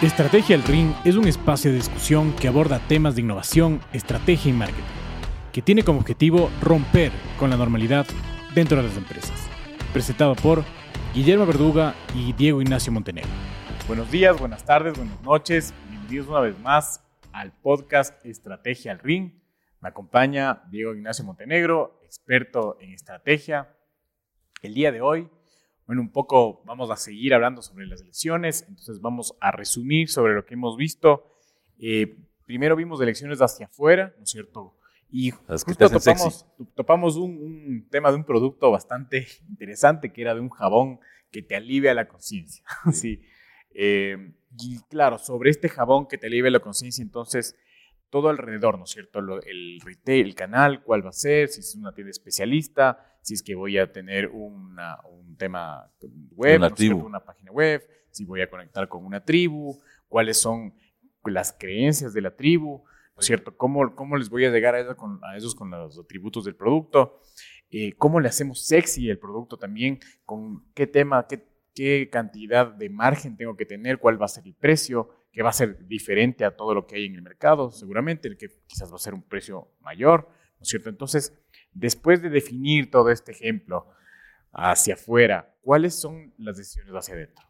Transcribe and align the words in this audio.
Estrategia 0.00 0.54
El 0.54 0.62
Ring 0.62 0.92
es 1.04 1.16
un 1.16 1.26
espacio 1.26 1.72
de 1.72 1.78
discusión 1.78 2.32
que 2.36 2.46
aborda 2.46 2.78
temas 2.86 3.16
de 3.16 3.22
innovación, 3.22 3.80
estrategia 3.92 4.50
y 4.50 4.54
marketing, 4.54 4.84
que 5.52 5.60
tiene 5.60 5.82
como 5.82 5.98
objetivo 5.98 6.50
romper 6.62 7.10
con 7.36 7.50
la 7.50 7.56
normalidad 7.56 8.06
dentro 8.54 8.76
de 8.76 8.84
las 8.84 8.96
empresas. 8.96 9.48
Presentado 9.92 10.36
por 10.36 10.62
Guillermo 11.14 11.46
Verduga 11.46 11.96
y 12.14 12.32
Diego 12.32 12.62
Ignacio 12.62 12.92
Montenegro. 12.92 13.28
Buenos 13.88 14.08
días, 14.12 14.38
buenas 14.38 14.64
tardes, 14.64 14.96
buenas 14.96 15.20
noches. 15.22 15.74
Bienvenidos 15.90 16.28
una 16.28 16.40
vez 16.42 16.56
más 16.60 17.04
al 17.32 17.50
podcast 17.50 18.24
Estrategia 18.24 18.92
al 18.92 19.00
Ring. 19.00 19.32
Me 19.80 19.88
acompaña 19.88 20.62
Diego 20.70 20.94
Ignacio 20.94 21.24
Montenegro, 21.24 22.00
experto 22.04 22.78
en 22.80 22.92
estrategia. 22.92 23.74
El 24.62 24.74
día 24.74 24.92
de 24.92 25.00
hoy 25.00 25.28
bueno, 25.88 26.02
un 26.02 26.10
poco 26.10 26.62
vamos 26.66 26.90
a 26.90 26.96
seguir 26.96 27.32
hablando 27.32 27.62
sobre 27.62 27.86
las 27.86 28.02
elecciones, 28.02 28.66
entonces 28.68 29.00
vamos 29.00 29.34
a 29.40 29.50
resumir 29.50 30.10
sobre 30.10 30.34
lo 30.34 30.44
que 30.44 30.52
hemos 30.52 30.76
visto. 30.76 31.34
Eh, 31.78 32.14
primero 32.44 32.76
vimos 32.76 33.00
elecciones 33.00 33.40
hacia 33.40 33.66
afuera, 33.66 34.12
¿no 34.18 34.24
es 34.24 34.30
cierto? 34.30 34.76
Y 35.10 35.30
justo 35.30 35.88
topamos, 35.88 36.46
topamos 36.74 37.16
un, 37.16 37.88
tema 37.90 38.10
de 38.10 38.16
un 38.16 38.24
producto 38.24 38.70
bastante 38.70 39.26
interesante 39.48 40.12
que 40.12 40.20
era 40.20 40.34
de 40.34 40.40
un 40.40 40.50
jabón 40.50 41.00
que 41.30 41.40
te 41.40 41.56
alivia 41.56 41.94
la 41.94 42.06
conciencia. 42.06 42.62
sí. 42.92 43.22
Eh, 43.72 44.34
y 44.60 44.80
claro, 44.90 45.16
sobre 45.16 45.48
este 45.48 45.70
jabón 45.70 46.06
que 46.06 46.18
te 46.18 46.26
alivia 46.26 46.50
la 46.50 46.60
conciencia, 46.60 47.00
entonces 47.00 47.56
todo 48.10 48.28
alrededor, 48.28 48.76
¿no 48.76 48.84
es 48.84 48.90
cierto? 48.90 49.20
el 49.20 49.80
retail, 49.82 50.26
el 50.26 50.34
canal, 50.34 50.82
cuál 50.82 51.02
va 51.02 51.10
a 51.10 51.12
ser, 51.12 51.48
si 51.48 51.60
es 51.60 51.74
una 51.76 51.94
tienda 51.94 52.10
especialista, 52.10 53.17
si 53.28 53.34
es 53.34 53.42
que 53.42 53.54
voy 53.54 53.76
a 53.76 53.92
tener 53.92 54.30
un 54.30 54.74
tema 55.36 55.92
web, 56.30 56.62
una, 57.04 57.20
página 57.20 57.52
web, 57.52 57.86
si 58.10 58.24
voy 58.24 58.40
a 58.40 58.48
conectar 58.48 58.88
con 58.88 59.04
una 59.04 59.22
tribu, 59.22 59.78
cuáles 60.08 60.38
son 60.38 60.72
las 61.26 61.52
creencias 61.52 62.14
de 62.14 62.22
la 62.22 62.34
tribu, 62.34 62.84
¿no 63.14 63.20
es 63.20 63.26
cierto? 63.26 63.54
¿Cómo, 63.54 63.94
cómo 63.94 64.16
les 64.16 64.30
voy 64.30 64.46
a 64.46 64.50
llegar 64.50 64.74
a, 64.76 64.94
con, 64.94 65.20
a 65.22 65.36
esos 65.36 65.54
con 65.54 65.70
los 65.70 65.98
atributos 65.98 66.46
del 66.46 66.56
producto? 66.56 67.20
Eh, 67.70 67.92
¿Cómo 67.98 68.18
le 68.18 68.28
hacemos 68.30 68.64
sexy 68.64 69.10
el 69.10 69.18
producto 69.18 69.58
también? 69.58 70.00
¿Con 70.24 70.64
qué 70.72 70.86
tema, 70.86 71.26
qué, 71.28 71.46
qué 71.74 72.08
cantidad 72.10 72.66
de 72.66 72.88
margen 72.88 73.36
tengo 73.36 73.58
que 73.58 73.66
tener? 73.66 73.98
¿Cuál 73.98 74.18
va 74.18 74.24
a 74.24 74.28
ser 74.28 74.46
el 74.46 74.54
precio? 74.54 75.10
que 75.30 75.42
va 75.42 75.50
a 75.50 75.52
ser 75.52 75.86
diferente 75.86 76.46
a 76.46 76.56
todo 76.56 76.74
lo 76.74 76.86
que 76.86 76.96
hay 76.96 77.04
en 77.04 77.14
el 77.14 77.22
mercado, 77.22 77.70
seguramente, 77.70 78.26
el 78.26 78.38
que 78.38 78.48
quizás 78.66 78.90
va 78.90 78.96
a 78.96 78.98
ser 78.98 79.12
un 79.12 79.22
precio 79.22 79.68
mayor, 79.80 80.26
¿no 80.58 80.62
es 80.62 80.68
cierto? 80.68 80.88
Entonces, 80.88 81.38
después 81.72 82.22
de 82.22 82.30
definir 82.30 82.90
todo 82.90 83.10
este 83.10 83.32
ejemplo 83.32 83.86
hacia 84.52 84.94
afuera, 84.94 85.54
¿cuáles 85.60 85.94
son 85.94 86.32
las 86.38 86.56
decisiones 86.56 86.94
hacia 86.94 87.14
adentro? 87.14 87.44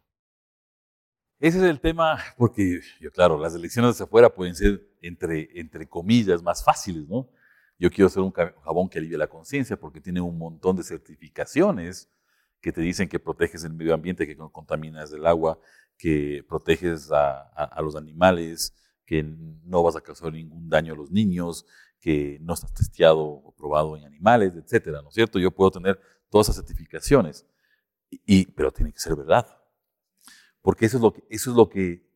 Ese 1.41 1.59
es 1.59 1.65
el 1.65 1.81
tema, 1.81 2.19
porque, 2.37 2.81
yo, 3.01 3.13
claro, 3.13 3.39
las 3.39 3.55
elecciones 3.55 3.93
hacia 3.93 4.05
afuera 4.05 4.35
pueden 4.35 4.55
ser, 4.55 4.83
entre, 5.01 5.49
entre 5.55 5.89
comillas, 5.89 6.43
más 6.43 6.65
fáciles, 6.65 7.07
¿no? 7.09 7.31
Yo 7.79 7.91
quiero 7.91 8.09
hacer 8.09 8.23
un 8.23 8.33
jabón 8.33 8.89
que 8.89 8.99
alivie 8.99 9.17
la 9.17 9.29
conciencia 9.29 9.79
porque 9.79 10.01
tiene 10.01 10.21
un 10.21 10.37
montón 10.37 10.77
de 10.77 10.83
certificaciones 10.83 12.11
que 12.61 12.73
te 12.73 12.81
dicen 12.81 13.09
que 13.09 13.21
proteges 13.21 13.63
el 13.63 13.73
medio 13.73 13.95
ambiente, 13.95 14.27
que 14.27 14.35
no 14.35 14.51
contaminas 14.51 15.13
el 15.13 15.27
agua, 15.27 15.61
que 15.97 16.45
proteges 16.49 17.11
a, 17.13 17.81
los 17.83 17.95
animales, 17.95 18.75
que 19.07 19.23
no 19.23 19.83
vas 19.83 19.97
a 19.97 20.01
causar 20.01 20.33
ningún 20.33 20.69
daño 20.69 20.93
a 20.93 20.97
los 20.97 21.11
niños, 21.11 21.67
que 22.01 22.39
no 22.41 22.55
estás 22.55 22.73
testeado 22.73 23.25
o 23.25 23.55
probado 23.55 23.97
en 23.97 24.05
animales, 24.05 24.55
etcétera, 24.55 25.03
¿no 25.03 25.09
es 25.09 25.15
cierto? 25.15 25.39
Yo 25.39 25.51
puedo 25.51 25.71
tener 25.71 26.01
todas 26.29 26.49
esas 26.49 26.65
certificaciones, 26.65 27.47
y, 28.11 28.47
pero 28.47 28.73
tiene 28.73 28.93
que 28.93 28.99
ser 28.99 29.17
verdad. 29.17 29.47
Porque 30.63 30.87
eso 30.87 30.97
es, 30.99 31.03
lo 31.03 31.13
que, 31.13 31.25
eso 31.31 31.51
es 31.51 31.57
lo 31.57 31.69
que, 31.69 32.07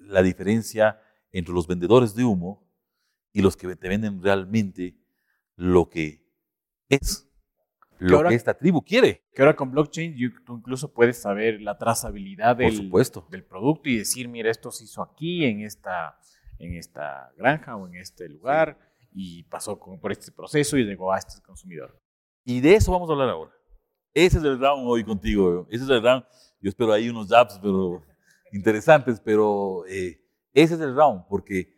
la 0.00 0.22
diferencia 0.22 1.00
entre 1.32 1.54
los 1.54 1.66
vendedores 1.66 2.14
de 2.14 2.24
humo 2.24 2.66
y 3.32 3.42
los 3.42 3.56
que 3.56 3.74
te 3.76 3.88
venden 3.88 4.22
realmente 4.22 4.96
lo 5.56 5.88
que 5.88 6.26
es 6.88 7.28
lo 7.98 8.22
que, 8.24 8.34
esta 8.34 8.54
tribu 8.54 8.82
quiere. 8.82 9.24
Que 9.34 9.42
ahora 9.42 9.56
con 9.56 9.70
blockchain 9.70 10.16
tú 10.44 10.56
incluso 10.56 10.92
puedes 10.92 11.18
saber 11.18 11.60
la 11.60 11.76
trazabilidad 11.76 12.56
del, 12.56 12.90
del 13.30 13.44
producto 13.44 13.88
y 13.88 13.98
decir, 13.98 14.28
mira, 14.28 14.50
esto 14.50 14.70
se 14.70 14.84
hizo 14.84 15.02
aquí, 15.02 15.44
en 15.44 15.62
esta, 15.62 16.18
en 16.58 16.74
esta 16.74 17.32
granja 17.36 17.76
o 17.76 17.86
en 17.88 17.96
este 17.96 18.28
lugar, 18.28 18.78
y 19.12 19.44
pasó 19.44 19.78
por 19.78 20.12
este 20.12 20.32
proceso 20.32 20.76
y 20.76 20.84
llegó 20.84 21.12
a 21.12 21.18
este 21.18 21.40
consumidor. 21.42 22.00
Y 22.44 22.60
de 22.60 22.74
eso 22.74 22.92
vamos 22.92 23.08
a 23.08 23.12
hablar 23.12 23.30
ahora. 23.30 23.52
Ese 24.14 24.38
es 24.38 24.44
el 24.44 24.58
round 24.58 24.88
hoy 24.88 25.04
contigo. 25.04 25.66
Ese 25.70 25.84
es 25.84 25.90
el 25.90 26.02
round. 26.02 26.24
Yo 26.60 26.68
espero 26.68 26.92
ahí 26.92 27.08
unos 27.08 27.28
jabs 27.28 27.58
pero 27.60 28.02
interesantes, 28.52 29.20
pero 29.20 29.84
eh, 29.86 30.20
ese 30.52 30.74
es 30.74 30.80
el 30.80 30.94
round, 30.94 31.24
porque 31.28 31.76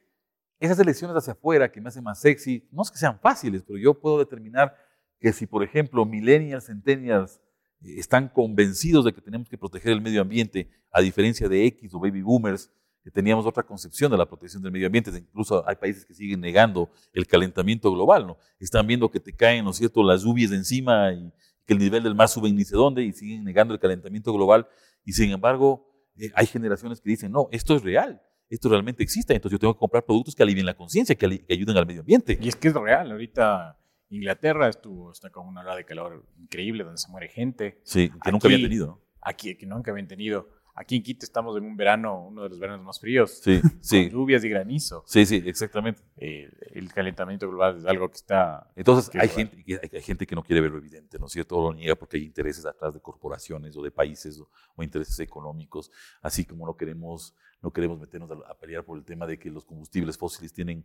esas 0.58 0.78
elecciones 0.78 1.16
hacia 1.16 1.32
afuera 1.32 1.70
que 1.70 1.80
me 1.80 1.88
hacen 1.88 2.04
más 2.04 2.20
sexy, 2.20 2.68
no 2.70 2.82
es 2.82 2.90
que 2.90 2.98
sean 2.98 3.18
fáciles, 3.18 3.62
pero 3.66 3.78
yo 3.78 3.98
puedo 3.98 4.18
determinar 4.18 4.76
que 5.18 5.32
si, 5.32 5.46
por 5.46 5.62
ejemplo, 5.62 6.04
millennials, 6.04 6.66
centennials 6.66 7.40
eh, 7.82 7.98
están 7.98 8.28
convencidos 8.28 9.04
de 9.04 9.12
que 9.12 9.20
tenemos 9.20 9.48
que 9.48 9.58
proteger 9.58 9.92
el 9.92 10.00
medio 10.00 10.22
ambiente, 10.22 10.70
a 10.92 11.00
diferencia 11.00 11.48
de 11.48 11.66
X 11.66 11.94
o 11.94 12.00
baby 12.00 12.22
boomers, 12.22 12.70
que 13.02 13.10
teníamos 13.10 13.46
otra 13.46 13.62
concepción 13.62 14.10
de 14.10 14.18
la 14.18 14.26
protección 14.26 14.62
del 14.62 14.72
medio 14.72 14.86
ambiente, 14.86 15.10
incluso 15.16 15.66
hay 15.66 15.76
países 15.76 16.04
que 16.04 16.14
siguen 16.14 16.40
negando 16.40 16.90
el 17.12 17.26
calentamiento 17.26 17.90
global, 17.92 18.26
¿no? 18.26 18.36
Están 18.58 18.86
viendo 18.86 19.10
que 19.10 19.20
te 19.20 19.32
caen, 19.32 19.64
¿no 19.64 19.70
es 19.70 19.76
cierto?, 19.76 20.02
las 20.02 20.22
lluvias 20.22 20.50
de 20.50 20.56
encima 20.56 21.12
y 21.12 21.32
que 21.66 21.72
el 21.72 21.78
nivel 21.78 22.02
del 22.02 22.14
mar 22.14 22.28
sube 22.28 22.50
ni 22.52 22.64
sé 22.64 22.76
dónde 22.76 23.02
y 23.02 23.12
siguen 23.12 23.44
negando 23.44 23.72
el 23.72 23.80
calentamiento 23.80 24.32
global 24.32 24.66
y 25.04 25.12
sin 25.12 25.30
embargo 25.30 25.86
eh, 26.16 26.30
hay 26.34 26.46
generaciones 26.46 27.00
que 27.00 27.08
dicen, 27.08 27.32
no, 27.32 27.48
esto 27.52 27.74
es 27.74 27.82
real, 27.82 28.20
esto 28.48 28.68
realmente 28.68 29.02
existe, 29.02 29.34
entonces 29.34 29.52
yo 29.52 29.60
tengo 29.60 29.74
que 29.74 29.80
comprar 29.80 30.04
productos 30.04 30.34
que 30.34 30.42
alivien 30.42 30.66
la 30.66 30.74
conciencia, 30.74 31.14
que, 31.14 31.44
que 31.44 31.54
ayuden 31.54 31.76
al 31.76 31.86
medio 31.86 32.00
ambiente. 32.00 32.38
Y 32.40 32.48
es 32.48 32.56
que 32.56 32.68
es 32.68 32.74
real, 32.74 33.10
ahorita 33.12 33.78
Inglaterra 34.10 34.68
estuvo, 34.68 35.12
está 35.12 35.30
con 35.30 35.46
una 35.46 35.60
ola 35.60 35.76
de 35.76 35.84
calor 35.84 36.26
increíble 36.36 36.82
donde 36.82 36.98
se 36.98 37.08
muere 37.10 37.28
gente. 37.28 37.80
Sí, 37.84 38.10
que 38.22 38.32
nunca 38.32 38.48
habían 38.48 38.62
tenido. 38.62 39.00
Aquí, 39.22 39.56
que 39.56 39.66
nunca 39.66 39.92
habían 39.92 40.08
tenido. 40.08 40.48
Aquí 40.74 40.96
en 40.96 41.02
Quito 41.02 41.24
estamos 41.24 41.56
en 41.56 41.64
un 41.64 41.76
verano, 41.76 42.26
uno 42.26 42.42
de 42.44 42.48
los 42.48 42.58
veranos 42.58 42.84
más 42.84 42.98
fríos. 43.00 43.40
Sí, 43.42 43.60
sí. 43.80 44.08
Con 44.08 44.20
lluvias 44.20 44.44
y 44.44 44.48
granizo. 44.48 45.02
Sí, 45.06 45.26
sí, 45.26 45.42
exactamente. 45.44 46.02
el 46.16 46.92
calentamiento 46.92 47.48
global 47.48 47.78
es 47.78 47.84
algo 47.84 48.08
que 48.08 48.16
está... 48.16 48.70
Entonces, 48.76 49.14
hay, 49.14 49.28
gente, 49.28 49.64
hay, 49.92 50.02
gente 50.02 50.26
que 50.26 50.34
no 50.34 50.42
quiere 50.42 50.60
verlo 50.60 50.78
evidente, 50.78 51.18
¿no 51.18 51.26
es 51.26 51.32
cierto? 51.32 51.60
lo 51.60 51.74
niega 51.74 51.94
porque 51.94 52.16
hay 52.16 52.24
intereses 52.24 52.64
atrás 52.64 52.94
de 52.94 53.00
corporaciones 53.00 53.76
o 53.76 53.82
de 53.82 53.90
países 53.90 54.40
o, 54.40 54.82
intereses 54.82 55.18
económicos. 55.20 55.90
Así 56.22 56.44
como 56.44 56.66
no 56.66 56.74
queremos, 56.76 57.34
no 57.60 57.70
queremos 57.70 57.98
meternos 58.00 58.30
a, 58.30 58.34
a, 58.50 58.54
pelear 58.58 58.84
por 58.84 58.96
el 58.96 59.04
tema 59.04 59.26
de 59.26 59.38
que 59.38 59.50
los 59.50 59.64
combustibles 59.64 60.16
fósiles 60.16 60.52
tienen 60.52 60.84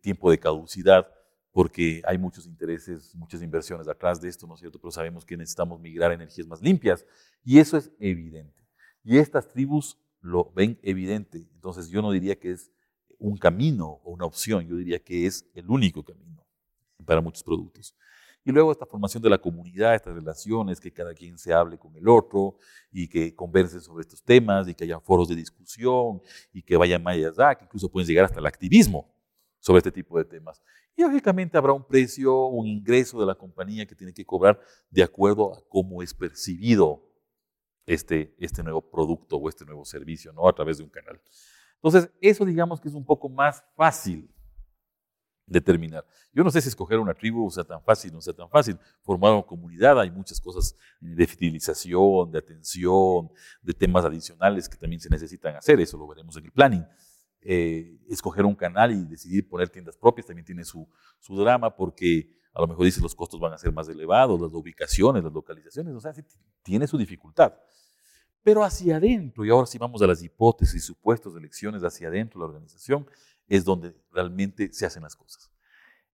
tiempo 0.00 0.30
de 0.30 0.38
caducidad 0.38 1.08
porque 1.52 2.00
hay 2.04 2.18
muchos 2.18 2.46
intereses, 2.46 3.14
muchas 3.14 3.42
inversiones 3.42 3.88
atrás 3.88 4.20
de 4.20 4.28
esto, 4.28 4.46
¿no 4.46 4.54
es 4.54 4.60
cierto? 4.60 4.78
Pero 4.78 4.90
sabemos 4.90 5.24
que 5.24 5.36
necesitamos 5.36 5.80
migrar 5.80 6.10
a 6.10 6.14
energías 6.14 6.46
más 6.46 6.62
limpias 6.62 7.04
y 7.44 7.58
eso 7.58 7.76
es 7.76 7.90
evidente. 7.98 8.59
Y 9.02 9.18
estas 9.18 9.48
tribus 9.48 9.98
lo 10.20 10.52
ven 10.54 10.78
evidente, 10.82 11.48
entonces 11.54 11.88
yo 11.88 12.02
no 12.02 12.10
diría 12.10 12.38
que 12.38 12.52
es 12.52 12.70
un 13.18 13.36
camino 13.36 14.00
o 14.04 14.12
una 14.12 14.24
opción, 14.24 14.66
yo 14.66 14.76
diría 14.76 14.98
que 14.98 15.26
es 15.26 15.46
el 15.54 15.68
único 15.70 16.02
camino 16.02 16.44
para 17.04 17.20
muchos 17.20 17.42
productos. 17.42 17.94
Y 18.44 18.52
luego 18.52 18.72
esta 18.72 18.86
formación 18.86 19.22
de 19.22 19.28
la 19.28 19.38
comunidad, 19.38 19.94
estas 19.94 20.14
relaciones, 20.14 20.80
que 20.80 20.90
cada 20.90 21.12
quien 21.12 21.36
se 21.36 21.52
hable 21.52 21.76
con 21.78 21.94
el 21.96 22.08
otro 22.08 22.56
y 22.90 23.06
que 23.06 23.34
conversen 23.34 23.82
sobre 23.82 24.02
estos 24.02 24.22
temas 24.22 24.66
y 24.66 24.74
que 24.74 24.84
haya 24.84 24.98
foros 24.98 25.28
de 25.28 25.36
discusión 25.36 26.22
y 26.52 26.62
que 26.62 26.76
vayan 26.76 27.02
más 27.02 27.16
allá, 27.16 27.54
que 27.54 27.64
incluso 27.64 27.90
pueden 27.90 28.08
llegar 28.08 28.24
hasta 28.24 28.40
el 28.40 28.46
activismo 28.46 29.12
sobre 29.58 29.78
este 29.78 29.92
tipo 29.92 30.16
de 30.16 30.24
temas. 30.24 30.62
Y 30.96 31.02
lógicamente 31.02 31.58
habrá 31.58 31.72
un 31.74 31.84
precio, 31.84 32.46
un 32.46 32.66
ingreso 32.66 33.20
de 33.20 33.26
la 33.26 33.34
compañía 33.34 33.84
que 33.84 33.94
tiene 33.94 34.14
que 34.14 34.24
cobrar 34.24 34.58
de 34.90 35.02
acuerdo 35.02 35.54
a 35.54 35.62
cómo 35.68 36.02
es 36.02 36.14
percibido 36.14 37.09
este, 37.90 38.34
este 38.38 38.62
nuevo 38.62 38.80
producto 38.80 39.36
o 39.36 39.48
este 39.48 39.64
nuevo 39.64 39.84
servicio, 39.84 40.32
¿no? 40.32 40.48
A 40.48 40.52
través 40.52 40.78
de 40.78 40.84
un 40.84 40.90
canal. 40.90 41.20
Entonces, 41.74 42.08
eso 42.20 42.44
digamos 42.44 42.80
que 42.80 42.88
es 42.88 42.94
un 42.94 43.04
poco 43.04 43.28
más 43.28 43.64
fácil 43.74 44.32
determinar. 45.44 46.06
Yo 46.32 46.44
no 46.44 46.50
sé 46.52 46.60
si 46.60 46.68
escoger 46.68 47.00
una 47.00 47.14
tribu 47.14 47.50
sea 47.50 47.64
tan 47.64 47.82
fácil, 47.82 48.12
no 48.12 48.20
sea 48.20 48.32
tan 48.32 48.48
fácil. 48.48 48.78
Formar 49.02 49.32
una 49.32 49.42
comunidad, 49.42 49.98
hay 49.98 50.10
muchas 50.10 50.40
cosas 50.40 50.76
de 51.00 51.26
fidelización, 51.26 52.30
de 52.30 52.38
atención, 52.38 53.28
de 53.60 53.72
temas 53.72 54.04
adicionales 54.04 54.68
que 54.68 54.76
también 54.76 55.00
se 55.00 55.10
necesitan 55.10 55.56
hacer, 55.56 55.80
eso 55.80 55.98
lo 55.98 56.06
veremos 56.06 56.36
en 56.36 56.44
el 56.44 56.52
planning. 56.52 56.86
Eh, 57.42 57.98
escoger 58.08 58.44
un 58.44 58.54
canal 58.54 58.92
y 58.92 59.04
decidir 59.06 59.48
poner 59.48 59.68
tiendas 59.68 59.96
propias 59.96 60.26
también 60.26 60.44
tiene 60.44 60.62
su, 60.62 60.86
su 61.18 61.34
drama 61.34 61.74
porque 61.74 62.38
a 62.52 62.60
lo 62.60 62.68
mejor 62.68 62.84
dice 62.84 63.00
los 63.00 63.14
costos 63.14 63.40
van 63.40 63.52
a 63.52 63.58
ser 63.58 63.72
más 63.72 63.88
elevados, 63.88 64.40
las 64.40 64.52
ubicaciones, 64.52 65.24
las 65.24 65.32
localizaciones, 65.32 65.94
o 65.94 66.00
sea, 66.00 66.12
tiene 66.62 66.86
su 66.86 66.98
dificultad. 66.98 67.54
Pero 68.42 68.64
hacia 68.64 68.96
adentro, 68.96 69.44
y 69.44 69.50
ahora 69.50 69.66
sí 69.66 69.78
vamos 69.78 70.00
a 70.02 70.06
las 70.06 70.22
hipótesis 70.22 70.84
supuestos 70.84 71.36
elecciones 71.36 71.82
hacia 71.82 72.08
adentro 72.08 72.40
de 72.40 72.46
la 72.46 72.52
organización, 72.52 73.06
es 73.46 73.64
donde 73.64 73.94
realmente 74.12 74.72
se 74.72 74.86
hacen 74.86 75.02
las 75.02 75.16
cosas. 75.16 75.50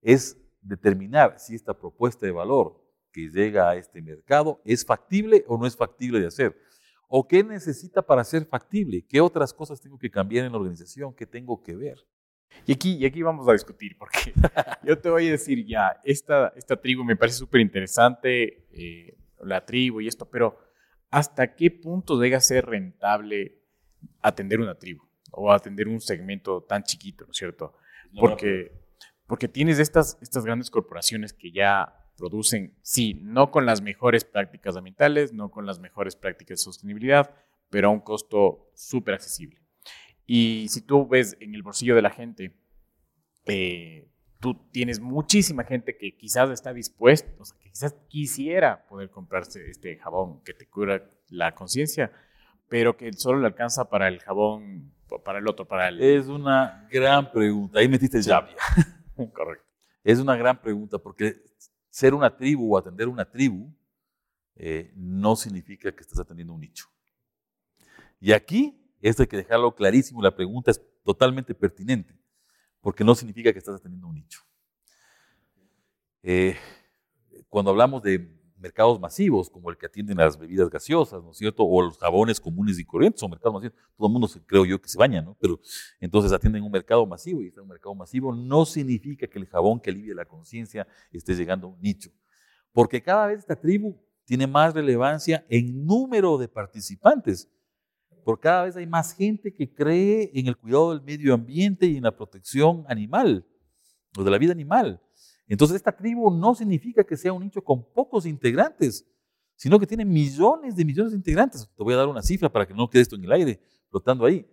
Es 0.03 0.37
determinar 0.61 1.39
si 1.39 1.55
esta 1.55 1.75
propuesta 1.75 2.27
de 2.27 2.33
valor 2.33 2.83
que 3.13 3.31
llega 3.31 3.71
a 3.71 3.77
este 3.77 4.03
mercado 4.03 4.61
es 4.65 4.85
factible 4.85 5.45
o 5.47 5.57
no 5.57 5.67
es 5.67 5.77
factible 5.77 6.21
de 6.21 6.27
hacer. 6.27 6.57
¿O 7.09 7.27
qué 7.29 7.45
necesita 7.45 8.03
para 8.03 8.25
ser 8.25 8.47
factible? 8.47 9.05
¿Qué 9.07 9.21
otras 9.21 9.55
cosas 9.55 9.81
tengo 9.81 9.99
que 9.99 10.11
cambiar 10.11 10.45
en 10.45 10.53
la 10.53 10.59
organización? 10.59 11.15
¿Qué 11.15 11.27
tengo 11.27 11.63
que 11.63 11.77
ver? 11.77 11.99
Y 12.67 12.73
aquí, 12.73 12.97
y 12.97 13.07
aquí 13.07 13.23
vamos 13.23 13.49
a 13.49 13.53
discutir, 13.53 13.97
porque 13.99 14.33
yo 14.83 14.99
te 14.99 15.09
voy 15.11 15.29
a 15.29 15.33
decir 15.33 15.65
ya, 15.67 16.01
esta, 16.05 16.53
esta 16.57 16.77
tribu 16.77 17.05
me 17.05 17.17
parece 17.17 17.39
súper 17.39 17.61
interesante, 17.61 18.67
eh, 18.73 19.17
la 19.41 19.65
tribu 19.65 20.01
y 20.01 20.09
esto, 20.09 20.29
pero 20.29 20.59
¿hasta 21.17 21.55
qué 21.55 21.71
punto 21.71 22.21
llega 22.21 22.37
a 22.37 22.43
ser 22.43 22.67
rentable 22.67 23.63
atender 24.21 24.61
una 24.61 24.75
tribu 24.75 25.03
o 25.33 25.51
atender 25.51 25.89
un 25.89 25.99
segmento 25.99 26.63
tan 26.65 26.83
chiquito, 26.83 27.25
¿no 27.25 27.31
es 27.31 27.39
cierto? 27.39 27.73
Porque, 28.21 28.71
porque 29.27 29.49
tienes 29.49 29.79
estas, 29.79 30.19
estas 30.21 30.45
grandes 30.45 30.69
corporaciones 30.69 31.33
que 31.33 31.53
ya 31.53 32.13
producen, 32.19 32.77
sí, 32.83 33.15
no 33.23 33.51
con 33.51 33.65
las 33.65 33.81
mejores 33.81 34.27
prácticas 34.27 34.77
ambientales, 34.77 35.33
no 35.33 35.51
con 35.51 35.65
las 35.65 35.79
mejores 35.79 36.17
prácticas 36.17 36.59
de 36.59 36.65
sostenibilidad, 36.65 37.35
pero 37.71 37.89
a 37.89 37.93
un 37.93 38.01
costo 38.01 38.71
súper 38.75 39.15
accesible. 39.15 39.63
Y 40.27 40.67
si 40.69 40.83
tú 40.83 41.09
ves 41.09 41.39
en 41.41 41.55
el 41.55 41.63
bolsillo 41.63 41.95
de 41.95 42.03
la 42.03 42.11
gente, 42.11 42.61
eh, 43.47 44.07
tú 44.41 44.55
tienes 44.71 45.01
muchísima 45.01 45.65
gente 45.65 45.97
que 45.97 46.17
quizás 46.17 46.51
está 46.51 46.73
dispuesta, 46.73 47.31
o 47.39 47.45
sea, 47.45 47.59
que 47.59 47.71
quizás 47.71 47.95
quisiera 48.09 48.87
poder 48.87 49.11
comprarse 49.11 49.71
este 49.71 49.97
jabón 49.97 50.43
que 50.45 50.55
te 50.55 50.69
cura 50.69 51.11
la 51.29 51.55
conciencia, 51.55 52.13
pero 52.69 52.97
que 52.97 53.13
solo 53.13 53.41
le 53.41 53.47
alcanza 53.47 53.89
para 53.89 54.09
el 54.09 54.21
jabón, 54.21 54.93
para 55.25 55.39
el 55.39 55.49
otro, 55.49 55.67
para 55.67 55.89
el... 55.89 56.01
Es 56.01 56.27
una 56.27 56.87
gran 56.91 57.31
pregunta. 57.31 57.79
Ahí 57.79 57.89
metiste 57.89 58.21
llave. 58.21 58.51
Correcto. 59.33 59.65
Es 60.03 60.19
una 60.19 60.37
gran 60.37 60.61
pregunta 60.61 60.99
porque 60.99 61.37
ser 61.91 62.15
una 62.15 62.37
tribu 62.37 62.75
o 62.75 62.79
atender 62.79 63.09
una 63.09 63.25
tribu 63.25 63.73
eh, 64.57 64.93
no 64.95 65.37
significa 65.37 65.93
que 65.93 66.01
estés 66.01 66.19
atendiendo 66.19 66.55
un 66.55 66.61
nicho. 66.61 66.87
Y 68.21 68.33
aquí, 68.33 68.81
esto 69.01 69.23
hay 69.23 69.29
que 69.29 69.37
dejarlo 69.37 69.75
clarísimo, 69.75 70.23
la 70.23 70.35
pregunta 70.35 70.71
es 70.71 70.81
totalmente 71.05 71.55
pertinente, 71.55 72.15
porque 72.87 73.03
no 73.03 73.17
significa 73.17 73.53
que 73.53 73.59
estás 73.59 73.75
atendiendo 73.75 74.07
un 74.07 74.15
nicho. 74.15 74.43
Eh, 76.23 76.55
cuando 77.49 77.73
hablamos 77.73 78.01
de 78.01 78.33
mercados 78.59 79.01
masivos, 79.01 79.51
como 79.51 79.71
el 79.71 79.77
que 79.77 79.87
atienden 79.87 80.19
las 80.19 80.39
bebidas 80.39 80.71
gaseosas, 80.71 81.21
¿no 81.21 81.33
es 81.33 81.37
cierto? 81.37 81.65
O 81.65 81.83
los 81.83 81.99
jabones 81.99 82.39
comunes 82.39 82.79
y 82.79 82.85
corrientes, 82.85 83.19
son 83.19 83.33
mercados 83.33 83.55
masivos. 83.55 83.77
Todo 83.97 84.07
el 84.07 84.13
mundo, 84.13 84.29
creo 84.47 84.65
yo, 84.65 84.81
que 84.81 84.89
se 84.89 84.97
baña, 84.97 85.21
¿no? 85.21 85.37
Pero 85.41 85.59
entonces 85.99 86.31
atienden 86.31 86.63
un 86.63 86.71
mercado 86.71 87.05
masivo 87.07 87.43
y 87.43 87.49
está 87.49 87.61
un 87.61 87.67
mercado 87.67 87.93
masivo 87.97 88.33
no 88.33 88.65
significa 88.65 89.27
que 89.27 89.41
el 89.41 89.47
jabón 89.47 89.81
que 89.81 89.91
alivie 89.91 90.15
la 90.15 90.25
conciencia 90.25 90.87
esté 91.11 91.35
llegando 91.35 91.67
a 91.67 91.71
un 91.71 91.81
nicho. 91.81 92.13
Porque 92.71 93.03
cada 93.03 93.27
vez 93.27 93.41
esta 93.41 93.57
tribu 93.57 94.01
tiene 94.25 94.47
más 94.47 94.75
relevancia 94.75 95.45
en 95.49 95.85
número 95.85 96.39
de 96.39 96.47
participantes. 96.47 97.51
Porque 98.27 98.43
cada 98.43 98.65
vez 98.65 98.75
hay 98.75 98.89
más 98.89 99.15
gente 99.15 99.55
que 99.55 99.73
cree 99.73 100.33
en 100.35 100.49
el 100.49 100.57
cuidado 100.57 100.91
del 100.91 101.01
medio 101.01 101.33
ambiente 101.33 101.87
y 101.87 101.97
en 101.97 102.03
la 102.03 102.17
protección 102.17 102.85
animal, 102.89 103.47
o 104.19 104.25
de 104.25 104.31
la 104.33 104.37
vida 104.37 104.51
animal. 104.51 105.01
Entonces 105.47 105.77
esta 105.77 105.97
tribu 105.97 106.29
no 106.29 106.53
significa 106.57 107.05
que 107.05 107.17
sea 107.17 107.33
un 107.33 107.45
nicho 107.45 107.63
con 107.63 107.85
pocos 107.93 108.27
integrantes, 108.27 109.07
sino 109.55 109.79
que 109.79 109.87
tiene 109.87 110.05
millones 110.05 110.75
de 110.75 110.85
millones 110.85 111.13
de 111.13 111.19
integrantes. 111.19 111.71
Te 111.77 111.85
voy 111.85 111.95
a 111.95 111.99
dar 111.99 112.09
una 112.09 112.21
cifra 112.21 112.53
para 112.53 112.67
que 112.67 112.75
no 112.75 112.91
quede 112.91 113.03
esto 113.03 113.15
en 113.15 113.23
el 113.23 113.31
aire 113.31 113.61
flotando 113.91 114.27
ahí. 114.27 114.45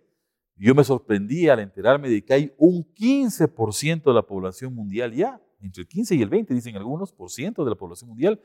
Yo 0.54 0.72
me 0.72 0.84
sorprendí 0.84 1.48
al 1.48 1.58
enterarme 1.58 2.08
de 2.08 2.24
que 2.24 2.32
hay 2.32 2.54
un 2.58 2.84
15% 2.94 4.04
de 4.04 4.14
la 4.14 4.22
población 4.22 4.72
mundial 4.72 5.12
ya, 5.12 5.42
entre 5.58 5.80
el 5.82 5.88
15 5.88 6.14
y 6.14 6.22
el 6.22 6.28
20, 6.28 6.54
dicen 6.54 6.76
algunos, 6.76 7.12
por 7.12 7.28
ciento 7.28 7.64
de 7.64 7.70
la 7.70 7.76
población 7.76 8.10
mundial, 8.10 8.40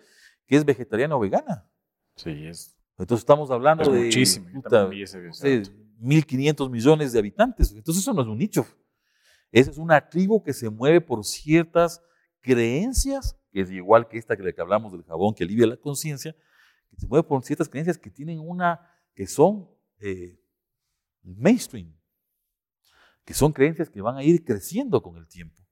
que 0.47 0.55
es 0.55 0.65
vegetariana 0.65 1.15
o 1.15 1.19
vegana. 1.19 1.69
Sí, 2.15 2.31
es. 2.47 2.78
Entonces 2.99 3.21
estamos 3.21 3.49
hablando 3.49 3.83
Es 3.83 3.91
de 3.91 4.05
muchísimo, 4.05 4.49
puta, 4.51 4.83
no 4.83 5.33
sé, 5.33 5.63
1.500 6.01 6.69
millones 6.69 7.13
de 7.13 7.19
habitantes. 7.19 7.71
Entonces 7.71 8.03
eso 8.03 8.13
no 8.13 8.21
es 8.21 8.27
un 8.27 8.37
nicho. 8.37 8.65
Esa 9.51 9.71
es 9.71 9.77
una 9.77 10.09
tribu 10.09 10.43
que 10.43 10.53
se 10.53 10.69
mueve 10.69 11.01
por 11.01 11.23
ciertas 11.23 12.01
creencias, 12.41 13.37
que 13.51 13.61
es 13.61 13.71
igual 13.71 14.07
que 14.07 14.17
esta 14.17 14.35
que 14.35 14.43
la 14.43 14.51
que 14.51 14.61
hablamos 14.61 14.91
del 14.91 15.03
jabón 15.03 15.33
que 15.33 15.43
alivia 15.43 15.65
la 15.65 15.77
conciencia, 15.77 16.35
que 16.89 16.97
se 16.97 17.07
mueve 17.07 17.27
por 17.27 17.43
ciertas 17.43 17.69
creencias 17.69 17.97
que 17.97 18.09
tienen 18.09 18.39
una, 18.39 18.79
que 19.15 19.27
son 19.27 19.69
eh, 19.99 20.37
mainstream, 21.23 21.95
que 23.23 23.33
son 23.33 23.53
creencias 23.53 23.89
que 23.89 24.01
van 24.01 24.17
a 24.17 24.23
ir 24.23 24.43
creciendo 24.43 25.01
con 25.01 25.17
el 25.17 25.27
tiempo 25.27 25.63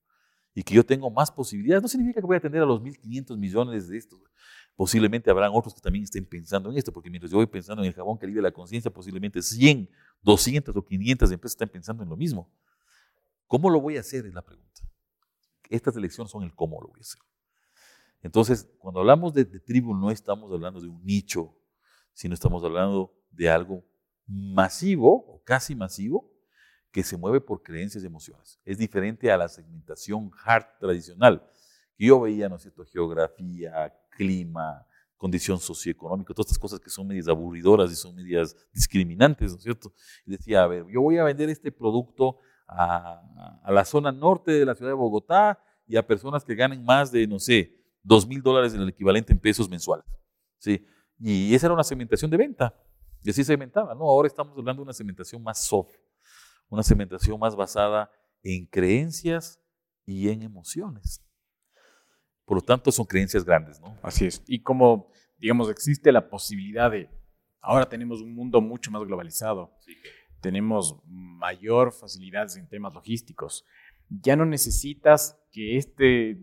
y 0.53 0.63
que 0.63 0.73
yo 0.73 0.83
tengo 0.85 1.11
más 1.11 1.29
posibilidades. 1.29 1.83
No 1.83 1.87
significa 1.87 2.19
que 2.19 2.25
voy 2.25 2.35
a 2.35 2.39
atender 2.39 2.63
a 2.63 2.65
los 2.65 2.81
1.500 2.81 3.37
millones 3.37 3.87
de 3.87 3.97
estos. 3.97 4.19
Posiblemente 4.77 5.31
habrán 5.31 5.51
otros 5.55 5.73
que 5.73 5.81
también 5.81 6.03
estén 6.03 6.23
pensando 6.23 6.69
en 6.69 6.77
esto, 6.77 6.93
porque 6.93 7.09
mientras 7.09 7.31
yo 7.31 7.37
voy 7.37 7.47
pensando 7.47 7.81
en 7.81 7.87
el 7.87 7.95
jabón 7.95 8.19
que 8.19 8.27
alivia 8.27 8.43
la 8.43 8.51
conciencia, 8.51 8.93
posiblemente 8.93 9.41
100, 9.41 9.89
200 10.21 10.75
o 10.75 10.85
500 10.85 11.31
empresas 11.31 11.55
están 11.55 11.69
pensando 11.69 12.03
en 12.03 12.09
lo 12.09 12.15
mismo. 12.15 12.47
¿Cómo 13.47 13.71
lo 13.71 13.81
voy 13.81 13.97
a 13.97 14.01
hacer? 14.01 14.27
Es 14.27 14.35
la 14.35 14.43
pregunta. 14.43 14.83
Estas 15.71 15.97
elecciones 15.97 16.31
son 16.31 16.43
el 16.43 16.53
cómo 16.53 16.79
lo 16.79 16.89
voy 16.89 16.99
a 16.99 17.01
hacer. 17.01 17.19
Entonces, 18.21 18.69
cuando 18.77 18.99
hablamos 18.99 19.33
de, 19.33 19.45
de 19.45 19.59
tribu, 19.59 19.95
no 19.95 20.11
estamos 20.11 20.51
hablando 20.53 20.79
de 20.79 20.87
un 20.87 21.03
nicho, 21.03 21.57
sino 22.13 22.35
estamos 22.35 22.63
hablando 22.63 23.15
de 23.31 23.49
algo 23.49 23.83
masivo 24.27 25.11
o 25.11 25.41
casi 25.43 25.73
masivo 25.73 26.31
que 26.91 27.01
se 27.03 27.17
mueve 27.17 27.41
por 27.41 27.63
creencias 27.63 28.03
y 28.03 28.07
emociones. 28.07 28.59
Es 28.63 28.77
diferente 28.77 29.31
a 29.31 29.37
la 29.37 29.47
segmentación 29.47 30.29
hard 30.43 30.65
tradicional, 30.79 31.49
que 31.95 32.05
yo 32.05 32.21
veía, 32.21 32.47
¿no 32.47 32.57
es 32.57 32.61
cierto?, 32.61 32.85
geografía, 32.85 33.91
clima, 34.17 34.85
condición 35.15 35.59
socioeconómica, 35.59 36.33
todas 36.33 36.47
estas 36.47 36.59
cosas 36.59 36.79
que 36.79 36.89
son 36.89 37.07
medias 37.07 37.27
aburridoras 37.27 37.91
y 37.91 37.95
son 37.95 38.15
medias 38.15 38.55
discriminantes, 38.73 39.51
¿no 39.51 39.57
es 39.57 39.63
cierto? 39.63 39.93
Decía, 40.25 40.63
a 40.63 40.67
ver, 40.67 40.85
yo 40.87 41.01
voy 41.01 41.17
a 41.17 41.23
vender 41.23 41.49
este 41.49 41.71
producto 41.71 42.39
a, 42.67 43.61
a 43.63 43.71
la 43.71 43.85
zona 43.85 44.11
norte 44.11 44.51
de 44.51 44.65
la 44.65 44.75
ciudad 44.75 44.91
de 44.91 44.95
Bogotá 44.95 45.59
y 45.87 45.95
a 45.95 46.05
personas 46.05 46.43
que 46.43 46.55
ganen 46.55 46.83
más 46.83 47.11
de, 47.11 47.25
no 47.27 47.39
sé, 47.39 47.73
dos 48.03 48.27
mil 48.27 48.41
dólares 48.41 48.73
en 48.73 48.81
el 48.81 48.89
equivalente 48.89 49.33
en 49.33 49.39
pesos 49.39 49.69
mensuales. 49.69 50.05
¿sí? 50.57 50.85
Y 51.19 51.53
esa 51.53 51.67
era 51.67 51.73
una 51.73 51.83
segmentación 51.83 52.29
de 52.31 52.37
venta. 52.37 52.73
Y 53.23 53.29
así 53.29 53.43
segmentaba, 53.43 53.93
¿no? 53.95 54.03
Ahora 54.03 54.27
estamos 54.27 54.57
hablando 54.57 54.81
de 54.81 54.85
una 54.85 54.93
segmentación 54.93 55.41
más 55.41 55.65
soft, 55.65 55.95
una 56.69 56.83
segmentación 56.83 57.39
más 57.39 57.55
basada 57.55 58.09
en 58.43 58.65
creencias 58.65 59.59
y 60.05 60.29
en 60.29 60.43
emociones. 60.43 61.26
Por 62.47 62.59
lo 62.59 62.61
tanto, 62.61 62.93
son 62.93 63.05
creencias 63.05 63.43
grandes, 63.43 63.81
¿no? 63.81 63.97
Así 64.01 64.25
es. 64.25 64.41
Y 64.47 64.63
como, 64.63 65.11
digamos, 65.37 65.69
existe 65.69 66.13
la 66.13 66.29
posibilidad 66.29 66.89
de, 66.89 67.09
ahora 67.59 67.89
tenemos 67.89 68.21
un 68.21 68.33
mundo 68.33 68.61
mucho 68.61 68.89
más 68.89 69.03
globalizado, 69.03 69.73
tenemos 70.39 70.97
mayor 71.05 71.91
facilidades 71.91 72.55
en 72.55 72.69
temas 72.69 72.93
logísticos, 72.93 73.65
ya 74.09 74.37
no 74.37 74.45
necesitas 74.45 75.37
que, 75.51 75.75
este, 75.75 76.39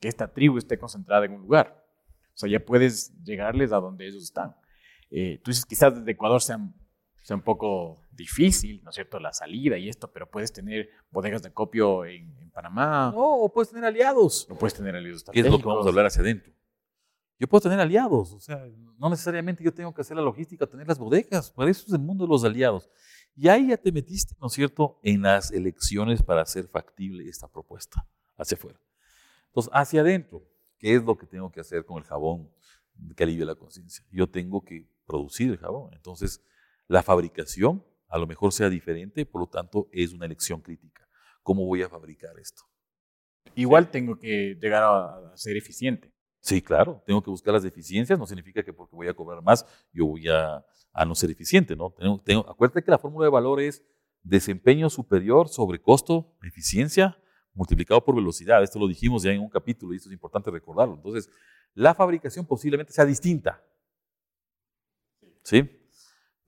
que 0.00 0.08
esta 0.08 0.32
tribu 0.32 0.56
esté 0.56 0.78
concentrada 0.78 1.26
en 1.26 1.32
un 1.32 1.42
lugar. 1.42 1.84
O 2.32 2.38
sea, 2.38 2.48
ya 2.48 2.64
puedes 2.64 3.14
llegarles 3.22 3.72
a 3.72 3.76
donde 3.76 4.06
ellos 4.06 4.22
están. 4.22 4.56
Eh, 5.10 5.38
tú 5.44 5.50
dices, 5.50 5.66
quizás 5.66 5.94
desde 5.94 6.12
Ecuador 6.12 6.40
sea, 6.40 6.58
sea 7.26 7.34
un 7.34 7.42
poco 7.42 7.98
difícil, 8.12 8.80
¿no 8.84 8.90
es 8.90 8.94
cierto?, 8.94 9.18
la 9.18 9.32
salida 9.32 9.76
y 9.76 9.88
esto, 9.88 10.12
pero 10.12 10.30
puedes 10.30 10.52
tener 10.52 10.88
bodegas 11.10 11.42
de 11.42 11.52
copio 11.52 12.04
en, 12.04 12.32
en 12.38 12.50
Panamá, 12.50 13.10
No, 13.12 13.40
o 13.40 13.52
puedes 13.52 13.68
tener 13.68 13.84
aliados. 13.84 14.46
no 14.48 14.54
puedes 14.54 14.74
tener 14.74 14.94
aliados 14.94 15.24
¿Qué 15.32 15.40
es 15.40 15.50
lo 15.50 15.58
que 15.58 15.66
vamos 15.66 15.84
a 15.84 15.88
hablar 15.88 16.06
hacia 16.06 16.22
adentro? 16.22 16.52
Yo 17.40 17.48
puedo 17.48 17.62
tener 17.62 17.80
aliados, 17.80 18.32
o 18.32 18.38
sea, 18.38 18.64
no 18.96 19.10
necesariamente 19.10 19.64
yo 19.64 19.74
tengo 19.74 19.92
que 19.92 20.02
hacer 20.02 20.16
la 20.16 20.22
logística, 20.22 20.68
tener 20.68 20.86
las 20.86 21.00
bodegas, 21.00 21.50
para 21.50 21.68
eso 21.68 21.84
es 21.88 21.92
el 21.94 21.98
mundo 21.98 22.26
de 22.26 22.30
los 22.30 22.44
aliados. 22.44 22.88
Y 23.34 23.48
ahí 23.48 23.70
ya 23.70 23.76
te 23.76 23.90
metiste, 23.90 24.36
¿no 24.40 24.46
es 24.46 24.52
cierto?, 24.52 25.00
en 25.02 25.22
las 25.22 25.50
elecciones 25.50 26.22
para 26.22 26.42
hacer 26.42 26.68
factible 26.68 27.28
esta 27.28 27.48
propuesta 27.48 28.06
hacia 28.36 28.56
afuera. 28.56 28.78
Entonces, 29.48 29.72
hacia 29.74 30.02
adentro, 30.02 30.44
¿qué 30.78 30.94
es 30.94 31.02
lo 31.02 31.18
que 31.18 31.26
tengo 31.26 31.50
que 31.50 31.58
hacer 31.58 31.84
con 31.84 31.98
el 31.98 32.04
jabón 32.04 32.48
que 33.16 33.24
alivia 33.24 33.46
la 33.46 33.56
conciencia? 33.56 34.04
Yo 34.12 34.28
tengo 34.28 34.62
que 34.62 34.86
producir 35.06 35.50
el 35.50 35.58
jabón. 35.58 35.92
Entonces, 35.92 36.40
la 36.88 37.02
fabricación 37.02 37.84
a 38.08 38.18
lo 38.18 38.26
mejor 38.26 38.52
sea 38.52 38.68
diferente, 38.70 39.26
por 39.26 39.40
lo 39.42 39.48
tanto, 39.48 39.88
es 39.92 40.12
una 40.12 40.26
elección 40.26 40.60
crítica. 40.60 41.08
¿Cómo 41.42 41.66
voy 41.66 41.82
a 41.82 41.88
fabricar 41.88 42.38
esto? 42.38 42.62
Igual 43.54 43.90
tengo 43.90 44.18
que 44.18 44.56
llegar 44.60 44.82
a, 44.82 45.32
a 45.32 45.36
ser 45.36 45.56
eficiente. 45.56 46.12
Sí, 46.40 46.62
claro, 46.62 47.02
tengo 47.04 47.22
que 47.22 47.30
buscar 47.30 47.54
las 47.54 47.62
deficiencias, 47.64 48.18
no 48.18 48.26
significa 48.26 48.62
que 48.62 48.72
porque 48.72 48.94
voy 48.94 49.08
a 49.08 49.14
cobrar 49.14 49.42
más, 49.42 49.66
yo 49.92 50.06
voy 50.06 50.28
a, 50.28 50.64
a 50.92 51.04
no 51.04 51.14
ser 51.16 51.30
eficiente, 51.30 51.74
¿no? 51.74 51.90
Tengo, 51.90 52.20
tengo- 52.24 52.48
acuérdate 52.48 52.82
que 52.84 52.90
la 52.90 52.98
fórmula 52.98 53.24
de 53.26 53.30
valor 53.30 53.60
es 53.60 53.82
desempeño 54.22 54.88
superior 54.88 55.48
sobre 55.48 55.80
costo, 55.80 56.36
eficiencia, 56.42 57.18
multiplicado 57.52 58.04
por 58.04 58.14
velocidad. 58.14 58.62
Esto 58.62 58.78
lo 58.78 58.86
dijimos 58.86 59.22
ya 59.24 59.32
en 59.32 59.40
un 59.40 59.48
capítulo 59.48 59.92
y 59.92 59.96
esto 59.96 60.08
es 60.08 60.12
importante 60.12 60.50
recordarlo. 60.50 60.94
Entonces, 60.94 61.28
la 61.74 61.94
fabricación 61.94 62.46
posiblemente 62.46 62.92
sea 62.92 63.04
distinta. 63.04 63.60
¿Sí? 65.42 65.75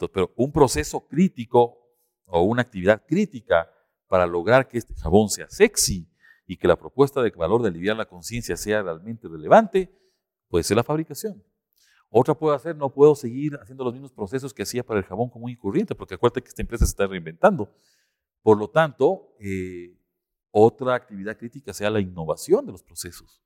Pero 0.07 0.33
un 0.37 0.53
proceso 0.53 1.01
crítico 1.09 1.79
o 2.27 2.43
una 2.43 2.63
actividad 2.63 3.05
crítica 3.07 3.69
para 4.07 4.27
lograr 4.27 4.69
que 4.69 4.79
este 4.79 4.95
jabón 4.95 5.29
sea 5.29 5.49
sexy 5.51 6.09
y 6.47 6.57
que 6.57 6.69
la 6.69 6.77
propuesta 6.77 7.23
de 7.23 7.31
valor 7.31 7.63
de 7.63 7.69
aliviar 7.69 7.97
la 7.97 8.07
conciencia 8.07 8.57
sea 8.57 8.83
realmente 8.83 9.29
relevante, 9.29 9.93
puede 10.49 10.63
ser 10.63 10.77
la 10.77 10.85
fabricación. 10.85 11.43
Otra 12.11 12.35
puedo 12.35 12.55
hacer, 12.55 12.75
no 12.75 12.93
puedo 12.93 13.15
seguir 13.15 13.59
haciendo 13.61 13.85
los 13.85 13.93
mismos 13.93 14.13
procesos 14.13 14.55
que 14.55 14.63
hacía 14.63 14.83
para 14.83 15.01
el 15.01 15.05
jabón 15.05 15.29
común 15.29 15.51
y 15.51 15.57
corriente, 15.57 15.95
porque 15.95 16.15
acuérdate 16.15 16.43
que 16.43 16.49
esta 16.49 16.63
empresa 16.63 16.87
se 16.87 16.91
está 16.91 17.07
reinventando. 17.07 17.71
Por 18.43 18.57
lo 18.57 18.71
tanto, 18.71 19.35
eh, 19.41 19.99
otra 20.51 20.95
actividad 20.95 21.37
crítica 21.37 21.75
sea 21.75 21.91
la 21.91 22.01
innovación 22.01 22.65
de 22.65 22.73
los 22.73 22.83
procesos. 22.83 23.43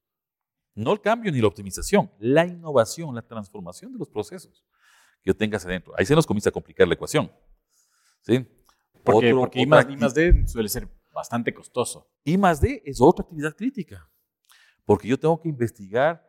No 0.74 0.92
el 0.92 1.00
cambio 1.00 1.32
ni 1.32 1.40
la 1.40 1.48
optimización, 1.48 2.10
la 2.20 2.46
innovación, 2.46 3.14
la 3.14 3.22
transformación 3.22 3.92
de 3.92 3.98
los 3.98 4.08
procesos 4.08 4.64
que 5.22 5.30
yo 5.30 5.36
tenga 5.36 5.56
hacia 5.56 5.70
adentro. 5.70 5.94
Ahí 5.96 6.04
se 6.04 6.14
nos 6.14 6.26
comienza 6.26 6.50
a 6.50 6.52
complicar 6.52 6.86
la 6.86 6.94
ecuación. 6.94 7.30
¿sí? 8.22 8.46
Porque, 9.04 9.34
porque 9.34 9.60
I, 9.60 9.66
más, 9.66 10.14
D 10.14 10.46
suele 10.46 10.68
ser 10.68 10.88
bastante 11.12 11.52
costoso. 11.52 12.08
I 12.24 12.38
más 12.38 12.60
D 12.60 12.82
es 12.84 13.00
otra 13.00 13.24
actividad 13.24 13.54
crítica, 13.54 14.08
porque 14.84 15.08
yo 15.08 15.18
tengo 15.18 15.40
que 15.40 15.48
investigar 15.48 16.24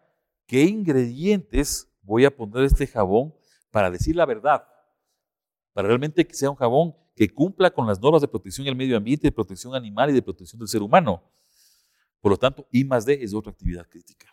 qué 0.47 0.63
ingredientes 0.63 1.87
voy 2.01 2.25
a 2.25 2.35
poner 2.35 2.63
este 2.63 2.87
jabón 2.87 3.33
para 3.71 3.89
decir 3.89 4.15
la 4.15 4.25
verdad, 4.25 4.67
para 5.71 5.87
realmente 5.87 6.25
que 6.25 6.33
sea 6.33 6.49
un 6.49 6.55
jabón 6.55 6.95
que 7.15 7.29
cumpla 7.29 7.71
con 7.71 7.85
las 7.85 7.99
normas 7.99 8.21
de 8.21 8.27
protección 8.27 8.65
del 8.65 8.75
medio 8.75 8.97
ambiente, 8.97 9.27
de 9.27 9.31
protección 9.31 9.75
animal 9.75 10.09
y 10.09 10.13
de 10.13 10.21
protección 10.21 10.59
del 10.59 10.67
ser 10.67 10.81
humano. 10.81 11.23
Por 12.19 12.31
lo 12.31 12.37
tanto, 12.37 12.67
I 12.71 12.83
más 12.85 13.05
D 13.05 13.19
es 13.21 13.33
otra 13.33 13.51
actividad 13.51 13.87
crítica. 13.87 14.27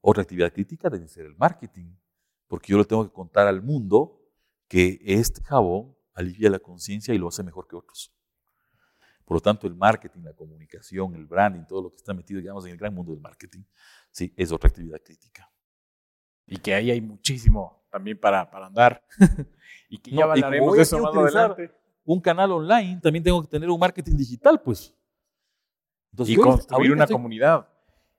Otra 0.00 0.22
actividad 0.22 0.52
crítica 0.52 0.88
debe 0.88 1.06
ser 1.06 1.26
el 1.26 1.36
marketing, 1.36 1.94
porque 2.50 2.72
yo 2.72 2.78
le 2.78 2.84
tengo 2.84 3.04
que 3.04 3.12
contar 3.12 3.46
al 3.46 3.62
mundo 3.62 4.20
que 4.66 5.00
este 5.04 5.40
jabón 5.44 5.96
alivia 6.14 6.50
la 6.50 6.58
conciencia 6.58 7.14
y 7.14 7.18
lo 7.18 7.28
hace 7.28 7.44
mejor 7.44 7.68
que 7.68 7.76
otros. 7.76 8.12
Por 9.24 9.36
lo 9.36 9.40
tanto, 9.40 9.68
el 9.68 9.76
marketing, 9.76 10.22
la 10.24 10.32
comunicación, 10.32 11.14
el 11.14 11.26
branding, 11.26 11.62
todo 11.68 11.82
lo 11.82 11.90
que 11.90 11.98
está 11.98 12.12
metido, 12.12 12.40
digamos, 12.40 12.66
en 12.66 12.72
el 12.72 12.76
gran 12.76 12.92
mundo 12.92 13.12
del 13.12 13.20
marketing, 13.20 13.62
sí, 14.10 14.34
es 14.36 14.50
otra 14.50 14.66
actividad 14.66 15.00
crítica. 15.00 15.48
Y 16.44 16.56
que 16.56 16.74
ahí 16.74 16.90
hay 16.90 17.00
muchísimo 17.00 17.86
también 17.88 18.18
para, 18.18 18.50
para 18.50 18.66
andar. 18.66 19.00
y 19.88 19.98
que 19.98 20.10
ya 20.10 20.24
hablaremos 20.24 20.74
de 20.74 20.82
eso 20.82 20.98
más 20.98 21.14
adelante. 21.14 21.70
Un 22.04 22.20
canal 22.20 22.50
online, 22.50 22.98
también 23.00 23.22
tengo 23.22 23.40
que 23.42 23.48
tener 23.48 23.70
un 23.70 23.78
marketing 23.78 24.16
digital, 24.16 24.60
pues. 24.60 24.92
y 26.18 26.34
construir 26.34 26.90
una 26.90 27.06
comunidad 27.06 27.68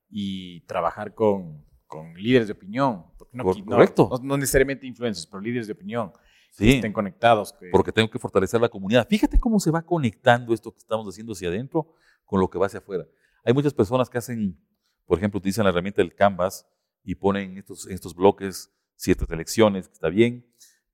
y 0.10 0.62
trabajar 0.62 1.14
con, 1.14 1.66
con 1.86 2.14
líderes 2.14 2.48
de 2.48 2.54
opinión. 2.54 3.11
No, 3.32 3.44
Correcto. 3.44 4.10
No, 4.22 4.38
necesariamente 4.38 4.86
influencers, 4.86 5.28
pero 5.28 5.42
líderes 5.42 5.68
de 5.68 5.74
opinión. 5.74 6.12
Que 6.58 6.76
estén 6.76 6.92
conectados. 6.92 7.56
Porque 7.72 7.92
tengo 7.92 8.10
que 8.10 8.20
fortalecer 8.20 8.60
la 8.60 8.68
comunidad. 8.68 9.08
Fíjate 9.08 9.40
cómo 9.40 9.60
se 9.60 9.72
va 9.72 9.82
conectando 9.82 10.54
esto 10.54 10.72
que 10.72 10.80
estamos 10.80 11.08
haciendo 11.08 11.32
hacia 11.32 11.48
adentro 11.48 11.94
con 12.26 12.40
lo 12.40 12.50
que 12.50 12.60
va 12.60 12.66
hacia 12.66 12.80
afuera. 12.80 13.06
Hay 13.44 13.54
muchas 13.54 13.74
personas 13.74 14.10
que 14.10 14.18
hacen, 14.18 14.60
por 15.06 15.18
ejemplo, 15.18 15.38
utilizan 15.38 15.64
la 15.64 15.70
herramienta 15.70 16.02
del 16.02 16.14
Canvas 16.14 16.68
y 17.04 17.16
ponen 17.16 17.58
estos, 17.58 17.88
estos 17.88 18.14
bloques 18.14 18.72
ciertas 18.96 19.30
elecciones, 19.32 19.88
que 19.88 19.94
está 19.94 20.10
bien, 20.10 20.46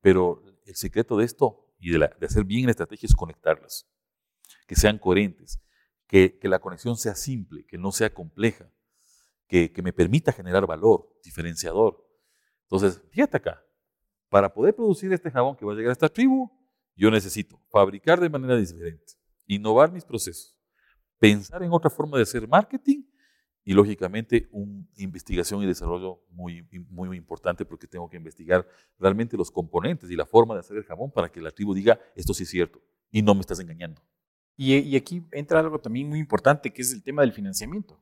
pero 0.01 0.44
el 0.65 0.75
secreto 0.75 1.17
de 1.17 1.25
esto 1.25 1.74
y 1.79 1.91
de, 1.91 2.00
de 2.00 2.25
hacer 2.25 2.46
bien 2.46 2.65
la 2.65 2.72
estrategia 2.72 3.08
es 3.08 3.15
conectarlas, 3.15 3.89
que 4.65 4.75
sean 4.75 4.98
coherentes, 4.98 5.62
que, 6.08 6.39
que 6.39 6.48
la 6.48 6.60
conexión 6.60 6.96
sea 6.96 7.15
simple, 7.15 7.65
que 7.65 7.77
no 7.77 7.91
sea 7.91 8.13
compleja, 8.13 8.72
que, 9.48 9.72
que 9.72 9.82
me 9.82 9.94
permita 9.94 10.32
generar 10.32 10.65
valor, 10.65 11.20
diferenciador. 11.24 12.06
Entonces, 12.69 13.01
fíjate 13.12 13.38
acá, 13.38 13.63
para 14.29 14.53
poder 14.53 14.75
producir 14.75 15.12
este 15.13 15.31
jabón 15.31 15.55
que 15.55 15.65
va 15.65 15.74
a 15.74 15.75
llegar 15.75 15.89
a 15.89 15.93
esta 15.93 16.09
tribu, 16.09 16.50
yo 16.95 17.09
necesito 17.09 17.62
fabricar 17.69 18.19
de 18.19 18.29
manera 18.29 18.57
diferente, 18.57 19.13
innovar 19.45 19.91
mis 19.91 20.03
procesos, 20.03 20.57
pensar 21.17 21.63
en 21.63 21.71
otra 21.71 21.89
forma 21.89 22.17
de 22.17 22.24
hacer 22.24 22.47
marketing 22.47 23.03
y 23.63 23.74
lógicamente 23.74 24.47
una 24.51 24.86
investigación 24.97 25.62
y 25.62 25.65
desarrollo 25.65 26.21
muy, 26.29 26.67
muy, 26.89 27.17
importante 27.17 27.65
porque 27.65 27.88
tengo 27.88 28.09
que 28.09 28.17
investigar 28.17 28.67
realmente 28.97 29.38
los 29.38 29.51
componentes 29.51 30.09
y 30.09 30.15
la 30.15 30.25
forma 30.25 30.53
de 30.53 30.62
hacer 30.62 30.77
el 30.77 30.83
jabón 30.83 31.12
para 31.12 31.29
que 31.29 31.41
la 31.41 31.51
tribu 31.51 31.74
diga 31.74 32.00
esto 32.15 32.33
sí 32.33 32.43
es 32.43 32.50
cierto 32.50 32.81
y 33.12 33.21
no 33.21 33.36
me 33.36 33.41
estás 33.41 33.59
engañando. 33.59 34.01
Y, 34.55 34.95
aquí 34.95 35.24
entra 35.31 35.59
algo 35.59 35.79
también 35.79 36.09
muy 36.09 36.17
importante 36.17 36.74
que 36.74 36.81
es 36.81 36.91
el 36.91 37.03
tema 37.03 37.21
del 37.21 37.31
financiamiento. 37.31 38.01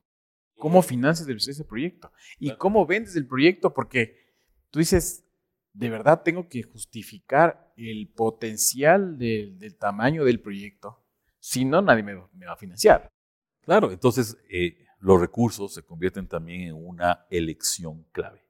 ¿Cómo 0.56 0.80
financias 0.80 1.28
ese 1.28 1.64
proyecto? 1.64 2.10
¿Y 2.38 2.54
cómo 2.56 2.86
vendes 2.86 3.14
el 3.14 3.26
proyecto? 3.26 3.74
Porque 3.74 4.25
tú 4.70 4.78
dices, 4.78 5.24
de 5.72 5.90
verdad 5.90 6.22
tengo 6.22 6.48
que 6.48 6.62
justificar 6.62 7.72
el 7.76 8.08
potencial 8.08 9.18
del 9.18 9.76
tamaño 9.78 10.24
del 10.24 10.40
proyecto. 10.40 11.04
Si 11.38 11.64
no, 11.64 11.82
nadie 11.82 12.02
me, 12.02 12.14
va 12.14 12.52
a 12.52 12.56
financiar. 12.56 13.12
Claro, 13.60 13.90
entonces 13.90 14.36
eh, 14.48 14.86
los 15.00 15.20
recursos 15.20 15.74
se 15.74 15.82
convierten 15.82 16.26
también 16.26 16.62
en 16.62 16.74
una 16.74 17.26
elección 17.30 18.04
clave. 18.12 18.42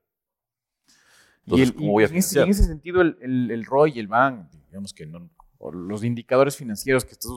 Entonces, 1.44 1.72
¿cómo 1.72 1.92
voy 1.92 2.04
a 2.04 2.06
en, 2.08 2.16
ese, 2.16 2.40
en, 2.40 2.48
ese, 2.48 2.64
sentido, 2.64 3.00
el, 3.02 3.16
el, 3.50 3.64
ROI 3.64 3.92
y 3.94 3.98
el 4.00 4.08
BAN, 4.08 4.48
digamos 4.68 4.92
que 4.92 5.06
no, 5.06 5.30
los 5.72 6.04
indicadores 6.04 6.56
financieros 6.56 7.04
que 7.04 7.12
estás, 7.12 7.30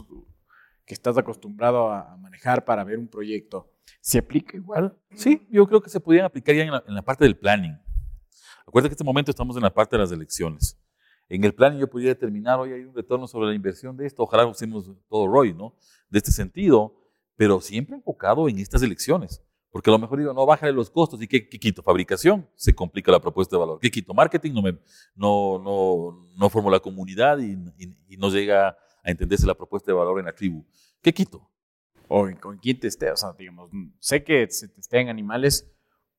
que 0.86 0.94
estás 0.94 1.18
acostumbrado 1.18 1.92
a 1.92 2.18
manejar 2.18 2.66
para 2.66 2.84
ver 2.84 2.98
un 2.98 3.08
proyecto, 3.08 3.72
¿se 4.02 4.18
aplica 4.20 4.58
igual? 4.58 4.98
Sí, 5.14 5.48
yo 5.52 5.68
creo 5.68 5.82
que 5.82 5.90
se 5.90 6.00
podrían 6.00 6.26
aplicar 6.26 6.56
ya 6.56 6.64
en 6.64 6.72
la, 6.72 6.84
en 6.88 6.96
la 6.96 7.02
parte 7.04 7.24
del 7.24 7.38
planning. 7.38 7.78
Acuérdate 8.70 8.90
que 8.90 8.94
en 8.94 8.98
este 8.98 9.04
momento 9.04 9.32
estamos 9.32 9.56
en 9.56 9.64
la 9.64 9.74
parte 9.74 9.96
de 9.96 10.04
las 10.04 10.12
elecciones. 10.12 10.80
En 11.28 11.44
el 11.44 11.56
planning 11.56 11.80
yo 11.80 11.90
podría 11.90 12.10
determinar, 12.10 12.60
hoy 12.60 12.72
hay 12.72 12.84
un 12.84 12.94
retorno 12.94 13.26
sobre 13.26 13.48
la 13.48 13.56
inversión 13.56 13.98
de 13.98 14.06
esto, 14.06 14.22
ojalá 14.22 14.46
usemos 14.46 14.92
todo 15.10 15.28
ROI, 15.28 15.56
¿no? 15.56 15.76
De 16.08 16.20
este 16.20 16.32
sentido, 16.32 16.94
pero 17.36 17.62
siempre 17.62 17.96
enfocado 17.96 18.48
en 18.48 18.60
estas 18.60 18.84
elecciones. 18.84 19.44
Porque 19.72 19.90
a 19.90 19.94
lo 19.94 19.98
mejor 19.98 20.20
digo, 20.20 20.34
no, 20.34 20.46
bájale 20.46 20.72
los 20.72 20.92
costos. 20.92 21.20
¿Y 21.20 21.28
qué, 21.28 21.50
quito? 21.50 21.82
Fabricación, 21.82 22.48
se 22.56 22.74
complica 22.76 23.12
la 23.12 23.20
propuesta 23.20 23.56
de 23.56 23.60
valor. 23.60 23.80
¿Qué 23.80 23.90
quito? 23.90 24.14
Marketing, 24.14 24.52
no, 24.54 24.62
me, 24.62 24.78
no, 25.16 25.58
no, 25.58 26.30
no 26.38 26.50
formo 26.52 26.70
la 26.70 26.80
comunidad 26.80 27.40
y, 27.40 27.56
no 28.18 28.30
llega 28.30 28.70
a 29.04 29.10
entenderse 29.10 29.48
la 29.48 29.56
propuesta 29.56 29.92
de 29.92 29.98
valor 29.98 30.20
en 30.20 30.26
la 30.26 30.34
tribu. 30.34 30.64
¿Qué 31.02 31.12
quito? 31.12 31.50
O 32.08 32.28
con 32.40 32.60
quién 32.60 32.80
te 32.80 32.88
esté, 32.88 33.10
o 33.10 33.18
sea, 33.18 33.34
digamos, 33.34 33.72
sé 34.00 34.24
que 34.24 34.48
se 34.50 34.68
testean 34.68 35.10
animales 35.10 35.72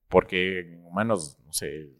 porque 0.08 0.60
en 0.60 0.84
humanos, 0.84 1.36
no 1.44 1.52
sé, 1.52 1.90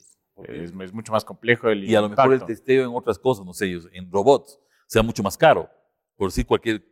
es, 0.49 0.73
es, 0.73 0.93
mucho 0.93 1.13
más 1.13 1.25
complejo 1.25 1.69
el 1.69 1.85
Y 1.85 1.95
a 1.95 2.01
lo 2.01 2.09
mejor 2.09 2.33
el 2.33 2.45
testeo 2.45 2.85
en 2.85 2.95
otras 2.95 3.19
cosas, 3.19 3.45
no 3.45 3.53
sé, 3.53 3.79
en 3.93 4.11
robots, 4.11 4.59
sea 4.87 5.03
mucho 5.03 5.23
más 5.23 5.37
caro, 5.37 5.69
por 6.17 6.29
decir 6.29 6.47
cualquier 6.47 6.85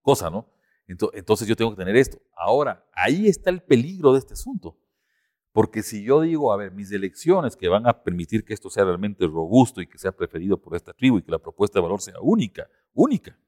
cosa, 0.00 0.30
¿no? 0.30 0.48
Entonces 0.86 1.46
yo 1.46 1.56
tengo 1.56 1.70
que 1.70 1.76
tener 1.76 1.96
esto. 1.96 2.20
Ahora, 2.36 2.84
ahí 2.92 3.28
está 3.28 3.50
el 3.50 3.62
peligro 3.62 4.12
de 4.12 4.18
este 4.18 4.34
asunto. 4.34 4.78
Porque 5.52 5.82
si 5.82 6.02
yo 6.02 6.22
digo, 6.22 6.52
a 6.52 6.56
ver, 6.56 6.72
mis 6.72 6.90
elecciones 6.92 7.56
que 7.56 7.68
van 7.68 7.86
a 7.86 8.02
permitir 8.02 8.44
que 8.44 8.54
esto 8.54 8.70
sea 8.70 8.84
realmente 8.84 9.26
robusto 9.26 9.82
y 9.82 9.86
que 9.86 9.98
sea 9.98 10.12
preferido 10.12 10.56
por 10.56 10.74
esta 10.74 10.94
tribu 10.94 11.18
y 11.18 11.22
que 11.22 11.30
la 11.30 11.38
propuesta 11.38 11.78
de 11.78 11.82
valor 11.82 12.00
sea 12.00 12.14
única, 12.20 12.68
única. 12.94 13.38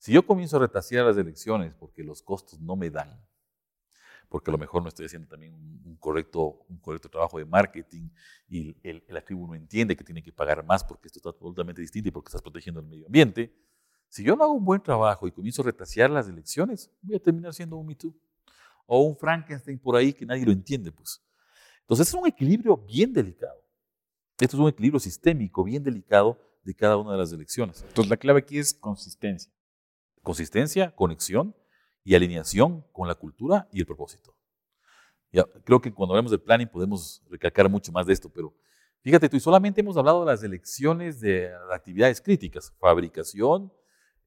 Si 0.00 0.12
yo 0.12 0.24
comienzo 0.24 0.56
a 0.56 0.60
retasear 0.60 1.06
las 1.06 1.16
elecciones 1.16 1.74
porque 1.74 2.04
los 2.04 2.22
costos 2.22 2.60
no 2.60 2.76
me 2.76 2.88
dan, 2.88 3.20
porque 4.28 4.50
a 4.50 4.52
lo 4.52 4.58
mejor 4.58 4.82
no 4.82 4.88
estoy 4.88 5.06
haciendo 5.06 5.28
también 5.28 5.54
un, 5.54 5.96
correcto, 5.96 6.64
un 6.68 6.78
correcto 6.78 7.08
trabajo 7.08 7.38
de 7.38 7.44
marketing 7.44 8.10
y 8.48 8.76
el, 8.82 9.02
la 9.08 9.22
tribu 9.22 9.46
no 9.46 9.54
entiende 9.54 9.96
que 9.96 10.04
tiene 10.04 10.22
que 10.22 10.32
pagar 10.32 10.64
más 10.64 10.84
porque 10.84 11.08
esto 11.08 11.18
está 11.18 11.32
totalmente 11.32 11.80
distinto 11.80 12.08
y 12.08 12.12
porque 12.12 12.28
estás 12.28 12.42
protegiendo 12.42 12.80
el 12.80 12.86
medio 12.86 13.06
ambiente, 13.06 13.54
si 14.08 14.22
yo 14.22 14.36
no 14.36 14.44
hago 14.44 14.54
un 14.54 14.64
buen 14.64 14.82
trabajo 14.82 15.26
y 15.28 15.32
comienzo 15.32 15.62
a 15.62 15.66
retasear 15.66 16.10
las 16.10 16.28
elecciones, 16.28 16.90
voy 17.02 17.16
a 17.16 17.20
terminar 17.20 17.52
siendo 17.52 17.76
un 17.76 17.86
Me 17.86 17.94
Too. 17.94 18.14
O 18.86 19.02
un 19.02 19.16
Frankenstein 19.16 19.78
por 19.78 19.96
ahí 19.96 20.14
que 20.14 20.24
nadie 20.24 20.46
lo 20.46 20.52
entiende, 20.52 20.90
pues. 20.90 21.22
Entonces 21.80 22.08
es 22.08 22.14
un 22.14 22.26
equilibrio 22.26 22.76
bien 22.76 23.12
delicado. 23.12 23.62
Esto 24.40 24.56
es 24.56 24.60
un 24.62 24.68
equilibrio 24.68 24.98
sistémico 24.98 25.62
bien 25.62 25.82
delicado 25.82 26.38
de 26.62 26.74
cada 26.74 26.96
una 26.96 27.12
de 27.12 27.18
las 27.18 27.32
elecciones. 27.32 27.82
Entonces 27.86 28.08
la 28.08 28.16
clave 28.16 28.40
aquí 28.40 28.58
es 28.58 28.72
consistencia. 28.72 29.52
Consistencia, 30.22 30.94
conexión 30.94 31.54
y 32.08 32.14
alineación 32.14 32.86
con 32.90 33.06
la 33.06 33.14
cultura 33.14 33.68
y 33.70 33.80
el 33.80 33.86
propósito. 33.86 34.34
Ya, 35.30 35.44
creo 35.62 35.78
que 35.78 35.92
cuando 35.92 36.14
hablamos 36.14 36.30
de 36.30 36.38
planning 36.38 36.66
podemos 36.66 37.22
recalcar 37.28 37.68
mucho 37.68 37.92
más 37.92 38.06
de 38.06 38.14
esto, 38.14 38.30
pero 38.30 38.54
fíjate 39.02 39.28
tú, 39.28 39.36
y 39.36 39.40
solamente 39.40 39.82
hemos 39.82 39.94
hablado 39.98 40.20
de 40.20 40.26
las 40.32 40.42
elecciones 40.42 41.20
de 41.20 41.52
actividades 41.70 42.22
críticas, 42.22 42.72
fabricación, 42.80 43.70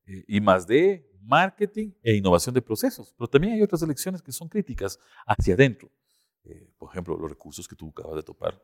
y 0.06 0.42
más 0.42 0.68
de 0.68 1.08
marketing 1.22 1.92
e 2.04 2.16
innovación 2.16 2.54
de 2.54 2.62
procesos. 2.62 3.16
Pero 3.18 3.28
también 3.28 3.54
hay 3.54 3.62
otras 3.64 3.82
elecciones 3.82 4.22
que 4.22 4.32
son 4.32 4.48
críticas 4.48 5.00
hacia 5.26 5.56
adentro. 5.56 5.90
Eh, 6.44 6.70
por 6.78 6.92
ejemplo, 6.92 7.18
los 7.18 7.30
recursos 7.30 7.68
que 7.68 7.76
tú 7.76 7.90
acabas 7.90 8.18
de 8.18 8.24
topar. 8.24 8.62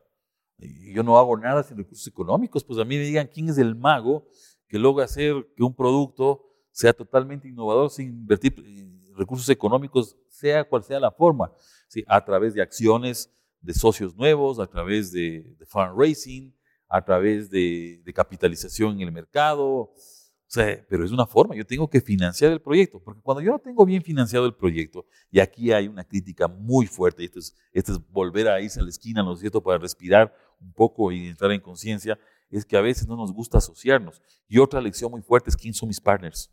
Yo 0.58 1.02
no 1.02 1.18
hago 1.18 1.36
nada 1.36 1.62
sin 1.62 1.76
recursos 1.76 2.06
económicos, 2.06 2.64
pues 2.64 2.78
a 2.78 2.84
mí 2.84 2.96
me 2.96 3.02
digan 3.02 3.28
quién 3.32 3.48
es 3.48 3.58
el 3.58 3.74
mago 3.74 4.28
que 4.68 4.78
logra 4.78 5.04
hacer 5.04 5.46
que 5.56 5.62
un 5.62 5.74
producto 5.74 6.44
sea 6.72 6.92
totalmente 6.92 7.48
innovador 7.48 7.90
sin 7.90 8.08
invertir 8.08 8.54
eh, 8.58 8.97
recursos 9.18 9.48
económicos, 9.48 10.16
sea 10.28 10.64
cual 10.64 10.82
sea 10.82 11.00
la 11.00 11.10
forma, 11.10 11.52
¿sí? 11.88 12.04
a 12.06 12.24
través 12.24 12.54
de 12.54 12.62
acciones 12.62 13.32
de 13.60 13.74
socios 13.74 14.14
nuevos, 14.14 14.58
a 14.60 14.66
través 14.66 15.12
de, 15.12 15.56
fundraising, 15.66 16.54
a 16.88 17.04
través 17.04 17.50
de, 17.50 18.00
de 18.04 18.12
capitalización 18.12 18.94
en 18.96 19.08
el 19.08 19.12
mercado, 19.12 19.92
O 20.48 20.50
sea, 20.50 20.82
pero 20.88 21.04
es 21.04 21.10
una 21.10 21.26
forma, 21.26 21.54
yo 21.54 21.66
tengo 21.66 21.90
que 21.90 22.00
financiar 22.00 22.50
el 22.52 22.60
proyecto, 22.62 23.02
porque 23.04 23.20
cuando 23.20 23.42
yo 23.42 23.52
no 23.52 23.58
tengo 23.58 23.84
bien 23.84 24.02
financiado 24.02 24.46
el 24.46 24.54
proyecto, 24.54 25.04
y 25.30 25.40
aquí 25.40 25.72
hay 25.72 25.88
una 25.88 26.04
crítica 26.04 26.48
muy 26.48 26.86
fuerte, 26.86 27.22
y 27.22 27.26
esto 27.26 27.38
es, 27.40 27.54
esto 27.72 27.92
es 27.92 27.98
volver 28.10 28.48
a 28.48 28.58
irse 28.58 28.80
a 28.80 28.82
la 28.82 28.88
esquina, 28.88 29.22
¿no 29.22 29.34
es 29.34 29.40
cierto?, 29.40 29.62
para 29.62 29.76
respirar 29.76 30.34
un 30.58 30.72
poco 30.72 31.12
y 31.12 31.26
entrar 31.26 31.52
en 31.52 31.60
conciencia, 31.60 32.18
es 32.50 32.64
que 32.64 32.76
a 32.76 32.80
veces 32.80 33.06
no 33.06 33.16
nos 33.16 33.32
gusta 33.32 33.58
asociarnos. 33.58 34.22
Y 34.48 34.58
otra 34.58 34.80
lección 34.80 35.10
muy 35.10 35.20
fuerte 35.20 35.50
es 35.50 35.56
quién 35.56 35.74
son 35.74 35.88
mis 35.88 36.00
partners. 36.00 36.50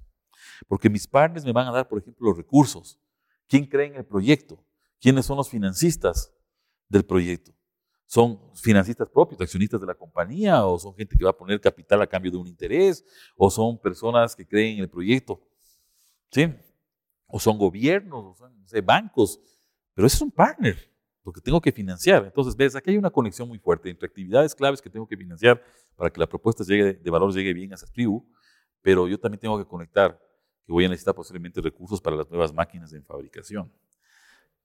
Porque 0.67 0.89
mis 0.89 1.07
partners 1.07 1.45
me 1.45 1.51
van 1.51 1.67
a 1.67 1.71
dar, 1.71 1.87
por 1.87 1.99
ejemplo, 1.99 2.27
los 2.29 2.37
recursos. 2.37 2.99
¿Quién 3.47 3.65
cree 3.65 3.87
en 3.87 3.95
el 3.95 4.05
proyecto? 4.05 4.63
¿Quiénes 4.99 5.25
son 5.25 5.37
los 5.37 5.49
financistas 5.49 6.33
del 6.89 7.05
proyecto? 7.05 7.53
¿Son 8.07 8.39
financistas 8.55 9.09
propios, 9.09 9.41
accionistas 9.41 9.81
de 9.81 9.87
la 9.87 9.95
compañía? 9.95 10.65
¿O 10.65 10.77
son 10.77 10.95
gente 10.95 11.17
que 11.17 11.23
va 11.23 11.31
a 11.31 11.37
poner 11.37 11.59
capital 11.59 12.01
a 12.01 12.07
cambio 12.07 12.31
de 12.31 12.37
un 12.37 12.47
interés? 12.47 13.03
¿O 13.35 13.49
son 13.49 13.79
personas 13.79 14.35
que 14.35 14.47
creen 14.47 14.77
en 14.77 14.83
el 14.83 14.89
proyecto? 14.89 15.41
¿Sí? 16.31 16.53
¿O 17.27 17.39
son 17.39 17.57
gobiernos? 17.57 18.25
¿O 18.25 18.35
son 18.35 18.85
bancos? 18.85 19.39
Pero 19.93 20.07
ese 20.07 20.17
es 20.17 20.21
un 20.21 20.31
partner, 20.31 20.77
porque 21.23 21.41
tengo 21.41 21.59
que 21.61 21.71
financiar. 21.71 22.25
Entonces, 22.25 22.55
ves, 22.55 22.75
aquí 22.75 22.91
hay 22.91 22.97
una 22.97 23.09
conexión 23.09 23.47
muy 23.47 23.57
fuerte 23.57 23.89
entre 23.89 24.07
actividades 24.07 24.53
claves 24.53 24.81
que 24.81 24.89
tengo 24.89 25.07
que 25.07 25.17
financiar 25.17 25.61
para 25.95 26.09
que 26.09 26.19
la 26.19 26.27
propuesta 26.27 26.63
llegue, 26.63 26.93
de 26.93 27.09
valor 27.09 27.33
llegue 27.33 27.53
bien 27.53 27.71
a 27.71 27.75
esa 27.75 27.87
tribu, 27.87 28.23
pero 28.81 29.07
yo 29.07 29.19
también 29.19 29.39
tengo 29.39 29.57
que 29.57 29.65
conectar 29.65 30.19
que 30.65 30.71
voy 30.71 30.85
a 30.85 30.89
necesitar 30.89 31.13
posiblemente 31.13 31.61
recursos 31.61 32.01
para 32.01 32.15
las 32.15 32.29
nuevas 32.29 32.53
máquinas 32.53 32.91
de 32.91 33.01
fabricación. 33.01 33.71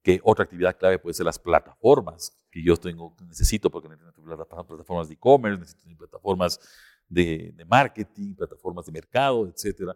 Que 0.02 0.18
otra 0.24 0.44
actividad 0.44 0.76
clave 0.78 0.98
puede 0.98 1.12
ser 1.12 1.26
las 1.26 1.38
plataformas 1.38 2.32
que 2.50 2.62
yo 2.62 2.76
tengo, 2.76 3.14
necesito, 3.28 3.70
porque 3.70 3.88
necesito 3.88 4.22
plataformas 4.22 5.08
de 5.08 5.14
e-commerce, 5.14 5.60
necesito 5.60 5.96
plataformas 5.98 6.58
de, 7.06 7.52
de, 7.54 7.64
marketing, 7.66 8.34
plataformas 8.34 8.86
de 8.86 8.92
mercado, 8.92 9.46
etcétera. 9.46 9.94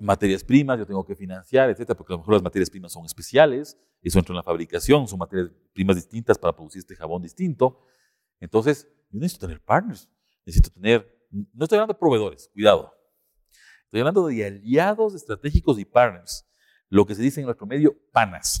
Materias 0.00 0.42
primas, 0.42 0.78
yo 0.78 0.86
tengo 0.86 1.04
que 1.04 1.14
financiar, 1.14 1.70
etcétera, 1.70 1.96
porque 1.96 2.12
a 2.12 2.16
lo 2.16 2.18
mejor 2.18 2.34
las 2.34 2.42
materias 2.42 2.68
primas 2.68 2.92
son 2.92 3.06
especiales, 3.06 3.78
eso 4.02 4.18
entra 4.18 4.32
en 4.32 4.36
la 4.36 4.42
fabricación, 4.42 5.06
son 5.06 5.20
materias 5.20 5.50
primas 5.72 5.96
distintas 5.96 6.36
para 6.36 6.54
producir 6.54 6.80
este 6.80 6.96
jabón 6.96 7.22
distinto. 7.22 7.80
Entonces, 8.40 8.88
yo 9.10 9.20
necesito 9.20 9.46
tener 9.46 9.62
partners, 9.62 10.08
necesito 10.44 10.70
tener, 10.70 11.28
no 11.30 11.64
estoy 11.64 11.76
hablando 11.76 11.94
de 11.94 11.98
proveedores, 11.98 12.50
cuidado, 12.52 12.95
Estoy 13.86 14.00
hablando 14.00 14.26
de 14.26 14.44
aliados 14.44 15.14
estratégicos 15.14 15.78
y 15.78 15.84
partners, 15.84 16.44
lo 16.88 17.06
que 17.06 17.14
se 17.14 17.22
dice 17.22 17.40
en 17.40 17.46
nuestro 17.46 17.66
medio, 17.66 17.96
panas, 18.12 18.60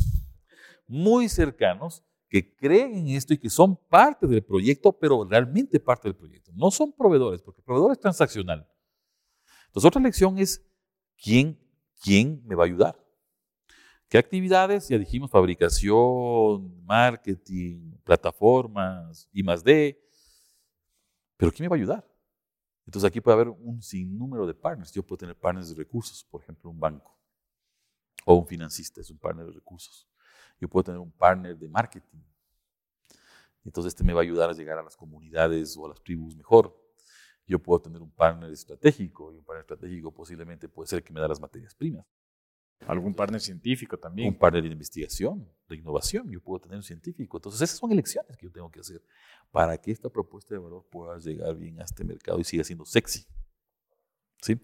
muy 0.86 1.28
cercanos, 1.28 2.04
que 2.28 2.54
creen 2.56 2.94
en 2.94 3.08
esto 3.08 3.34
y 3.34 3.38
que 3.38 3.50
son 3.50 3.76
parte 3.88 4.26
del 4.26 4.44
proyecto, 4.44 4.92
pero 4.92 5.24
realmente 5.24 5.78
parte 5.78 6.08
del 6.08 6.16
proyecto. 6.16 6.52
No 6.54 6.70
son 6.70 6.92
proveedores, 6.92 7.42
porque 7.42 7.60
el 7.60 7.64
proveedor 7.64 7.92
es 7.92 8.00
transaccional. 8.00 8.68
Entonces, 9.66 9.86
otra 9.86 10.00
lección 10.00 10.38
es 10.38 10.64
quién, 11.16 11.58
quién 12.00 12.42
me 12.46 12.54
va 12.54 12.64
a 12.64 12.66
ayudar. 12.66 13.06
¿Qué 14.08 14.18
actividades? 14.18 14.88
Ya 14.88 14.98
dijimos, 14.98 15.30
fabricación, 15.30 16.84
marketing, 16.84 17.96
plataformas, 18.04 19.28
I 19.32 19.42
más 19.42 19.64
D. 19.64 20.00
Pero 21.36 21.50
¿quién 21.52 21.64
me 21.64 21.68
va 21.68 21.76
a 21.76 21.78
ayudar? 21.78 22.15
Entonces 22.86 23.08
aquí 23.08 23.20
puede 23.20 23.34
haber 23.34 23.48
un 23.48 23.82
sinnúmero 23.82 24.46
de 24.46 24.54
partners. 24.54 24.92
Yo 24.92 25.02
puedo 25.02 25.18
tener 25.18 25.36
partners 25.36 25.68
de 25.70 25.74
recursos, 25.74 26.24
por 26.24 26.40
ejemplo, 26.42 26.70
un 26.70 26.78
banco. 26.78 27.18
O 28.24 28.34
un 28.34 28.46
financista 28.46 29.00
es 29.00 29.10
un 29.10 29.18
partner 29.18 29.46
de 29.46 29.52
recursos. 29.52 30.08
Yo 30.60 30.68
puedo 30.68 30.84
tener 30.84 31.00
un 31.00 31.10
partner 31.10 31.56
de 31.56 31.68
marketing. 31.68 32.22
Entonces 33.64 33.92
este 33.92 34.04
me 34.04 34.12
va 34.12 34.20
a 34.20 34.22
ayudar 34.22 34.48
a 34.48 34.52
llegar 34.52 34.78
a 34.78 34.82
las 34.82 34.96
comunidades 34.96 35.76
o 35.76 35.86
a 35.86 35.88
las 35.88 36.02
tribus 36.02 36.36
mejor. 36.36 36.74
Yo 37.46 37.60
puedo 37.60 37.80
tener 37.80 38.00
un 38.00 38.10
partner 38.10 38.50
estratégico 38.50 39.32
y 39.32 39.38
un 39.38 39.44
partner 39.44 39.62
estratégico 39.62 40.12
posiblemente 40.12 40.68
puede 40.68 40.88
ser 40.88 41.02
que 41.02 41.12
me 41.12 41.20
da 41.20 41.28
las 41.28 41.40
materias 41.40 41.74
primas. 41.74 42.06
Algún 42.86 43.14
partner 43.14 43.40
científico 43.40 43.98
también. 43.98 44.28
Un 44.28 44.38
partner 44.38 44.62
de 44.62 44.70
investigación, 44.70 45.48
de 45.68 45.76
innovación. 45.76 46.30
Yo 46.30 46.40
puedo 46.40 46.60
tener 46.60 46.76
un 46.76 46.82
científico. 46.82 47.38
Entonces, 47.38 47.62
esas 47.62 47.78
son 47.78 47.90
elecciones 47.90 48.36
que 48.36 48.46
yo 48.46 48.52
tengo 48.52 48.70
que 48.70 48.80
hacer 48.80 49.02
para 49.50 49.76
que 49.78 49.90
esta 49.90 50.08
propuesta 50.08 50.54
de 50.54 50.60
valor 50.60 50.86
pueda 50.90 51.18
llegar 51.18 51.56
bien 51.56 51.80
a 51.80 51.84
este 51.84 52.04
mercado 52.04 52.38
y 52.38 52.44
siga 52.44 52.62
siendo 52.62 52.84
sexy. 52.84 53.26
¿Sí? 54.40 54.60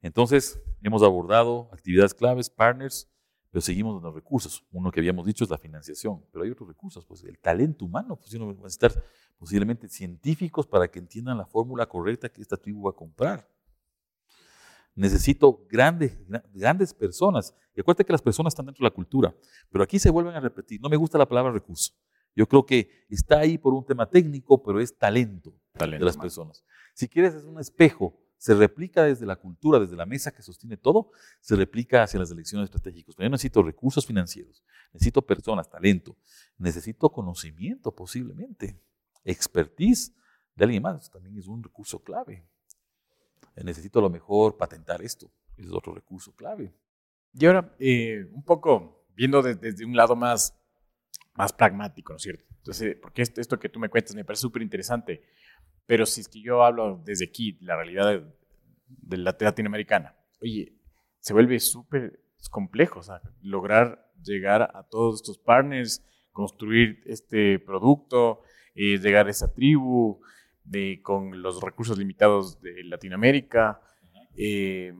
Entonces, 0.00 0.60
hemos 0.82 1.02
abordado 1.02 1.68
actividades 1.72 2.14
claves, 2.14 2.50
partners, 2.50 3.08
pero 3.50 3.62
seguimos 3.62 4.02
los 4.02 4.14
recursos. 4.14 4.64
Uno 4.70 4.90
que 4.90 5.00
habíamos 5.00 5.26
dicho 5.26 5.44
es 5.44 5.50
la 5.50 5.58
financiación, 5.58 6.22
pero 6.30 6.44
hay 6.44 6.50
otros 6.50 6.68
recursos, 6.68 7.04
pues 7.06 7.24
el 7.24 7.38
talento 7.38 7.86
humano, 7.86 8.16
pues 8.16 8.32
uno 8.34 8.46
va 8.46 8.52
a 8.52 8.56
necesitar 8.56 8.92
posiblemente 9.38 9.88
científicos 9.88 10.66
para 10.66 10.88
que 10.88 10.98
entiendan 10.98 11.38
la 11.38 11.46
fórmula 11.46 11.86
correcta 11.86 12.28
que 12.28 12.42
esta 12.42 12.56
tribu 12.56 12.84
va 12.84 12.90
a 12.90 12.94
comprar. 12.94 13.48
Necesito 14.96 15.66
grandes, 15.68 16.18
grandes 16.54 16.94
personas. 16.94 17.54
Y 17.74 17.80
acuérdate 17.80 18.06
que 18.06 18.12
las 18.12 18.22
personas 18.22 18.52
están 18.52 18.64
dentro 18.64 18.82
de 18.82 18.90
la 18.90 18.94
cultura, 18.94 19.36
pero 19.70 19.84
aquí 19.84 19.98
se 19.98 20.08
vuelven 20.08 20.34
a 20.34 20.40
repetir. 20.40 20.80
No 20.80 20.88
me 20.88 20.96
gusta 20.96 21.18
la 21.18 21.28
palabra 21.28 21.52
recurso. 21.52 21.92
Yo 22.34 22.48
creo 22.48 22.64
que 22.64 22.90
está 23.10 23.40
ahí 23.40 23.58
por 23.58 23.74
un 23.74 23.84
tema 23.84 24.08
técnico, 24.08 24.62
pero 24.62 24.80
es 24.80 24.96
talento, 24.96 25.54
de 25.74 25.98
las 25.98 26.16
personas. 26.16 26.64
Si 26.94 27.08
quieres, 27.08 27.34
es 27.34 27.44
un 27.44 27.60
espejo. 27.60 28.18
Se 28.38 28.54
replica 28.54 29.04
desde 29.04 29.26
la 29.26 29.36
cultura, 29.36 29.78
desde 29.78 29.96
la 29.96 30.06
mesa 30.06 30.30
que 30.30 30.42
sostiene 30.42 30.76
todo, 30.78 31.10
se 31.40 31.56
replica 31.56 32.02
hacia 32.02 32.20
las 32.20 32.30
elecciones 32.30 32.66
estratégicas. 32.66 33.14
Pero 33.14 33.26
yo 33.26 33.30
necesito 33.30 33.62
recursos 33.62 34.06
financieros, 34.06 34.62
necesito 34.92 35.22
personas, 35.22 35.68
talento, 35.68 36.16
necesito 36.58 37.10
conocimiento 37.10 37.94
posiblemente, 37.94 38.82
expertise 39.24 40.14
de 40.54 40.64
alguien 40.64 40.82
más. 40.82 41.10
También 41.10 41.36
es 41.38 41.46
un 41.46 41.62
recurso 41.62 41.98
clave 42.02 42.46
necesito 43.64 44.00
lo 44.00 44.10
mejor 44.10 44.56
patentar 44.56 45.02
esto. 45.02 45.30
es 45.56 45.70
otro 45.70 45.94
recurso 45.94 46.34
clave. 46.34 46.74
Y 47.32 47.46
ahora, 47.46 47.74
eh, 47.78 48.26
un 48.32 48.42
poco 48.42 49.06
viendo 49.14 49.42
desde, 49.42 49.84
un 49.84 49.96
lado 49.96 50.16
más, 50.16 50.58
más 51.34 51.52
pragmático, 51.52 52.12
¿no 52.12 52.16
es 52.16 52.22
cierto? 52.22 52.44
Entonces, 52.56 52.96
porque 53.00 53.22
esto, 53.22 53.40
esto 53.40 53.58
que 53.58 53.68
tú 53.68 53.78
me 53.78 53.88
cuentas 53.88 54.14
me 54.14 54.24
parece 54.24 54.42
súper 54.42 54.62
interesante, 54.62 55.22
pero 55.86 56.04
si 56.04 56.20
es 56.20 56.28
que 56.28 56.40
yo 56.40 56.64
hablo 56.64 57.02
desde 57.04 57.26
aquí, 57.26 57.56
la 57.60 57.76
realidad 57.76 58.10
de, 58.10 58.24
de 58.88 59.16
la 59.16 59.36
latinoamericana, 59.38 60.16
oye, 60.40 60.72
se 61.20 61.32
vuelve 61.32 61.58
súper 61.60 62.20
complejo, 62.50 63.00
o 63.00 63.02
sea, 63.02 63.20
lograr 63.40 64.12
llegar 64.22 64.62
a 64.74 64.82
todos 64.84 65.16
estos 65.16 65.38
partners, 65.38 66.04
construir 66.32 67.02
este 67.06 67.58
producto, 67.58 68.42
eh, 68.74 68.98
llegar 68.98 69.26
a 69.26 69.30
esa 69.30 69.52
tribu, 69.52 70.20
de, 70.66 71.00
con 71.02 71.42
los 71.42 71.60
recursos 71.60 71.96
limitados 71.96 72.60
de 72.60 72.84
Latinoamérica. 72.84 73.80
Eh, 74.36 74.94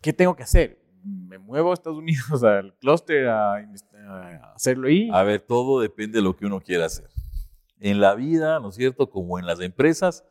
¿Qué 0.00 0.12
tengo 0.12 0.36
que 0.36 0.42
hacer? 0.42 0.80
¿Me 1.04 1.38
muevo 1.38 1.70
a 1.70 1.74
Estados 1.74 1.98
Unidos 1.98 2.42
al 2.44 2.76
clúster 2.78 3.28
a, 3.28 3.56
hacerlo 4.54 4.88
ahí? 4.88 5.08
A 5.12 5.22
ver, 5.22 5.40
todo 5.40 5.80
depende 5.80 6.18
de 6.18 6.22
lo 6.22 6.36
que 6.36 6.46
uno 6.46 6.60
quiera 6.60 6.86
hacer. 6.86 7.08
En 7.80 8.00
la 8.00 8.14
vida, 8.14 8.60
¿no 8.60 8.68
es 8.68 8.76
cierto? 8.76 9.10
Como 9.10 9.38
en 9.38 9.46
las 9.46 9.60
empresas, 9.60 10.24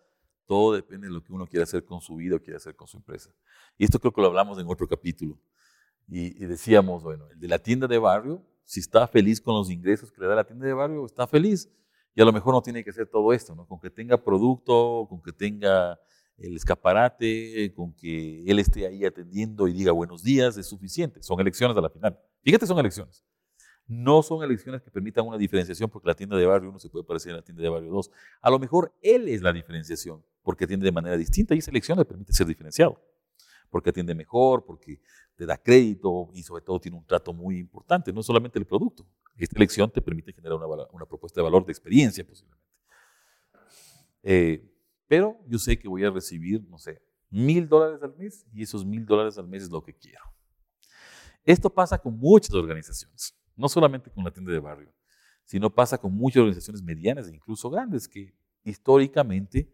todo 0.45 0.73
depende 0.73 1.07
de 1.07 1.13
lo 1.13 1.23
que 1.23 1.33
uno 1.33 1.47
quiera 1.47 1.63
hacer 1.63 1.83
con 1.83 2.01
su 2.01 2.15
vida 2.15 2.37
o 2.37 2.39
quiera 2.39 2.57
hacer 2.57 2.75
con 2.75 2.87
su 2.87 2.97
empresa. 2.97 3.31
Y 3.77 3.85
esto 3.85 3.99
creo 3.99 4.13
que 4.13 4.21
lo 4.21 4.27
hablamos 4.27 4.57
en 4.59 4.67
otro 4.67 4.87
capítulo. 4.87 5.37
Y, 6.07 6.43
y, 6.43 6.45
decíamos, 6.45 7.03
bueno, 7.03 7.27
el 7.29 7.39
de 7.39 7.47
la 7.47 7.59
tienda 7.59 7.87
de 7.87 7.97
barrio, 7.97 8.45
si 8.65 8.79
está 8.79 9.07
feliz 9.07 9.39
con 9.39 9.55
los 9.55 9.69
ingresos 9.69 10.11
que 10.11 10.21
le 10.21 10.27
da 10.27 10.35
la 10.35 10.43
tienda 10.43 10.65
de 10.65 10.73
barrio, 10.73 11.05
está 11.05 11.27
feliz. 11.27 11.69
Y 12.13 12.21
a 12.21 12.25
lo 12.25 12.33
mejor 12.33 12.53
no 12.53 12.61
tiene 12.61 12.83
que 12.83 12.91
ser 12.91 13.07
todo 13.07 13.31
esto, 13.33 13.55
¿no? 13.55 13.65
Con 13.65 13.79
que 13.79 13.89
tenga 13.89 14.21
producto, 14.21 15.07
con 15.09 15.21
que 15.21 15.31
tenga 15.31 15.99
el 16.37 16.55
escaparate, 16.55 17.73
con 17.73 17.93
que 17.93 18.43
él 18.45 18.59
esté 18.59 18.85
ahí 18.85 19.05
atendiendo 19.05 19.67
y 19.67 19.73
diga 19.73 19.91
buenos 19.91 20.23
días, 20.23 20.57
es 20.57 20.67
suficiente. 20.67 21.21
Son 21.23 21.39
elecciones 21.39 21.77
a 21.77 21.81
la 21.81 21.89
final. 21.89 22.19
Fíjate, 22.41 22.65
son 22.65 22.79
elecciones. 22.79 23.23
No 23.87 24.23
son 24.23 24.43
elecciones 24.43 24.81
que 24.81 24.91
permitan 24.91 25.25
una 25.25 25.37
diferenciación 25.37 25.89
porque 25.89 26.07
la 26.07 26.15
tienda 26.15 26.37
de 26.37 26.45
barrio 26.45 26.69
uno 26.69 26.79
se 26.79 26.89
puede 26.89 27.05
parecer 27.05 27.33
a 27.33 27.37
la 27.37 27.41
tienda 27.41 27.61
de 27.61 27.69
barrio 27.69 27.91
2. 27.91 28.11
A 28.41 28.49
lo 28.49 28.59
mejor 28.59 28.93
él 29.01 29.27
es 29.27 29.41
la 29.41 29.53
diferenciación 29.53 30.23
porque 30.43 30.65
atiende 30.65 30.85
de 30.85 30.91
manera 30.91 31.17
distinta 31.17 31.55
y 31.55 31.59
esa 31.59 31.71
elección 31.71 31.97
le 31.97 32.05
permite 32.05 32.33
ser 32.33 32.47
diferenciado. 32.47 33.01
Porque 33.69 33.89
atiende 33.89 34.15
mejor, 34.15 34.65
porque 34.65 34.99
te 35.35 35.45
da 35.45 35.57
crédito 35.57 36.29
y 36.33 36.43
sobre 36.43 36.63
todo 36.63 36.79
tiene 36.79 36.97
un 36.97 37.05
trato 37.05 37.33
muy 37.33 37.57
importante, 37.57 38.11
no 38.11 38.21
solamente 38.21 38.59
el 38.59 38.65
producto, 38.65 39.05
esta 39.43 39.57
elección 39.57 39.89
te 39.91 40.01
permite 40.01 40.33
generar 40.33 40.57
una, 40.57 41.05
propuesta 41.05 41.39
de 41.39 41.43
valor 41.43 41.65
de 41.65 41.71
experiencia 41.71 42.25
posiblemente. 42.25 42.67
Eh, 44.23 44.71
pero 45.07 45.39
yo 45.47 45.57
sé 45.57 45.77
que 45.77 45.87
voy 45.87 46.03
a 46.05 46.11
recibir, 46.11 46.63
no 46.69 46.77
sé, 46.77 47.01
mil 47.29 47.67
dólares 47.67 48.03
al 48.03 48.15
mes 48.15 48.45
y 48.53 48.61
esos 48.61 48.85
mil 48.85 49.05
dólares 49.05 49.37
al 49.37 49.47
mes 49.47 49.63
es 49.63 49.69
lo 49.69 49.83
que 49.83 49.93
quiero. 49.93 50.23
Esto 51.43 51.69
pasa 51.69 51.97
con 51.97 52.17
muchas 52.17 52.53
organizaciones, 52.53 53.35
no 53.55 53.67
solamente 53.67 54.11
con 54.11 54.23
la 54.23 54.31
tienda 54.31 54.51
de 54.51 54.59
barrio, 54.59 54.93
sino 55.43 55.73
pasa 55.73 55.97
con 55.97 56.13
muchas 56.13 56.41
organizaciones 56.41 56.83
medianas 56.83 57.27
e 57.27 57.35
incluso 57.35 57.69
grandes 57.69 58.07
que 58.07 58.33
históricamente 58.63 59.73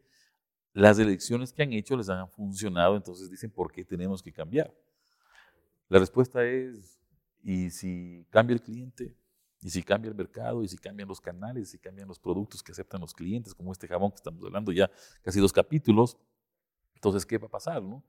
las 0.73 0.97
elecciones 0.99 1.51
que 1.51 1.63
han 1.63 1.73
hecho 1.73 1.97
les 1.97 2.07
han 2.07 2.29
funcionado, 2.29 2.95
entonces 2.95 3.29
dicen, 3.29 3.51
¿por 3.51 3.71
qué 3.71 3.83
tenemos 3.83 4.21
que 4.21 4.31
cambiar? 4.31 4.73
La 5.89 5.99
respuesta 5.99 6.45
es, 6.45 6.99
¿y 7.43 7.69
si 7.69 8.25
cambia 8.29 8.53
el 8.53 8.61
cliente? 8.61 9.15
Y 9.61 9.69
si 9.69 9.81
cambia 9.83 10.09
el 10.09 10.15
mercado, 10.15 10.63
y 10.63 10.67
si 10.67 10.77
cambian 10.77 11.07
los 11.09 11.19
canales, 11.19 11.69
y 11.69 11.71
si 11.71 11.79
cambian 11.79 12.07
los 12.07 12.19
productos 12.19 12.61
que 12.61 12.71
aceptan 12.71 13.01
los 13.01 13.13
clientes, 13.13 13.53
como 13.53 13.71
este 13.71 13.87
jabón 13.87 14.11
que 14.11 14.17
estamos 14.17 14.43
hablando 14.43 14.71
ya 14.71 14.89
casi 15.23 15.39
dos 15.39 15.51
capítulos, 15.51 16.17
entonces, 16.95 17.25
¿qué 17.25 17.37
va 17.37 17.47
a 17.47 17.51
pasar? 17.51 17.81
No? 17.81 18.03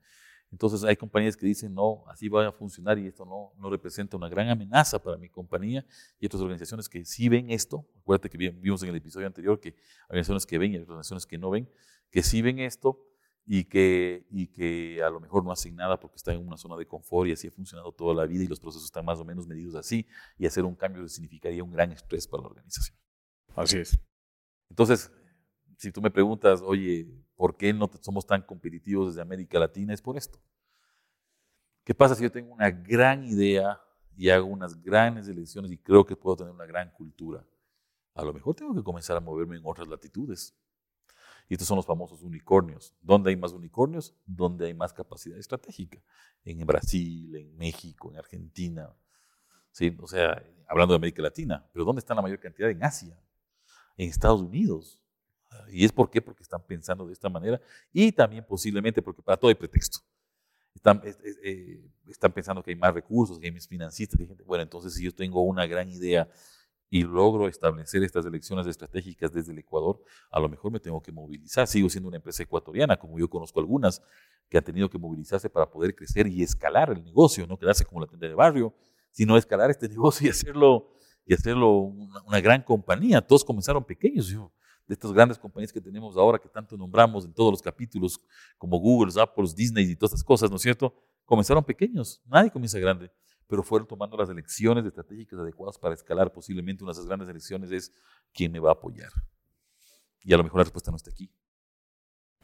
Entonces 0.50 0.82
hay 0.82 0.96
compañías 0.96 1.36
que 1.36 1.46
dicen, 1.46 1.74
no, 1.74 2.04
así 2.08 2.28
va 2.28 2.48
a 2.48 2.52
funcionar 2.52 2.98
y 2.98 3.06
esto 3.06 3.24
no, 3.26 3.52
no 3.60 3.68
representa 3.68 4.16
una 4.16 4.28
gran 4.28 4.48
amenaza 4.48 4.98
para 4.98 5.18
mi 5.18 5.28
compañía. 5.28 5.84
Y 6.18 6.26
otras 6.26 6.40
organizaciones 6.40 6.88
que 6.88 7.04
sí 7.04 7.28
ven 7.28 7.50
esto, 7.50 7.86
acuérdate 8.00 8.30
que 8.30 8.38
vimos 8.38 8.82
en 8.82 8.88
el 8.88 8.96
episodio 8.96 9.26
anterior 9.26 9.60
que 9.60 9.68
hay 9.68 9.74
organizaciones 10.08 10.46
que 10.46 10.58
ven 10.58 10.72
y 10.72 10.76
hay 10.76 10.82
organizaciones 10.82 11.26
que 11.26 11.36
no 11.36 11.50
ven, 11.50 11.68
que 12.10 12.22
sí 12.22 12.40
ven 12.40 12.60
esto 12.60 12.98
y 13.50 13.64
que, 13.64 14.26
y 14.30 14.48
que 14.48 15.02
a 15.02 15.08
lo 15.08 15.20
mejor 15.20 15.42
no 15.42 15.50
hacen 15.50 15.74
nada 15.74 15.98
porque 15.98 16.16
están 16.16 16.34
en 16.34 16.46
una 16.46 16.58
zona 16.58 16.76
de 16.76 16.86
confort 16.86 17.30
y 17.30 17.32
así 17.32 17.48
ha 17.48 17.50
funcionado 17.50 17.90
toda 17.92 18.14
la 18.14 18.26
vida 18.26 18.44
y 18.44 18.46
los 18.46 18.60
procesos 18.60 18.84
están 18.84 19.06
más 19.06 19.18
o 19.20 19.24
menos 19.24 19.46
medidos 19.46 19.74
así 19.74 20.06
y 20.36 20.44
hacer 20.44 20.66
un 20.66 20.74
cambio 20.74 21.08
significaría 21.08 21.64
un 21.64 21.72
gran 21.72 21.90
estrés 21.90 22.28
para 22.28 22.42
la 22.42 22.48
organización. 22.50 22.94
Así 23.56 23.78
es. 23.78 23.98
Entonces, 24.68 25.10
si 25.78 25.90
tú 25.90 26.02
me 26.02 26.10
preguntas, 26.10 26.60
oye, 26.60 27.08
¿por 27.36 27.56
qué 27.56 27.72
no 27.72 27.90
somos 28.02 28.26
tan 28.26 28.42
competitivos 28.42 29.08
desde 29.08 29.22
América 29.22 29.58
Latina? 29.58 29.94
Es 29.94 30.02
por 30.02 30.18
esto. 30.18 30.38
¿Qué 31.84 31.94
pasa 31.94 32.14
si 32.14 32.24
yo 32.24 32.30
tengo 32.30 32.52
una 32.52 32.70
gran 32.70 33.24
idea 33.24 33.80
y 34.14 34.28
hago 34.28 34.44
unas 34.44 34.78
grandes 34.82 35.26
elecciones 35.26 35.72
y 35.72 35.78
creo 35.78 36.04
que 36.04 36.14
puedo 36.14 36.36
tener 36.36 36.52
una 36.52 36.66
gran 36.66 36.90
cultura? 36.90 37.42
A 38.14 38.22
lo 38.22 38.34
mejor 38.34 38.54
tengo 38.54 38.74
que 38.74 38.82
comenzar 38.82 39.16
a 39.16 39.20
moverme 39.20 39.56
en 39.56 39.62
otras 39.64 39.88
latitudes. 39.88 40.54
Y 41.48 41.54
estos 41.54 41.66
son 41.66 41.76
los 41.76 41.86
famosos 41.86 42.22
unicornios. 42.22 42.94
¿Dónde 43.00 43.30
hay 43.30 43.36
más 43.36 43.52
unicornios? 43.52 44.14
Donde 44.26 44.66
hay 44.66 44.74
más 44.74 44.92
capacidad 44.92 45.38
estratégica. 45.38 45.98
En 46.44 46.58
Brasil, 46.66 47.34
en 47.36 47.56
México, 47.56 48.10
en 48.10 48.18
Argentina. 48.18 48.94
¿Sí? 49.72 49.96
O 50.00 50.06
sea, 50.06 50.42
hablando 50.68 50.92
de 50.92 50.96
América 50.96 51.22
Latina. 51.22 51.66
Pero 51.72 51.84
¿dónde 51.84 52.00
está 52.00 52.14
la 52.14 52.22
mayor 52.22 52.38
cantidad? 52.38 52.70
En 52.70 52.84
Asia, 52.84 53.18
en 53.96 54.10
Estados 54.10 54.42
Unidos. 54.42 55.00
¿Y 55.70 55.84
es 55.84 55.92
por 55.92 56.10
qué? 56.10 56.20
Porque 56.20 56.42
están 56.42 56.62
pensando 56.62 57.06
de 57.06 57.12
esta 57.12 57.28
manera 57.28 57.60
y 57.92 58.12
también 58.12 58.44
posiblemente 58.44 59.00
porque 59.00 59.22
para 59.22 59.36
todo 59.36 59.48
hay 59.48 59.54
pretexto. 59.54 60.00
Están, 60.74 61.02
eh, 61.04 61.80
están 62.06 62.32
pensando 62.32 62.62
que 62.62 62.70
hay 62.70 62.76
más 62.76 62.94
recursos, 62.94 63.38
que 63.38 63.46
hay 63.46 63.52
más 63.52 63.66
financistas, 63.66 64.20
gente. 64.20 64.44
Bueno, 64.44 64.62
entonces 64.62 64.94
si 64.94 65.04
yo 65.04 65.14
tengo 65.14 65.42
una 65.42 65.66
gran 65.66 65.88
idea 65.88 66.28
y 66.90 67.02
logro 67.02 67.48
establecer 67.48 68.02
estas 68.02 68.24
elecciones 68.24 68.66
estratégicas 68.66 69.32
desde 69.32 69.52
el 69.52 69.58
Ecuador, 69.58 70.00
a 70.30 70.40
lo 70.40 70.48
mejor 70.48 70.72
me 70.72 70.80
tengo 70.80 71.02
que 71.02 71.12
movilizar. 71.12 71.66
Sigo 71.66 71.88
siendo 71.90 72.08
una 72.08 72.16
empresa 72.16 72.42
ecuatoriana, 72.42 72.96
como 72.96 73.18
yo 73.18 73.28
conozco 73.28 73.60
algunas, 73.60 74.02
que 74.48 74.58
han 74.58 74.64
tenido 74.64 74.88
que 74.88 74.98
movilizarse 74.98 75.50
para 75.50 75.70
poder 75.70 75.94
crecer 75.94 76.26
y 76.26 76.42
escalar 76.42 76.90
el 76.90 77.04
negocio, 77.04 77.46
no 77.46 77.58
quedarse 77.58 77.84
como 77.84 78.00
la 78.00 78.06
tienda 78.06 78.26
de 78.26 78.34
barrio, 78.34 78.74
sino 79.10 79.36
escalar 79.36 79.70
este 79.70 79.88
negocio 79.88 80.26
y 80.26 80.30
hacerlo, 80.30 80.90
y 81.26 81.34
hacerlo 81.34 81.72
una, 81.72 82.22
una 82.22 82.40
gran 82.40 82.62
compañía. 82.62 83.20
Todos 83.20 83.44
comenzaron 83.44 83.84
pequeños. 83.84 84.28
Yo, 84.28 84.50
de 84.88 84.94
estas 84.94 85.12
grandes 85.12 85.38
compañías 85.38 85.72
que 85.72 85.80
tenemos 85.80 86.16
ahora, 86.16 86.38
que 86.38 86.48
tanto 86.48 86.76
nombramos 86.76 87.26
en 87.26 87.34
todos 87.34 87.52
los 87.52 87.60
capítulos, 87.60 88.18
como 88.56 88.78
Google, 88.78 89.12
Apple, 89.20 89.44
Disney 89.54 89.90
y 89.90 89.94
todas 89.94 90.12
estas 90.12 90.24
cosas, 90.24 90.50
¿no 90.50 90.56
es 90.56 90.62
cierto? 90.62 90.94
Comenzaron 91.26 91.62
pequeños, 91.62 92.22
nadie 92.24 92.50
comienza 92.50 92.78
grande, 92.78 93.10
pero 93.48 93.62
fueron 93.62 93.88
tomando 93.88 94.16
las 94.16 94.28
elecciones 94.28 94.84
estratégicas 94.84 95.38
adecuadas 95.40 95.78
para 95.78 95.94
escalar. 95.94 96.30
Posiblemente 96.32 96.84
una 96.84 96.92
de 96.92 96.98
esas 96.98 97.06
grandes 97.06 97.28
elecciones 97.28 97.72
es 97.72 97.92
quién 98.32 98.52
me 98.52 98.60
va 98.60 98.70
a 98.70 98.74
apoyar. 98.74 99.10
Y 100.22 100.32
a 100.32 100.36
lo 100.36 100.44
mejor 100.44 100.58
la 100.58 100.64
respuesta 100.64 100.90
no 100.90 100.96
está 100.96 101.10
aquí. 101.10 101.32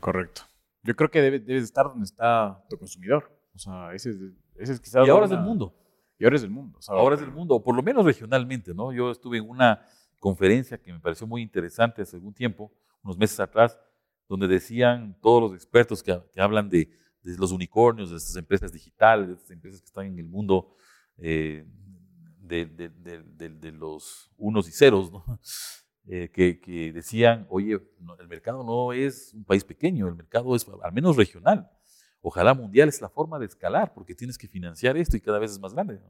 Correcto. 0.00 0.42
Yo 0.82 0.96
creo 0.96 1.10
que 1.10 1.20
debes 1.20 1.46
debe 1.46 1.60
estar 1.60 1.86
donde 1.86 2.04
está 2.04 2.64
tu 2.68 2.78
consumidor. 2.78 3.30
O 3.54 3.58
sea, 3.58 3.92
ese 3.94 4.10
es, 4.10 4.16
ese 4.56 4.72
es 4.72 4.80
quizás. 4.80 5.06
Y 5.06 5.10
ahora 5.10 5.26
es 5.26 5.32
el 5.32 5.40
mundo. 5.40 5.74
Y 6.18 6.24
ahora 6.24 6.36
es 6.36 6.42
el 6.42 6.50
mundo. 6.50 6.78
ahora 6.88 7.16
es 7.16 7.22
el 7.22 7.30
mundo, 7.30 7.56
o 7.56 7.62
por 7.62 7.74
lo 7.74 7.82
menos 7.82 8.04
regionalmente, 8.04 8.72
¿no? 8.72 8.92
Yo 8.92 9.10
estuve 9.10 9.38
en 9.38 9.48
una 9.48 9.84
conferencia 10.20 10.80
que 10.80 10.92
me 10.92 11.00
pareció 11.00 11.26
muy 11.26 11.42
interesante 11.42 12.02
hace 12.02 12.16
algún 12.16 12.32
tiempo, 12.32 12.72
unos 13.02 13.18
meses 13.18 13.38
atrás, 13.40 13.78
donde 14.28 14.46
decían 14.46 15.18
todos 15.20 15.42
los 15.42 15.54
expertos 15.54 16.02
que, 16.02 16.18
hablan 16.36 16.68
de, 16.70 16.88
los 17.22 17.52
unicornios, 17.52 18.10
de 18.10 18.16
estas 18.16 18.36
empresas 18.36 18.72
digitales, 18.72 19.28
de 19.28 19.34
estas 19.34 19.50
empresas 19.50 19.80
que 19.80 19.86
están 19.86 20.06
en 20.06 20.18
el 20.18 20.26
mundo 20.26 20.76
eh, 21.18 21.66
de, 22.40 23.72
los 23.72 24.30
unos 24.36 24.68
y 24.68 24.72
ceros, 24.72 25.10
eh, 26.06 26.30
que, 26.32 26.92
decían, 26.92 27.46
oye, 27.48 27.80
el 28.18 28.28
mercado 28.28 28.62
no 28.64 28.92
es 28.92 29.32
un 29.34 29.44
país 29.44 29.64
pequeño, 29.64 30.08
el 30.08 30.14
mercado 30.14 30.54
es 30.54 30.66
al 30.82 30.92
menos 30.92 31.16
regional. 31.16 31.70
Ojalá 32.26 32.54
mundial 32.54 32.88
es 32.88 33.02
la 33.02 33.10
forma 33.10 33.38
de 33.38 33.44
escalar, 33.44 33.92
porque 33.92 34.14
tienes 34.14 34.38
que 34.38 34.48
financiar 34.48 34.96
esto 34.96 35.14
y 35.14 35.20
cada 35.20 35.38
vez 35.38 35.50
es 35.50 35.58
más 35.58 35.74
grande. 35.74 36.00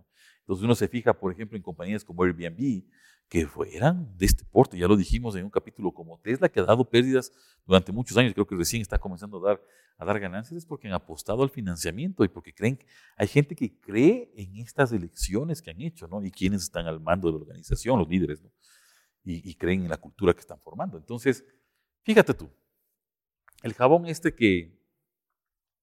Entonces 0.42 0.62
uno 0.62 0.77
se 0.77 0.87
fija, 0.87 1.12
por 1.12 1.33
ejemplo, 1.33 1.57
en 1.57 1.62
compañías 1.64 2.05
como 2.05 2.22
Airbnb, 2.22 2.85
que 3.29 3.48
fueran 3.48 4.16
de 4.16 4.27
este 4.27 4.44
porte. 4.44 4.79
Ya 4.79 4.87
lo 4.87 4.96
dijimos 4.96 5.35
en 5.35 5.42
un 5.42 5.50
capítulo 5.50 5.90
como 5.90 6.20
Tesla, 6.20 6.48
que 6.48 6.61
ha 6.61 6.62
dado 6.62 6.88
pérdidas 6.88 7.33
durante 7.66 7.90
muchos 7.90 8.16
años, 8.16 8.33
creo 8.33 8.46
que 8.46 8.55
recién 8.55 8.81
está 8.81 8.96
comenzando 8.96 9.44
a 9.44 9.48
dar, 9.50 9.62
a 9.98 10.05
dar 10.05 10.20
ganancias, 10.20 10.59
es 10.59 10.64
porque 10.64 10.87
han 10.87 10.94
apostado 10.94 11.42
al 11.42 11.50
financiamiento 11.50 12.22
y 12.22 12.29
porque 12.29 12.55
creen, 12.55 12.79
hay 13.16 13.27
gente 13.27 13.57
que 13.57 13.81
cree 13.81 14.33
en 14.37 14.59
estas 14.59 14.92
elecciones 14.92 15.61
que 15.61 15.72
han 15.72 15.81
hecho, 15.81 16.07
¿no? 16.07 16.22
Y 16.22 16.31
quienes 16.31 16.62
están 16.62 16.87
al 16.87 17.00
mando 17.00 17.27
de 17.27 17.33
la 17.33 17.40
organización, 17.40 17.98
los 17.98 18.09
líderes, 18.09 18.40
¿no? 18.40 18.53
Y, 19.24 19.50
y 19.50 19.55
creen 19.57 19.83
en 19.83 19.88
la 19.88 19.96
cultura 19.96 20.33
que 20.33 20.40
están 20.40 20.61
formando. 20.61 20.96
Entonces, 20.96 21.44
fíjate 22.05 22.35
tú, 22.35 22.48
el 23.64 23.74
jabón 23.74 24.07
este 24.07 24.33
que, 24.33 24.84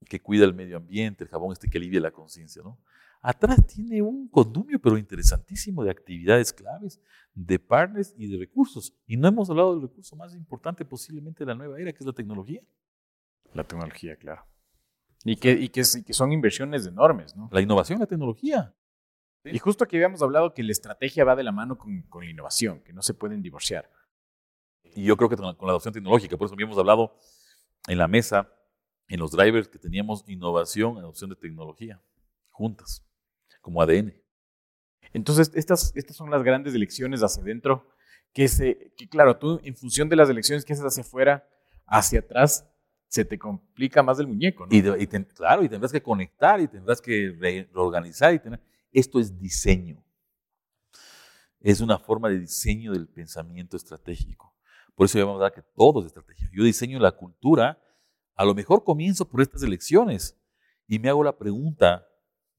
que 0.08 0.20
cuida 0.20 0.46
el 0.46 0.54
medio 0.54 0.78
ambiente, 0.78 1.24
el 1.24 1.30
jabón 1.30 1.54
este 1.54 1.70
que 1.70 1.78
alivia 1.78 2.00
la 2.00 2.12
conciencia, 2.12 2.62
¿no? 2.64 2.80
Atrás 3.22 3.66
tiene 3.68 4.02
un 4.02 4.28
condumio, 4.28 4.80
pero 4.80 4.98
interesantísimo, 4.98 5.84
de 5.84 5.92
actividades 5.92 6.52
claves, 6.52 7.00
de 7.36 7.60
partners 7.60 8.16
y 8.18 8.28
de 8.28 8.38
recursos. 8.40 8.96
Y 9.06 9.16
no 9.16 9.28
hemos 9.28 9.48
hablado 9.50 9.74
del 9.74 9.84
recurso 9.84 10.16
más 10.16 10.34
importante 10.34 10.84
posiblemente 10.86 11.44
de 11.44 11.46
la 11.46 11.56
nueva 11.56 11.80
era, 11.80 11.92
que 11.92 12.00
es 12.00 12.06
la 12.06 12.14
tecnología. 12.14 12.62
La 13.54 13.64
tecnología, 13.64 14.16
claro. 14.16 14.44
Y 15.24 15.36
que, 15.36 15.52
y 15.52 15.70
que, 15.70 15.84
son 15.84 16.32
inversiones 16.32 16.88
enormes, 16.88 17.36
¿no? 17.36 17.48
La 17.52 17.62
innovación, 17.62 18.00
la 18.00 18.08
tecnología. 18.08 18.74
Y 19.44 19.60
justo 19.60 19.84
aquí 19.84 19.98
habíamos 19.98 20.24
hablado 20.24 20.56
que 20.56 20.64
la 20.64 20.72
estrategia 20.72 21.24
va 21.24 21.36
de 21.36 21.44
la 21.44 21.52
mano 21.52 21.78
con, 21.78 22.02
con, 22.04 22.26
la 22.26 22.32
innovación, 22.32 22.82
que 22.82 22.92
no 22.92 23.04
se 23.04 23.14
pueden 23.14 23.44
divorciar. 23.44 23.92
Y 24.96 25.04
yo 25.04 25.16
creo 25.16 25.30
que 25.30 25.36
con 25.36 25.46
la, 25.46 25.54
con 25.54 25.68
la 25.68 25.74
adopción 25.74 25.94
tecnológica, 25.94 26.38
por 26.38 26.46
eso 26.46 26.56
habíamos 26.56 26.78
hablado 26.80 27.16
en 27.88 28.00
la 28.00 28.08
mesa, 28.08 28.52
en 29.12 29.20
los 29.20 29.32
drivers, 29.32 29.68
que 29.68 29.78
teníamos 29.78 30.24
innovación, 30.26 30.98
adopción 30.98 31.30
de 31.30 31.36
tecnología, 31.36 32.02
juntas 32.50 33.06
como 33.60 33.82
ADN. 33.82 34.14
Entonces, 35.12 35.52
estas, 35.54 35.92
estas 35.96 36.16
son 36.16 36.32
las 36.32 36.44
grandes 36.44 36.74
elecciones 36.74 37.22
hacia 37.22 37.44
adentro, 37.44 37.86
que, 38.32 38.48
se, 38.48 38.94
que 38.96 39.10
claro, 39.10 39.38
tú 39.38 39.60
en 39.64 39.76
función 39.76 40.08
de 40.08 40.16
las 40.16 40.30
elecciones 40.30 40.64
que 40.64 40.72
haces 40.72 40.86
hacia 40.86 41.02
afuera, 41.02 41.46
hacia 41.86 42.22
atrás, 42.22 42.66
se 43.10 43.26
te 43.26 43.38
complica 43.38 44.02
más 44.02 44.18
el 44.20 44.28
muñeco. 44.28 44.66
¿no? 44.66 44.74
Y, 44.74 44.82
claro, 45.36 45.62
y 45.62 45.68
tendrás 45.68 45.92
que 45.92 46.02
conectar 46.02 46.62
y 46.62 46.70
tendrás 46.70 47.02
que 47.02 47.36
reorganizar. 47.74 48.34
Y 48.34 48.40
tener, 48.40 48.62
esto 48.94 49.20
es 49.20 49.38
diseño. 49.38 50.02
Es 51.60 51.82
una 51.82 52.00
forma 52.00 52.30
de 52.30 52.40
diseño 52.40 52.94
del 52.94 53.10
pensamiento 53.10 53.76
estratégico. 53.76 54.56
Por 54.96 55.06
eso 55.06 55.20
vamos 55.20 55.42
a 55.42 55.44
dar 55.44 55.54
que 55.54 55.64
todo 55.76 56.00
es 56.00 56.06
estrategia. 56.06 56.50
Yo 56.54 56.64
diseño 56.64 56.98
la 57.00 57.12
cultura, 57.12 57.78
a 58.36 58.46
lo 58.46 58.54
mejor 58.56 58.84
comienzo 58.84 59.28
por 59.28 59.42
estas 59.42 59.64
elecciones 59.64 60.38
y 60.88 61.00
me 61.00 61.10
hago 61.10 61.24
la 61.24 61.38
pregunta, 61.38 62.08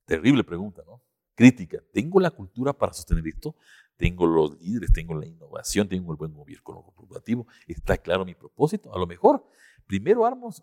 Terrible 0.05 0.45
pregunta, 0.45 0.83
¿no? 0.87 1.01
Crítica. 1.35 1.79
¿Tengo 1.93 2.21
la 2.21 2.31
cultura 2.31 2.73
para 2.73 2.93
sostener 2.93 3.27
esto? 3.27 3.55
¿Tengo 3.97 4.27
los 4.27 4.61
líderes? 4.61 4.93
¿Tengo 4.93 5.15
la 5.15 5.27
innovación? 5.27 5.89
¿Tengo 5.89 6.13
el 6.13 6.19
buen 6.19 6.35
gobierno 6.35 6.83
corporativo? 6.95 7.47
¿Está 7.67 7.97
claro 7.97 8.25
mi 8.25 8.35
propósito? 8.35 8.95
A 8.95 8.99
lo 8.99 9.07
mejor, 9.07 9.43
primero 9.87 10.27
armos, 10.27 10.63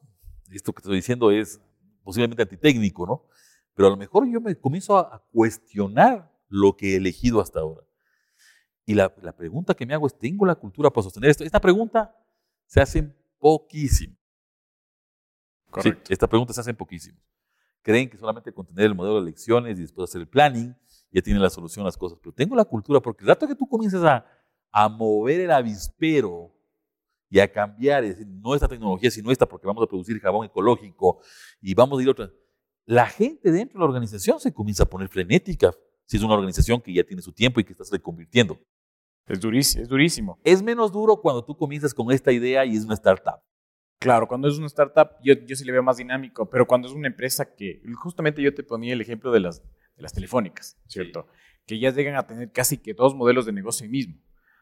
esto 0.52 0.74
que 0.74 0.82
estoy 0.82 0.98
diciendo 0.98 1.32
es 1.32 1.60
posiblemente 2.04 2.43
antitécnico, 2.43 3.08
¿no? 3.08 3.26
Pero 3.74 3.88
a 3.88 3.91
lo 3.91 3.98
mejor 3.98 4.30
yo 4.30 4.41
me 4.41 4.56
comienzo 4.56 4.98
a, 4.98 5.24
cuestionar 5.32 6.32
lo 6.48 6.76
que 6.76 6.93
he 6.93 6.98
elegido 6.98 7.39
hasta 7.39 7.62
ahora. 7.62 7.82
Y 8.86 8.93
la, 8.93 9.10
pregunta 9.36 9.74
que 9.74 9.86
me 9.86 9.93
hago 9.93 10.06
es, 10.06 10.17
¿tengo 10.17 10.45
la 10.45 10.56
cultura 10.56 10.89
para 10.89 11.04
sostener 11.04 11.30
esto? 11.30 11.43
Esta 11.43 11.62
pregunta 11.62 12.15
se 12.65 12.82
hace 12.82 13.04
poquísimo. 13.39 14.15
Correcto. 15.69 16.01
Sí, 16.08 16.13
esta 16.13 16.27
pregunta 16.27 16.53
se 16.53 16.62
hace 16.62 16.73
poquísimo 16.73 17.19
creen 17.82 18.10
que 18.10 18.17
solamente 18.17 18.51
con 18.53 18.65
tener 18.65 18.86
el 18.86 18.95
modelo 18.95 19.15
de 19.15 19.21
elecciones 19.21 19.77
y 19.77 19.82
después 19.82 20.10
hacer 20.10 20.21
el 20.21 20.27
planning, 20.27 20.75
ya 21.12 21.21
tienen 21.21 21.41
la 21.41 21.49
solución 21.49 21.84
a 21.84 21.88
las 21.88 21.97
cosas. 21.97 22.19
Pero 22.21 22.34
tengo 22.34 22.55
la 22.55 22.65
cultura, 22.65 22.99
porque 22.99 23.23
el 23.23 23.29
rato 23.29 23.47
que 23.47 23.55
tú 23.55 23.67
comienzas 23.67 24.03
a, 24.03 24.25
a 24.71 24.89
mover 24.89 25.39
el 25.39 25.51
avispero 25.51 26.53
y 27.29 27.39
a 27.39 27.51
cambiar, 27.51 28.03
y 28.03 28.10
decir, 28.10 28.27
no 28.27 28.55
esta 28.55 28.67
tecnología, 28.67 29.10
sino 29.12 29.32
esta, 29.32 29.47
porque 29.47 29.67
vamos 29.67 29.84
a 29.84 29.88
producir 29.88 30.19
jabón 30.19 30.45
ecológico 30.45 31.19
y 31.62 31.73
vamos 31.73 31.99
a 31.99 32.03
ir 32.03 32.10
otra. 32.10 32.32
La 32.86 33.05
gente 33.08 33.51
dentro 33.51 33.79
de 33.79 33.79
la 33.79 33.86
organización 33.86 34.39
se 34.39 34.53
comienza 34.53 34.84
a 34.84 34.86
poner 34.88 35.08
frenética, 35.08 35.71
si 36.05 36.17
es 36.17 36.23
una 36.23 36.34
organización 36.34 36.82
que 36.82 36.91
ya 36.91 37.03
tiene 37.03 37.21
su 37.21 37.32
tiempo 37.32 37.60
y 37.60 37.63
que 37.63 37.71
estás 37.71 37.91
reconvirtiendo. 37.91 38.60
Es 39.27 39.39
durísimo, 39.39 39.84
es 39.84 39.89
durísimo. 39.89 40.39
Es 40.43 40.63
menos 40.63 40.91
duro 40.91 41.17
cuando 41.17 41.43
tú 41.43 41.55
comienzas 41.55 41.93
con 41.93 42.12
esta 42.12 42.32
idea 42.32 42.65
y 42.65 42.75
es 42.75 42.84
una 42.84 42.95
startup. 42.95 43.39
Claro, 43.99 44.27
cuando 44.27 44.47
es 44.47 44.57
una 44.57 44.67
startup 44.67 45.09
yo, 45.21 45.33
yo 45.45 45.55
sí 45.55 45.65
le 45.65 45.73
veo 45.73 45.83
más 45.83 45.97
dinámico, 45.97 46.49
pero 46.49 46.65
cuando 46.65 46.88
es 46.88 46.93
una 46.93 47.07
empresa 47.07 47.53
que, 47.53 47.81
justamente 47.95 48.41
yo 48.41 48.53
te 48.53 48.63
ponía 48.63 48.93
el 48.93 49.01
ejemplo 49.01 49.31
de 49.31 49.41
las, 49.41 49.62
de 49.62 50.01
las 50.01 50.13
telefónicas, 50.13 50.77
¿cierto? 50.88 51.27
Que 51.65 51.79
ya 51.79 51.91
llegan 51.91 52.15
a 52.15 52.25
tener 52.25 52.51
casi 52.51 52.77
que 52.77 52.93
dos 52.93 53.13
modelos 53.13 53.45
de 53.45 53.51
negocio 53.51 53.88
mismo. 53.89 54.15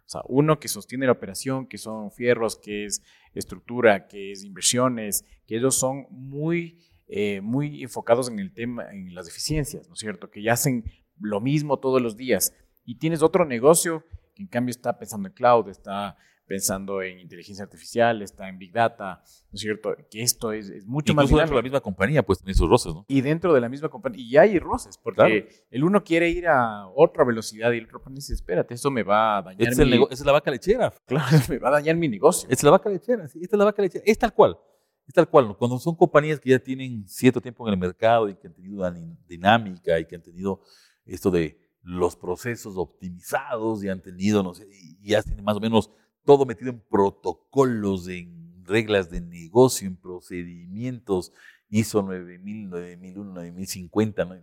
O 0.05 0.09
sea, 0.09 0.21
uno 0.25 0.59
que 0.59 0.67
sostiene 0.67 1.05
la 1.05 1.11
operación, 1.11 1.67
que 1.67 1.77
son 1.77 2.11
fierros, 2.11 2.57
que 2.57 2.85
es 2.85 3.03
estructura, 3.33 4.07
que 4.07 4.31
es 4.31 4.43
inversiones, 4.43 5.25
que 5.45 5.57
ellos 5.57 5.75
son 5.75 6.07
muy 6.09 6.79
eh, 7.09 7.39
muy 7.39 7.83
enfocados 7.83 8.27
en 8.27 8.37
el 8.37 8.53
tema, 8.53 8.91
en 8.91 9.15
las 9.15 9.27
deficiencias, 9.27 9.87
¿no 9.87 9.93
es 9.93 9.99
cierto? 9.99 10.29
Que 10.29 10.41
ya 10.41 10.53
hacen 10.53 10.83
lo 11.19 11.39
mismo 11.39 11.79
todos 11.79 12.01
los 12.01 12.17
días. 12.17 12.53
Y 12.83 12.95
tienes 12.95 13.21
otro 13.21 13.45
negocio 13.45 14.03
que 14.35 14.43
en 14.43 14.49
cambio 14.49 14.71
está 14.71 14.99
pensando 14.99 15.29
en 15.29 15.33
cloud, 15.33 15.69
está 15.69 16.17
pensando 16.47 17.01
en 17.01 17.19
inteligencia 17.19 17.65
artificial, 17.65 18.21
está 18.21 18.47
en 18.47 18.57
Big 18.57 18.71
Data, 18.71 19.21
¿no 19.51 19.55
es 19.55 19.59
cierto? 19.61 19.95
Que 20.09 20.21
esto 20.21 20.51
es, 20.53 20.69
es 20.69 20.85
mucho 20.87 21.13
más 21.13 21.25
Incluso 21.25 21.39
dentro 21.39 21.55
de 21.55 21.61
la 21.61 21.63
misma 21.63 21.81
compañía, 21.81 22.23
pues 22.23 22.39
tiene 22.39 22.53
sus 22.53 22.69
roces, 22.69 22.93
¿no? 22.93 23.05
Y 23.09 23.21
dentro 23.21 23.53
de 23.53 23.61
la 23.61 23.69
misma 23.69 23.89
compañía, 23.89 24.23
y 24.25 24.37
hay 24.37 24.59
roces, 24.59 24.97
porque 24.97 25.15
Claro. 25.17 25.45
el 25.69 25.83
uno 25.83 26.03
quiere 26.03 26.29
ir 26.29 26.47
a 26.47 26.87
otra 26.87 27.23
velocidad 27.25 27.71
y 27.73 27.77
el 27.79 27.85
otro 27.85 28.01
dice, 28.09 28.33
espérate, 28.33 28.73
esto 28.73 28.89
me 28.89 29.03
va 29.03 29.37
a 29.37 29.41
dañar 29.43 29.67
es 29.71 29.77
el 29.77 29.89
mi, 29.89 29.95
esa 30.05 30.13
es 30.13 30.25
la 30.25 30.31
vaca 30.31 30.49
lechera. 30.49 30.93
claro, 31.05 31.25
me 31.49 31.57
va 31.59 31.67
a 31.67 31.71
dañar 31.73 31.95
mi 31.97 32.07
negocio. 32.07 32.47
Es 32.49 32.63
la 32.63 32.71
vaca 32.71 32.89
lechera, 32.89 33.27
sí, 33.27 33.39
esta 33.43 33.55
es 33.55 33.59
la 33.59 33.65
vaca 33.65 33.81
lechera. 33.81 34.03
Es 34.07 34.17
tal 34.17 34.33
cual. 34.33 34.57
Es 35.05 35.13
tal 35.13 35.27
cual. 35.29 35.55
Cuando 35.57 35.79
son 35.79 35.95
compañías 35.95 36.39
que 36.39 36.49
ya 36.49 36.59
tienen 36.59 37.07
cierto 37.07 37.39
tiempo 37.41 37.65
en 37.67 37.73
el 37.73 37.79
mercado 37.79 38.27
y 38.29 38.35
que 38.35 38.47
han 38.47 38.53
tenido 38.53 38.77
una 38.79 38.91
din- 38.93 39.17
dinámica 39.27 39.97
y 39.99 40.05
que 40.05 40.15
han 40.15 40.21
tenido 40.21 40.61
esto 41.05 41.31
de 41.31 41.57
los 41.81 42.17
procesos 42.17 42.75
optimizados 42.75 43.83
y 43.83 43.89
han 43.89 44.01
tenido, 44.01 44.43
no 44.43 44.53
sé, 44.53 44.67
y 44.69 45.09
ya 45.09 45.21
tienen 45.23 45.45
más 45.45 45.55
o 45.55 45.59
menos 45.61 45.89
todo 46.27 46.45
metido 46.45 46.71
en 46.71 46.81
protocolos, 46.81 48.09
en 48.09 48.65
reglas 48.65 49.09
de 49.09 49.21
negocio, 49.21 49.87
en 49.87 49.95
procedimientos, 49.95 51.31
ISO 51.69 52.03
9000, 52.03 52.69
9001, 52.69 53.33
9050, 53.33 54.25
¿no? 54.25 54.35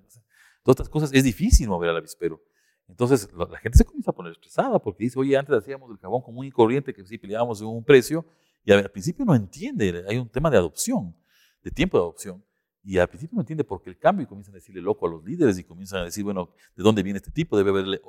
Todas 0.62 0.77
estas 0.77 0.88
cosas 0.88 1.12
es 1.12 1.23
difícil 1.23 1.68
mover 1.68 1.90
al 1.90 1.99
avispero. 1.99 2.42
Entonces 2.88 3.29
la 3.35 3.59
gente 3.59 3.77
se 3.77 3.85
comienza 3.85 4.12
a 4.12 4.14
poner 4.14 4.33
estresada 4.33 4.79
porque 4.79 5.05
dice, 5.05 5.18
oye, 5.18 5.37
antes 5.37 5.55
hacíamos 5.55 5.90
el 5.90 5.99
jabón 5.99 6.23
común 6.23 6.47
y 6.47 6.51
corriente 6.51 6.94
que 6.94 7.05
sí 7.05 7.18
peleábamos 7.18 7.61
en 7.61 7.66
un 7.66 7.85
precio 7.85 8.25
y 8.64 8.73
al 8.73 8.90
principio 8.90 9.27
no 9.27 9.35
entiende, 9.35 10.07
hay 10.09 10.16
un 10.16 10.31
tema 10.31 10.49
de 10.49 10.57
adopción, 10.57 11.14
de 11.62 11.70
tiempo 11.70 11.99
de 11.99 12.05
adopción. 12.05 12.42
Y 12.87 12.99
al 12.99 13.09
principio 13.09 13.35
no 13.37 13.40
entiende 13.40 13.64
porque 13.64 13.88
el 13.88 13.99
cambio 13.99 14.25
y 14.25 14.27
comienzan 14.27 14.53
a 14.55 14.57
decirle 14.57 14.83
loco 14.83 15.07
a 15.07 15.11
los 15.11 15.25
líderes 15.25 15.59
y 15.59 15.64
comienzan 15.64 16.01
a 16.01 16.05
decir, 16.05 16.23
bueno, 16.23 16.51
¿de 16.77 16.83
dónde 16.83 17.03
viene 17.03 17.16
este 17.16 17.31
tipo? 17.31 17.57
Debe 17.57 17.70
haberle 17.70 18.01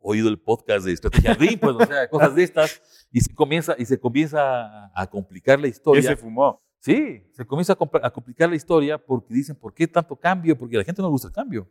oído 0.00 0.28
el 0.28 0.38
podcast 0.38 0.84
de 0.84 0.92
Estrategia 0.92 1.32
RIM, 1.34 1.58
pues, 1.58 1.74
o 1.74 1.86
sea, 1.86 2.06
cosas 2.10 2.34
de 2.34 2.42
estas. 2.42 2.82
Y 3.10 3.20
se 3.22 3.34
comienza, 3.34 3.74
y 3.78 3.86
se 3.86 3.98
comienza 3.98 4.90
a, 4.94 5.06
complicar 5.08 5.58
la 5.58 5.64
¿Qué 5.64 5.70
historia. 5.70 6.02
se 6.02 6.16
fumó? 6.16 6.62
Sí, 6.80 7.22
se 7.32 7.46
comienza 7.46 7.72
a, 7.72 8.06
a 8.06 8.10
complicar 8.10 8.50
la 8.50 8.56
historia 8.56 8.98
porque 8.98 9.32
dicen, 9.32 9.56
¿por 9.56 9.72
qué 9.72 9.86
tanto 9.88 10.14
cambio? 10.16 10.56
Porque 10.56 10.76
a 10.76 10.80
la 10.80 10.84
gente 10.84 11.00
no 11.00 11.08
le 11.08 11.12
gusta 11.12 11.28
el 11.28 11.34
cambio. 11.34 11.66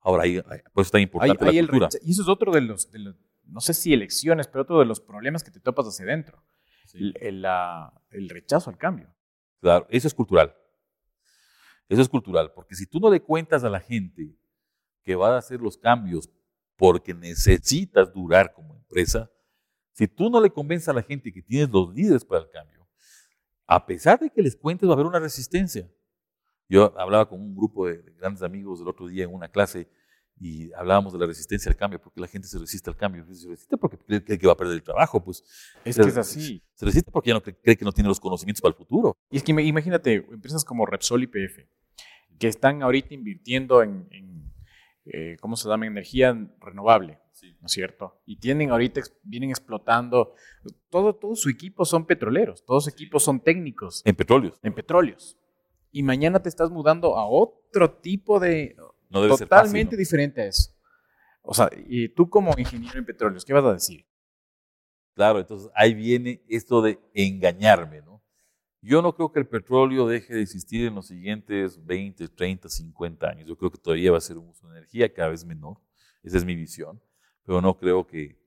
Ahora, 0.00 0.24
ahí, 0.24 0.40
por 0.40 0.52
eso 0.52 0.82
es 0.82 0.90
tan 0.90 1.00
importante 1.00 1.44
la 1.44 1.50
el 1.50 1.66
cultura. 1.68 1.86
recha- 1.88 1.98
y 2.02 2.10
eso 2.12 2.22
es 2.22 2.28
otro 2.28 2.52
de 2.52 2.60
los, 2.60 2.90
de 2.90 2.98
los- 3.00 3.16
no 3.46 3.60
sé 3.60 3.74
si 3.74 3.92
elecciones, 3.92 4.46
pero 4.48 4.62
otro 4.62 4.78
de 4.78 4.84
los 4.86 5.00
problemas 5.00 5.42
que 5.44 5.50
te 5.50 5.60
topas 5.60 5.86
hacia 5.86 6.04
adentro. 6.04 6.42
El, 6.94 7.14
el, 7.20 7.42
la- 7.42 7.92
el 8.10 8.28
rechazo 8.28 8.70
al 8.70 8.78
cambio. 8.78 9.12
Claro, 9.60 9.86
eso 9.90 10.06
es 10.08 10.14
cultural. 10.14 10.54
Eso 11.88 12.02
es 12.02 12.08
cultural, 12.08 12.52
porque 12.54 12.74
si 12.74 12.86
tú 12.86 13.00
no 13.00 13.10
le 13.10 13.20
cuentas 13.20 13.64
a 13.64 13.70
la 13.70 13.80
gente 13.80 14.34
que 15.02 15.14
va 15.14 15.34
a 15.34 15.38
hacer 15.38 15.60
los 15.60 15.76
cambios 15.76 16.30
porque 16.76 17.12
necesitas 17.14 18.12
durar 18.12 18.52
como 18.54 18.74
empresa, 18.74 19.30
si 19.92 20.08
tú 20.08 20.30
no 20.30 20.40
le 20.40 20.50
convences 20.50 20.88
a 20.88 20.92
la 20.92 21.02
gente 21.02 21.32
que 21.32 21.42
tienes 21.42 21.68
los 21.70 21.92
líderes 21.94 22.24
para 22.24 22.42
el 22.42 22.50
cambio, 22.50 22.88
a 23.66 23.84
pesar 23.84 24.18
de 24.18 24.30
que 24.30 24.42
les 24.42 24.56
cuentes 24.56 24.88
va 24.88 24.92
a 24.92 24.94
haber 24.94 25.06
una 25.06 25.20
resistencia. 25.20 25.90
Yo 26.68 26.98
hablaba 26.98 27.28
con 27.28 27.40
un 27.40 27.54
grupo 27.54 27.86
de, 27.86 28.02
de 28.02 28.12
grandes 28.12 28.42
amigos 28.42 28.80
el 28.80 28.88
otro 28.88 29.06
día 29.06 29.24
en 29.24 29.34
una 29.34 29.48
clase 29.48 29.88
y 30.40 30.72
hablábamos 30.72 31.12
de 31.12 31.18
la 31.20 31.26
resistencia 31.26 31.70
al 31.70 31.76
cambio, 31.76 32.00
porque 32.00 32.20
la 32.20 32.26
gente 32.26 32.48
se 32.48 32.58
resiste 32.58 32.90
al 32.90 32.96
cambio. 32.96 33.24
Se 33.32 33.48
resiste 33.48 33.76
porque 33.76 33.98
cree 33.98 34.38
que 34.38 34.46
va 34.46 34.54
a 34.54 34.56
perder 34.56 34.74
el 34.74 34.82
trabajo, 34.82 35.22
pues 35.22 35.44
Es 35.84 35.96
que 35.96 36.02
es 36.08 36.16
así. 36.16 36.62
se 36.74 36.84
resiste 36.84 37.10
porque 37.12 37.28
ya 37.28 37.34
no 37.34 37.42
cree, 37.42 37.56
cree 37.56 37.76
que 37.76 37.84
no 37.84 37.92
tiene 37.92 38.08
los 38.08 38.18
conocimientos 38.20 38.60
para 38.60 38.70
el 38.72 38.76
futuro. 38.76 39.16
Y 39.30 39.36
es 39.36 39.42
que 39.42 39.52
ima- 39.52 39.62
imagínate, 39.64 40.14
empresas 40.14 40.64
como 40.64 40.84
Repsol 40.86 41.22
y 41.22 41.26
PF, 41.28 41.68
que 42.38 42.48
están 42.48 42.82
ahorita 42.82 43.14
invirtiendo 43.14 43.82
en, 43.82 44.08
en, 44.10 44.52
eh, 45.04 45.36
¿cómo 45.40 45.54
se 45.56 45.68
llama? 45.68 45.86
Energía 45.86 46.36
renovable, 46.60 47.18
¿no 47.60 47.66
es 47.66 47.72
cierto? 47.72 48.20
Y 48.26 48.36
tienen 48.36 48.70
ahorita, 48.70 49.00
vienen 49.22 49.50
explotando, 49.50 50.34
todo, 50.90 51.14
todo 51.14 51.36
su 51.36 51.50
equipo 51.50 51.84
son 51.84 52.04
petroleros, 52.04 52.64
todos 52.64 52.84
sus 52.84 52.92
equipos 52.92 53.22
son 53.22 53.38
técnicos 53.40 54.02
En 54.04 54.16
petróleos. 54.16 54.58
en 54.62 54.74
petróleos. 54.74 55.38
Y 55.92 56.02
mañana 56.02 56.42
te 56.42 56.48
estás 56.48 56.70
mudando 56.70 57.16
a 57.16 57.26
otro 57.28 57.90
tipo 57.92 58.40
de... 58.40 58.74
No 59.12 59.22
debe 59.22 59.36
ser 59.36 59.46
totalmente 59.48 59.90
fácil, 59.90 59.96
¿no? 59.96 59.98
diferente 59.98 60.40
a 60.40 60.46
eso. 60.46 60.72
O 61.42 61.54
sea, 61.54 61.68
y 61.86 62.08
tú 62.08 62.30
como 62.30 62.54
ingeniero 62.56 62.98
en 62.98 63.04
petróleos, 63.04 63.44
¿qué 63.44 63.52
vas 63.52 63.64
a 63.64 63.74
decir? 63.74 64.06
Claro, 65.14 65.38
entonces 65.40 65.70
ahí 65.74 65.92
viene 65.92 66.42
esto 66.48 66.80
de 66.80 66.98
engañarme, 67.12 68.00
¿no? 68.00 68.22
Yo 68.80 69.02
no 69.02 69.14
creo 69.14 69.30
que 69.30 69.38
el 69.38 69.46
petróleo 69.46 70.08
deje 70.08 70.34
de 70.34 70.42
existir 70.42 70.86
en 70.86 70.94
los 70.94 71.06
siguientes 71.06 71.84
20, 71.84 72.28
30, 72.28 72.68
50 72.68 73.28
años. 73.28 73.46
Yo 73.46 73.56
creo 73.56 73.70
que 73.70 73.78
todavía 73.78 74.10
va 74.10 74.18
a 74.18 74.22
ser 74.22 74.38
un 74.38 74.48
uso 74.48 74.66
de 74.66 74.78
energía 74.78 75.12
cada 75.12 75.28
vez 75.28 75.44
menor. 75.44 75.76
Esa 76.22 76.38
es 76.38 76.44
mi 76.44 76.56
visión. 76.56 77.00
Pero 77.44 77.60
no 77.60 77.76
creo 77.76 78.06
que, 78.06 78.40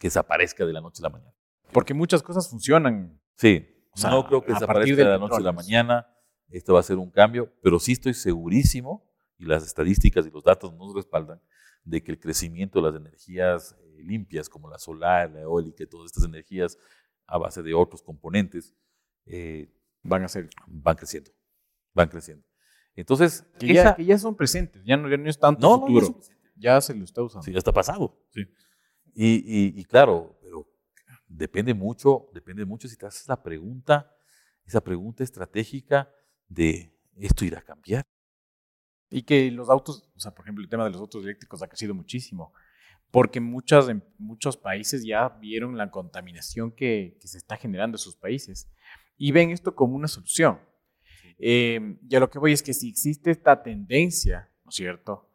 que 0.00 0.08
desaparezca 0.08 0.66
de 0.66 0.72
la 0.72 0.80
noche 0.80 1.00
a 1.00 1.04
la 1.04 1.10
mañana. 1.10 1.34
Porque 1.72 1.94
muchas 1.94 2.22
cosas 2.22 2.50
funcionan. 2.50 3.18
Sí, 3.36 3.66
O 3.92 3.96
sea, 3.96 4.10
no 4.10 4.26
creo 4.26 4.44
que 4.44 4.52
desaparezca 4.52 4.96
de 4.96 5.04
la 5.04 5.18
noche 5.18 5.36
a 5.36 5.40
la 5.40 5.52
mañana. 5.52 6.06
Esto 6.48 6.74
va 6.74 6.80
a 6.80 6.82
ser 6.82 6.98
un 6.98 7.10
cambio, 7.10 7.52
pero 7.62 7.78
sí 7.78 7.92
estoy 7.92 8.14
segurísimo, 8.14 9.10
y 9.38 9.44
las 9.46 9.64
estadísticas 9.66 10.26
y 10.26 10.30
los 10.30 10.42
datos 10.44 10.72
nos 10.74 10.94
respaldan, 10.94 11.40
de 11.84 12.02
que 12.02 12.12
el 12.12 12.18
crecimiento 12.18 12.80
de 12.80 12.90
las 12.90 13.00
energías 13.00 13.76
eh, 13.80 14.02
limpias, 14.02 14.48
como 14.48 14.68
la 14.68 14.78
solar, 14.78 15.30
la 15.30 15.40
eólica 15.42 15.84
y 15.84 15.86
todas 15.86 16.06
estas 16.06 16.24
energías 16.24 16.78
a 17.26 17.38
base 17.38 17.62
de 17.62 17.74
otros 17.74 18.02
componentes, 18.02 18.74
eh, 19.26 19.70
Van 20.08 20.22
a 20.22 20.28
ser 20.28 20.48
van 20.68 20.94
creciendo. 20.94 21.32
Van 21.92 22.08
creciendo. 22.08 22.44
Entonces, 22.94 23.44
que 23.58 23.74
ya, 23.74 23.96
que 23.96 24.04
ya 24.04 24.16
son 24.18 24.36
presentes, 24.36 24.84
ya 24.84 24.96
no, 24.96 25.08
ya 25.10 25.16
no 25.16 25.28
es 25.28 25.36
tanto 25.38 25.60
no, 25.68 25.76
no, 25.78 25.80
futuro, 25.86 26.06
no, 26.06 26.20
ya 26.54 26.80
se 26.80 26.94
lo 26.94 27.04
está 27.04 27.22
usando. 27.22 27.44
Sí, 27.44 27.50
ya 27.52 27.58
está 27.58 27.72
pasado. 27.72 28.16
Sí. 28.30 28.42
Y, 29.14 29.34
y- 29.36 29.80
y 29.80 29.84
claro, 29.84 30.38
pero 30.40 30.70
depende 31.26 31.74
mucho, 31.74 32.28
depende 32.32 32.64
mucho 32.64 32.86
si 32.86 32.96
te 32.96 33.04
haces 33.04 33.26
la 33.26 33.42
pregunta, 33.42 34.14
esa 34.64 34.80
pregunta 34.80 35.24
estratégica 35.24 36.08
de 36.48 36.96
esto 37.16 37.44
irá 37.44 37.58
a 37.58 37.62
cambiar. 37.62 38.06
Y 39.10 39.22
que 39.22 39.50
los 39.50 39.70
autos, 39.70 40.10
o 40.16 40.20
sea, 40.20 40.32
por 40.34 40.44
ejemplo, 40.44 40.62
el 40.62 40.68
tema 40.68 40.84
de 40.84 40.90
los 40.90 41.00
autos 41.00 41.24
eléctricos 41.24 41.62
ha 41.62 41.68
crecido 41.68 41.94
muchísimo, 41.94 42.52
porque 43.10 43.40
muchas, 43.40 43.88
en 43.88 44.04
muchos 44.18 44.56
países 44.56 45.04
ya 45.04 45.28
vieron 45.28 45.76
la 45.76 45.90
contaminación 45.90 46.72
que, 46.72 47.16
que 47.20 47.28
se 47.28 47.38
está 47.38 47.56
generando 47.56 47.96
en 47.96 48.00
sus 48.00 48.16
países 48.16 48.68
y 49.16 49.32
ven 49.32 49.50
esto 49.50 49.74
como 49.74 49.96
una 49.96 50.08
solución. 50.08 50.58
Eh, 51.38 51.98
y 52.08 52.16
a 52.16 52.20
lo 52.20 52.30
que 52.30 52.38
voy 52.38 52.52
es 52.52 52.62
que 52.62 52.74
si 52.74 52.88
existe 52.88 53.30
esta 53.30 53.62
tendencia, 53.62 54.50
¿no 54.64 54.70
es 54.70 54.74
cierto? 54.74 55.30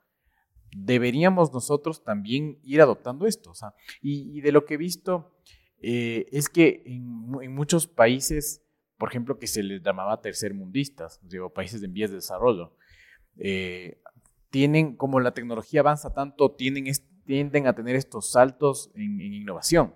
Deberíamos 0.75 1.53
nosotros 1.53 2.03
también 2.03 2.59
ir 2.63 2.81
adoptando 2.81 3.27
esto. 3.27 3.51
O 3.51 3.55
sea, 3.55 3.73
y, 4.01 4.37
y 4.37 4.41
de 4.41 4.51
lo 4.51 4.65
que 4.65 4.75
he 4.75 4.77
visto 4.77 5.35
eh, 5.81 6.27
es 6.31 6.49
que 6.49 6.83
en, 6.85 7.31
en 7.41 7.53
muchos 7.53 7.87
países, 7.87 8.63
por 8.97 9.09
ejemplo, 9.09 9.37
que 9.37 9.47
se 9.47 9.63
les 9.63 9.81
llamaba 9.81 10.21
tercermundistas, 10.21 11.19
digo, 11.23 11.51
países 11.51 11.81
en 11.83 11.93
vías 11.93 12.09
de 12.09 12.17
desarrollo, 12.17 12.75
eh, 13.37 14.01
tienen, 14.49 14.95
como 14.95 15.19
la 15.19 15.33
tecnología 15.33 15.79
avanza 15.81 16.13
tanto, 16.13 16.51
tienen 16.51 16.85
tienden 17.25 17.67
a 17.67 17.73
tener 17.73 17.95
estos 17.95 18.31
saltos 18.31 18.91
en, 18.95 19.21
en 19.21 19.33
innovación. 19.33 19.93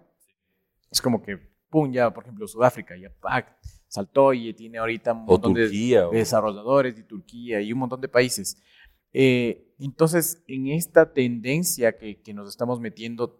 Es 0.91 1.01
como 1.01 1.21
que, 1.21 1.37
pum, 1.69 1.91
ya, 1.91 2.13
por 2.13 2.23
ejemplo, 2.23 2.47
Sudáfrica, 2.47 2.95
ya 2.95 3.09
¡pac! 3.19 3.57
saltó 3.87 4.33
y 4.33 4.53
tiene 4.53 4.77
ahorita 4.77 5.13
un 5.13 5.25
montón 5.25 5.53
de, 5.53 5.67
o- 6.07 6.11
desarrolladores 6.11 6.95
de 6.95 7.03
Turquía 7.03 7.61
y 7.61 7.73
un 7.73 7.79
montón 7.79 8.01
de 8.01 8.07
países. 8.07 8.61
Eh, 9.13 9.73
entonces, 9.79 10.43
en 10.47 10.67
esta 10.67 11.13
tendencia 11.13 11.97
que, 11.97 12.21
que 12.21 12.33
nos 12.33 12.49
estamos 12.49 12.79
metiendo, 12.79 13.39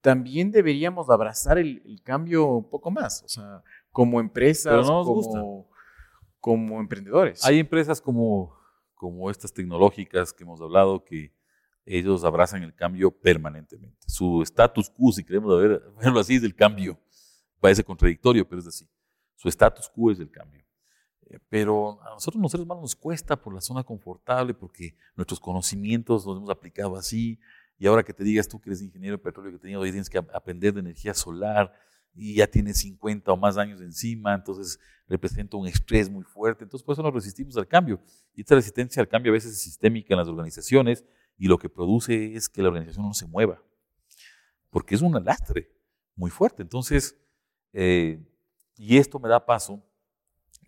también 0.00 0.50
deberíamos 0.50 1.08
abrazar 1.10 1.58
el, 1.58 1.82
el 1.84 2.02
cambio 2.02 2.46
un 2.46 2.70
poco 2.70 2.90
más, 2.90 3.22
o 3.22 3.28
sea, 3.28 3.62
como 3.90 4.20
empresas, 4.20 4.72
Pero 4.72 4.82
no 4.84 5.04
nos 5.04 5.06
como, 5.06 5.68
como 6.40 6.80
emprendedores. 6.80 7.44
Hay 7.44 7.58
empresas 7.58 8.00
como, 8.00 8.54
como 9.04 9.30
estas 9.30 9.52
tecnológicas 9.52 10.32
que 10.32 10.44
hemos 10.44 10.62
hablado 10.62 11.04
que 11.04 11.30
ellos 11.84 12.24
abrazan 12.24 12.62
el 12.62 12.74
cambio 12.74 13.10
permanentemente. 13.10 13.98
Su 14.06 14.40
status 14.42 14.88
quo, 14.88 15.12
si 15.12 15.22
queremos 15.22 15.60
ver- 15.60 15.82
verlo 16.00 16.20
así, 16.20 16.36
es 16.36 16.42
el 16.42 16.54
cambio. 16.54 16.98
Parece 17.60 17.84
contradictorio, 17.84 18.48
pero 18.48 18.60
es 18.62 18.66
así. 18.66 18.88
Su 19.36 19.48
status 19.50 19.90
quo 19.90 20.10
es 20.10 20.18
el 20.20 20.30
cambio. 20.30 20.64
Eh, 21.26 21.38
Pero 21.50 22.00
a 22.02 22.10
nosotros 22.14 22.40
los 22.40 22.50
seres 22.50 22.64
humanos 22.64 22.80
nos 22.82 22.96
cuesta 22.96 23.36
por 23.36 23.52
la 23.54 23.60
zona 23.60 23.82
confortable, 23.84 24.54
porque 24.54 24.96
nuestros 25.16 25.38
conocimientos 25.38 26.24
los 26.24 26.38
hemos 26.38 26.48
aplicado 26.48 26.96
así. 26.96 27.38
Y 27.78 27.86
ahora 27.86 28.02
que 28.02 28.14
te 28.14 28.24
digas 28.24 28.48
tú 28.48 28.58
que 28.60 28.70
eres 28.70 28.80
ingeniero 28.80 29.18
de 29.18 29.22
petróleo, 29.22 29.52
que 29.52 29.58
tenido, 29.58 29.80
hoy 29.82 29.90
tienes 29.90 30.08
que 30.08 30.16
ap- 30.16 30.34
aprender 30.34 30.72
de 30.72 30.80
energía 30.80 31.12
solar 31.12 31.74
y 32.14 32.36
ya 32.36 32.46
tienes 32.46 32.78
50 32.78 33.32
o 33.32 33.36
más 33.36 33.56
años 33.56 33.80
encima, 33.80 34.34
entonces 34.34 34.78
representa 35.08 35.56
un 35.56 35.66
estrés 35.66 36.08
muy 36.08 36.24
fuerte. 36.24 36.64
Entonces, 36.64 36.84
por 36.84 36.92
eso 36.94 37.02
nos 37.02 37.12
resistimos 37.12 37.56
al 37.56 37.66
cambio. 37.66 38.00
Y 38.34 38.42
esta 38.42 38.54
resistencia 38.54 39.00
al 39.00 39.08
cambio 39.08 39.32
a 39.32 39.34
veces 39.34 39.52
es 39.52 39.62
sistémica 39.62 40.14
en 40.14 40.18
las 40.18 40.28
organizaciones 40.28 41.04
y 41.36 41.48
lo 41.48 41.58
que 41.58 41.68
produce 41.68 42.34
es 42.34 42.48
que 42.48 42.62
la 42.62 42.68
organización 42.68 43.06
no 43.06 43.14
se 43.14 43.26
mueva, 43.26 43.60
porque 44.70 44.94
es 44.94 45.02
un 45.02 45.12
lastre 45.24 45.70
muy 46.14 46.30
fuerte. 46.30 46.62
Entonces, 46.62 47.16
eh, 47.72 48.24
y 48.76 48.96
esto 48.96 49.18
me 49.18 49.28
da 49.28 49.44
paso 49.44 49.82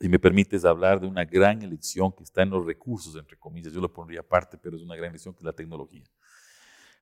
si 0.00 0.08
me 0.08 0.18
permites 0.18 0.64
hablar 0.64 1.00
de 1.00 1.06
una 1.06 1.24
gran 1.24 1.62
elección 1.62 2.12
que 2.12 2.22
está 2.22 2.42
en 2.42 2.50
los 2.50 2.66
recursos, 2.66 3.16
entre 3.16 3.38
comillas, 3.38 3.72
yo 3.72 3.80
lo 3.80 3.92
pondría 3.92 4.20
aparte, 4.20 4.58
pero 4.58 4.76
es 4.76 4.82
una 4.82 4.94
gran 4.94 5.10
elección 5.10 5.34
que 5.34 5.38
es 5.38 5.44
la 5.44 5.54
tecnología. 5.54 6.04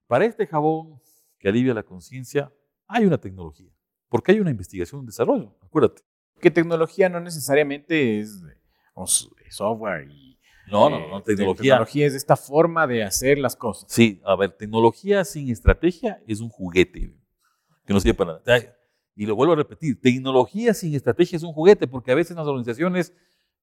Para 0.07 0.25
este 0.25 0.47
jabón 0.47 1.01
que 1.39 1.49
alivia 1.49 1.75
la 1.75 1.83
conciencia, 1.83 2.53
hay 2.87 3.05
una 3.05 3.19
tecnología, 3.19 3.73
porque 4.15 4.31
hay 4.31 4.39
una 4.39 4.53
investigación, 4.53 5.01
un 5.01 5.07
desarrollo, 5.07 5.57
acuérdate. 5.61 6.03
Que 6.41 6.49
tecnología 6.49 7.09
no 7.09 7.19
necesariamente 7.19 8.21
es 8.21 8.41
software 9.51 10.09
y... 10.09 10.39
No, 10.71 10.89
no, 10.89 11.01
no, 11.09 11.19
este, 11.19 11.35
tecnología. 11.35 11.73
Tecnología 11.73 12.07
es 12.07 12.15
esta 12.15 12.37
forma 12.37 12.87
de 12.87 13.03
hacer 13.03 13.39
las 13.39 13.57
cosas. 13.57 13.91
Sí, 13.91 14.23
a 14.25 14.37
ver, 14.37 14.53
tecnología 14.53 15.25
sin 15.25 15.51
estrategia 15.51 16.23
es 16.29 16.39
un 16.39 16.49
juguete 16.49 17.13
que 17.85 17.93
no 17.93 17.99
sirve 17.99 18.15
para 18.15 18.35
nada 18.35 18.77
y 19.17 19.27
lo 19.27 19.35
vuelvo 19.35 19.55
a 19.55 19.57
repetir, 19.57 20.01
tecnología 20.01 20.75
sin 20.75 20.95
estrategia 20.95 21.35
es 21.35 21.43
un 21.43 21.53
juguete, 21.53 21.89
porque 21.89 22.13
a 22.13 22.15
veces 22.15 22.37
las 22.37 22.47
organizaciones 22.47 23.13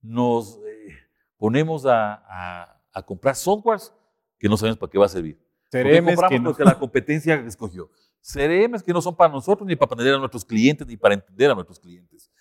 nos 0.02 0.58
eh, 0.68 0.98
ponemos 1.38 1.86
a, 1.88 2.78
comprar 3.06 3.38
softwares 3.38 3.94
que 4.38 4.50
no 4.50 4.58
sabemos 4.58 4.80
para 4.80 4.92
qué 4.92 4.98
va 4.98 5.06
a 5.06 5.08
servir. 5.08 5.40
CRMs 5.70 6.20
que 6.28 6.40
no. 6.40 6.50
porque 6.50 6.66
la 6.66 6.78
competencia 6.78 7.36
escogió. 7.36 7.90
CRMs 8.22 8.84
que 8.84 8.94
no 8.94 9.02
son 9.02 9.16
para 9.16 9.34
nosotros, 9.34 9.68
ni 9.68 9.76
para 9.76 9.94
atender 9.94 10.16
a 10.16 10.20
nuestros 10.20 10.46
clientes, 10.46 10.88
ni 10.88 10.98
para 10.98 11.16
entender 11.16 11.52
a 11.52 11.56
nuestros 11.56 11.80
clientes. 11.80 12.32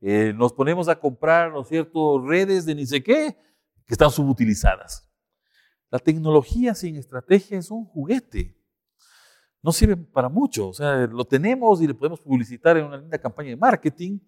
Eh, 0.00 0.32
nos 0.34 0.52
ponemos 0.52 0.88
a 0.88 0.98
comprar, 0.98 1.52
¿no 1.52 1.62
es 1.62 1.68
cierto?, 1.68 2.20
redes 2.20 2.64
de 2.66 2.74
ni 2.74 2.86
sé 2.86 3.02
qué, 3.02 3.36
que 3.86 3.94
están 3.94 4.10
subutilizadas. 4.10 5.08
La 5.90 5.98
tecnología 5.98 6.74
sin 6.74 6.96
estrategia 6.96 7.58
es 7.58 7.70
un 7.70 7.84
juguete 7.84 8.56
no 9.66 9.72
sirve 9.72 9.96
para 9.96 10.28
mucho. 10.28 10.68
O 10.68 10.72
sea, 10.72 11.08
lo 11.08 11.24
tenemos 11.24 11.82
y 11.82 11.88
le 11.88 11.94
podemos 11.94 12.20
publicitar 12.20 12.76
en 12.76 12.84
una 12.84 12.98
linda 12.98 13.18
campaña 13.18 13.50
de 13.50 13.56
marketing 13.56 14.20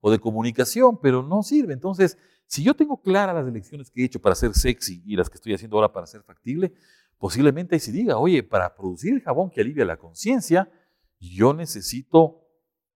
o 0.00 0.08
de 0.08 0.20
comunicación, 0.20 1.00
pero 1.00 1.20
no 1.20 1.42
sirve. 1.42 1.72
Entonces, 1.72 2.16
si 2.46 2.62
yo 2.62 2.74
tengo 2.74 3.02
claras 3.02 3.34
las 3.34 3.48
elecciones 3.48 3.90
que 3.90 4.02
he 4.02 4.04
hecho 4.04 4.20
para 4.20 4.36
ser 4.36 4.54
sexy 4.54 5.02
y 5.04 5.16
las 5.16 5.28
que 5.28 5.34
estoy 5.34 5.52
haciendo 5.52 5.76
ahora 5.76 5.92
para 5.92 6.06
ser 6.06 6.22
factible, 6.22 6.72
posiblemente 7.18 7.78
se 7.78 7.92
diga, 7.92 8.18
oye, 8.18 8.42
para 8.42 8.74
producir 8.74 9.14
el 9.14 9.22
jabón 9.22 9.50
que 9.50 9.60
alivia 9.60 9.84
la 9.84 9.96
conciencia, 9.96 10.70
yo 11.18 11.54
necesito 11.54 12.40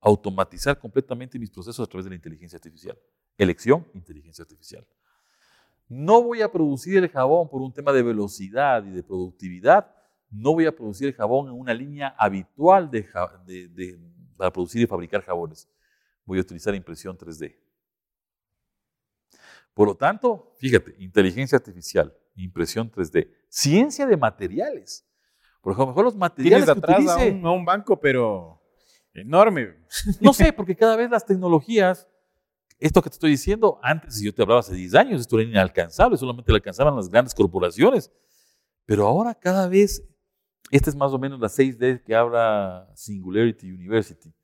automatizar 0.00 0.78
completamente 0.78 1.38
mis 1.38 1.50
procesos 1.50 1.86
a 1.86 1.90
través 1.90 2.04
de 2.04 2.10
la 2.10 2.16
inteligencia 2.16 2.56
artificial. 2.56 2.98
Elección, 3.36 3.86
inteligencia 3.94 4.42
artificial. 4.42 4.86
No 5.88 6.22
voy 6.22 6.42
a 6.42 6.52
producir 6.52 6.98
el 6.98 7.08
jabón 7.08 7.48
por 7.48 7.62
un 7.62 7.72
tema 7.72 7.92
de 7.92 8.02
velocidad 8.02 8.84
y 8.84 8.90
de 8.90 9.02
productividad, 9.02 9.94
no 10.30 10.52
voy 10.52 10.66
a 10.66 10.74
producir 10.74 11.08
el 11.08 11.14
jabón 11.14 11.48
en 11.48 11.54
una 11.54 11.72
línea 11.72 12.14
habitual 12.18 12.90
de, 12.90 13.08
para 14.36 14.52
producir 14.52 14.82
y 14.82 14.86
fabricar 14.86 15.22
jabones. 15.22 15.68
Voy 16.24 16.38
a 16.38 16.42
utilizar 16.42 16.74
impresión 16.74 17.16
3D. 17.16 17.56
Por 19.72 19.88
lo 19.88 19.96
tanto, 19.96 20.54
fíjate, 20.58 20.94
inteligencia 20.98 21.56
artificial, 21.56 22.14
impresión 22.44 22.90
3D, 22.90 23.30
ciencia 23.48 24.06
de 24.06 24.16
materiales. 24.16 25.06
Por 25.60 25.72
ejemplo, 25.72 26.02
los 26.02 26.16
materiales 26.16 26.64
Tienes 26.64 26.84
atrás 26.84 27.08
a, 27.08 27.24
un, 27.24 27.46
a 27.46 27.50
un 27.50 27.64
banco, 27.64 27.98
pero 27.98 28.62
enorme. 29.12 29.74
No 30.20 30.32
sé, 30.32 30.52
porque 30.52 30.76
cada 30.76 30.96
vez 30.96 31.10
las 31.10 31.26
tecnologías, 31.26 32.08
esto 32.78 33.02
que 33.02 33.10
te 33.10 33.14
estoy 33.14 33.30
diciendo, 33.30 33.78
antes, 33.82 34.16
si 34.16 34.24
yo 34.24 34.34
te 34.34 34.42
hablaba 34.42 34.60
hace 34.60 34.74
10 34.74 34.94
años, 34.94 35.20
esto 35.20 35.38
era 35.38 35.48
inalcanzable, 35.48 36.16
solamente 36.16 36.52
lo 36.52 36.56
alcanzaban 36.56 36.94
las 36.94 37.08
grandes 37.08 37.34
corporaciones. 37.34 38.10
Pero 38.86 39.06
ahora 39.06 39.34
cada 39.34 39.68
vez 39.68 40.02
esta 40.70 40.90
es 40.90 40.96
más 40.96 41.12
o 41.12 41.18
menos 41.18 41.40
la 41.40 41.48
6D 41.48 42.02
que 42.02 42.14
habla 42.14 42.90
Singularity 42.94 43.70
University, 43.70 44.34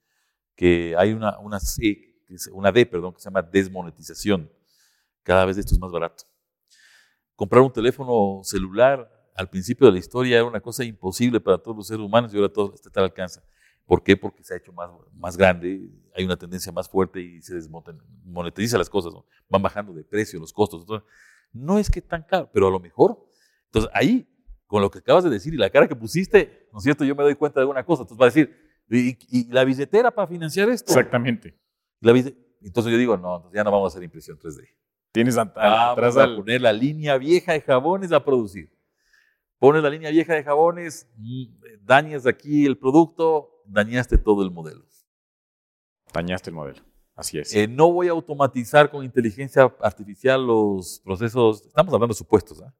que 0.54 0.94
hay 0.96 1.12
una, 1.12 1.38
una 1.38 1.60
C, 1.60 2.14
una 2.52 2.72
D, 2.72 2.86
perdón, 2.86 3.12
que 3.14 3.20
se 3.20 3.26
llama 3.26 3.42
desmonetización. 3.42 4.50
Cada 5.22 5.44
vez 5.44 5.58
esto 5.58 5.74
es 5.74 5.80
más 5.80 5.92
barato. 5.92 6.24
Comprar 7.36 7.62
un 7.62 7.72
teléfono 7.72 8.40
celular 8.42 9.10
al 9.34 9.48
principio 9.48 9.86
de 9.86 9.92
la 9.94 9.98
historia 9.98 10.36
era 10.36 10.44
una 10.44 10.60
cosa 10.60 10.84
imposible 10.84 11.40
para 11.40 11.58
todos 11.58 11.76
los 11.76 11.86
seres 11.86 12.04
humanos 12.04 12.32
y 12.32 12.36
ahora 12.36 12.52
todo 12.52 12.74
está 12.74 13.00
al 13.00 13.06
alcance. 13.06 13.40
¿Por 13.84 14.02
qué? 14.02 14.16
Porque 14.16 14.42
se 14.44 14.54
ha 14.54 14.56
hecho 14.56 14.72
más, 14.72 14.90
más 15.12 15.36
grande, 15.36 15.90
hay 16.14 16.24
una 16.24 16.36
tendencia 16.36 16.72
más 16.72 16.88
fuerte 16.88 17.20
y 17.20 17.42
se 17.42 17.54
desmonetiza 17.54 18.78
las 18.78 18.88
cosas, 18.88 19.12
van 19.48 19.62
bajando 19.62 19.92
de 19.92 20.04
precio 20.04 20.38
los 20.38 20.52
costos. 20.52 20.86
no 21.52 21.78
es 21.78 21.90
que 21.90 22.00
tan 22.00 22.22
caro, 22.22 22.48
pero 22.52 22.68
a 22.68 22.70
lo 22.70 22.80
mejor. 22.80 23.18
Entonces 23.66 23.90
ahí 23.92 24.26
con 24.66 24.80
lo 24.80 24.90
que 24.90 24.98
acabas 24.98 25.24
de 25.24 25.30
decir 25.30 25.52
y 25.54 25.56
la 25.56 25.70
cara 25.70 25.86
que 25.86 25.96
pusiste, 25.96 26.68
¿no 26.72 26.78
es 26.78 26.84
cierto? 26.84 27.04
Yo 27.04 27.14
me 27.14 27.22
doy 27.22 27.34
cuenta 27.34 27.60
de 27.60 27.62
alguna 27.62 27.84
cosa. 27.84 28.02
Entonces 28.02 28.20
va 28.20 28.26
a 28.26 28.30
decir, 28.30 28.56
¿y, 28.88 29.52
la 29.52 29.64
billetera 29.64 30.10
para 30.10 30.26
financiar 30.26 30.68
esto? 30.68 30.90
Exactamente. 30.90 31.58
entonces 32.00 32.92
yo 32.92 32.98
digo, 32.98 33.16
no, 33.16 33.36
entonces 33.36 33.56
ya 33.56 33.64
no 33.64 33.70
vamos 33.70 33.86
a 33.86 33.88
hacer 33.92 34.02
impresión 34.02 34.38
3D. 34.38 34.68
Tienes 35.14 35.38
atrás 35.38 36.16
a 36.16 36.26
poner 36.34 36.60
la 36.60 36.72
línea 36.72 37.16
vieja 37.16 37.52
de 37.52 37.60
jabones 37.60 38.10
a 38.10 38.24
producir. 38.24 38.68
Pones 39.60 39.80
la 39.80 39.88
línea 39.88 40.10
vieja 40.10 40.34
de 40.34 40.42
jabones, 40.42 41.08
mm, 41.16 41.44
dañas 41.82 42.26
aquí 42.26 42.66
el 42.66 42.76
producto, 42.76 43.62
dañaste 43.64 44.18
todo 44.18 44.42
el 44.42 44.50
modelo. 44.50 44.84
Dañaste 46.12 46.50
el 46.50 46.56
modelo. 46.56 46.82
Así 47.14 47.38
es. 47.38 47.54
Eh, 47.54 47.68
no 47.68 47.92
voy 47.92 48.08
a 48.08 48.10
automatizar 48.10 48.90
con 48.90 49.04
inteligencia 49.04 49.72
artificial 49.80 50.44
los 50.44 51.00
procesos. 51.04 51.64
Estamos 51.64 51.94
hablando 51.94 52.12
de 52.12 52.18
supuestos. 52.18 52.60
¿eh? 52.60 52.72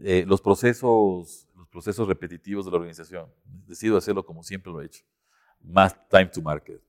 Eh, 0.00 0.24
los, 0.26 0.42
procesos, 0.42 1.48
los 1.54 1.68
procesos 1.68 2.06
repetitivos 2.06 2.66
de 2.66 2.70
la 2.70 2.76
organización. 2.76 3.32
Decido 3.66 3.96
hacerlo 3.96 4.26
como 4.26 4.42
siempre 4.42 4.70
lo 4.70 4.82
he 4.82 4.84
hecho. 4.84 5.06
Más 5.62 5.96
time 6.10 6.26
to 6.26 6.42
market. 6.42 6.82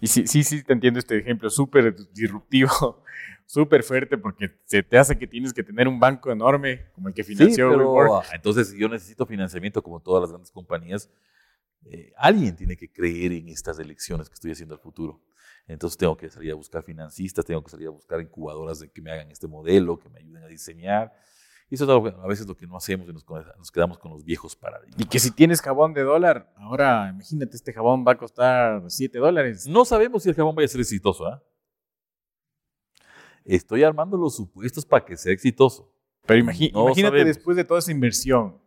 Y 0.00 0.06
sí, 0.06 0.28
sí, 0.28 0.44
sí, 0.44 0.62
te 0.62 0.72
entiendo 0.72 1.00
este 1.00 1.18
ejemplo, 1.18 1.50
súper 1.50 1.92
disruptivo, 2.12 3.02
súper 3.48 3.82
fuerte, 3.82 4.18
porque 4.18 4.60
se 4.66 4.82
te 4.82 4.98
hace 4.98 5.18
que 5.18 5.26
tienes 5.26 5.54
que 5.54 5.62
tener 5.62 5.88
un 5.88 5.98
banco 5.98 6.30
enorme 6.30 6.90
como 6.92 7.08
el 7.08 7.14
que 7.14 7.24
financió 7.24 7.70
sí, 7.70 7.76
pero, 7.76 8.22
Entonces, 8.34 8.74
yo 8.74 8.90
necesito 8.90 9.24
financiamiento 9.24 9.82
como 9.82 10.00
todas 10.00 10.20
las 10.20 10.30
grandes 10.30 10.50
compañías. 10.50 11.10
Eh, 11.86 12.12
alguien 12.18 12.54
tiene 12.54 12.76
que 12.76 12.92
creer 12.92 13.32
en 13.32 13.48
estas 13.48 13.78
elecciones 13.78 14.28
que 14.28 14.34
estoy 14.34 14.52
haciendo 14.52 14.74
al 14.74 14.80
futuro. 14.80 15.22
Entonces 15.66 15.96
tengo 15.96 16.14
que 16.14 16.28
salir 16.28 16.52
a 16.52 16.56
buscar 16.56 16.82
financistas, 16.82 17.44
tengo 17.44 17.64
que 17.64 17.70
salir 17.70 17.88
a 17.88 17.90
buscar 17.90 18.20
incubadoras 18.20 18.80
de 18.80 18.90
que 18.90 19.00
me 19.00 19.12
hagan 19.12 19.30
este 19.30 19.46
modelo, 19.46 19.98
que 19.98 20.10
me 20.10 20.18
ayuden 20.18 20.42
a 20.42 20.46
diseñar. 20.46 21.12
Y 21.70 21.76
eso 21.76 21.84
es 21.84 22.14
a 22.14 22.26
veces 22.26 22.46
lo 22.46 22.56
que 22.56 22.66
no 22.66 22.76
hacemos 22.76 23.08
y 23.08 23.12
nos, 23.12 23.70
quedamos 23.70 23.98
con 23.98 24.12
los 24.12 24.24
viejos 24.24 24.56
paradigmas. 24.56 25.00
Y 25.00 25.06
que 25.06 25.18
si 25.18 25.30
tienes 25.30 25.62
jabón 25.62 25.94
de 25.94 26.02
dólar, 26.02 26.52
ahora 26.56 27.08
imagínate, 27.10 27.56
este 27.56 27.72
jabón 27.72 28.04
va 28.06 28.12
a 28.12 28.18
costar 28.18 28.82
7 28.88 29.18
dólares. 29.18 29.66
No 29.66 29.86
sabemos 29.86 30.22
si 30.22 30.28
el 30.28 30.34
jabón 30.34 30.54
vaya 30.54 30.66
a 30.66 30.68
ser 30.68 30.80
exitoso. 30.82 31.26
¿ah? 31.26 31.42
Estoy 33.56 33.82
armando 33.82 34.16
los 34.16 34.36
supuestos 34.36 34.84
para 34.84 35.04
que 35.04 35.16
sea 35.16 35.32
exitoso. 35.32 35.92
Pero 36.26 36.40
imagínate 36.40 37.24
después 37.24 37.56
de 37.56 37.64
toda 37.64 37.80
esa 37.80 37.90
inversión. 37.90 38.60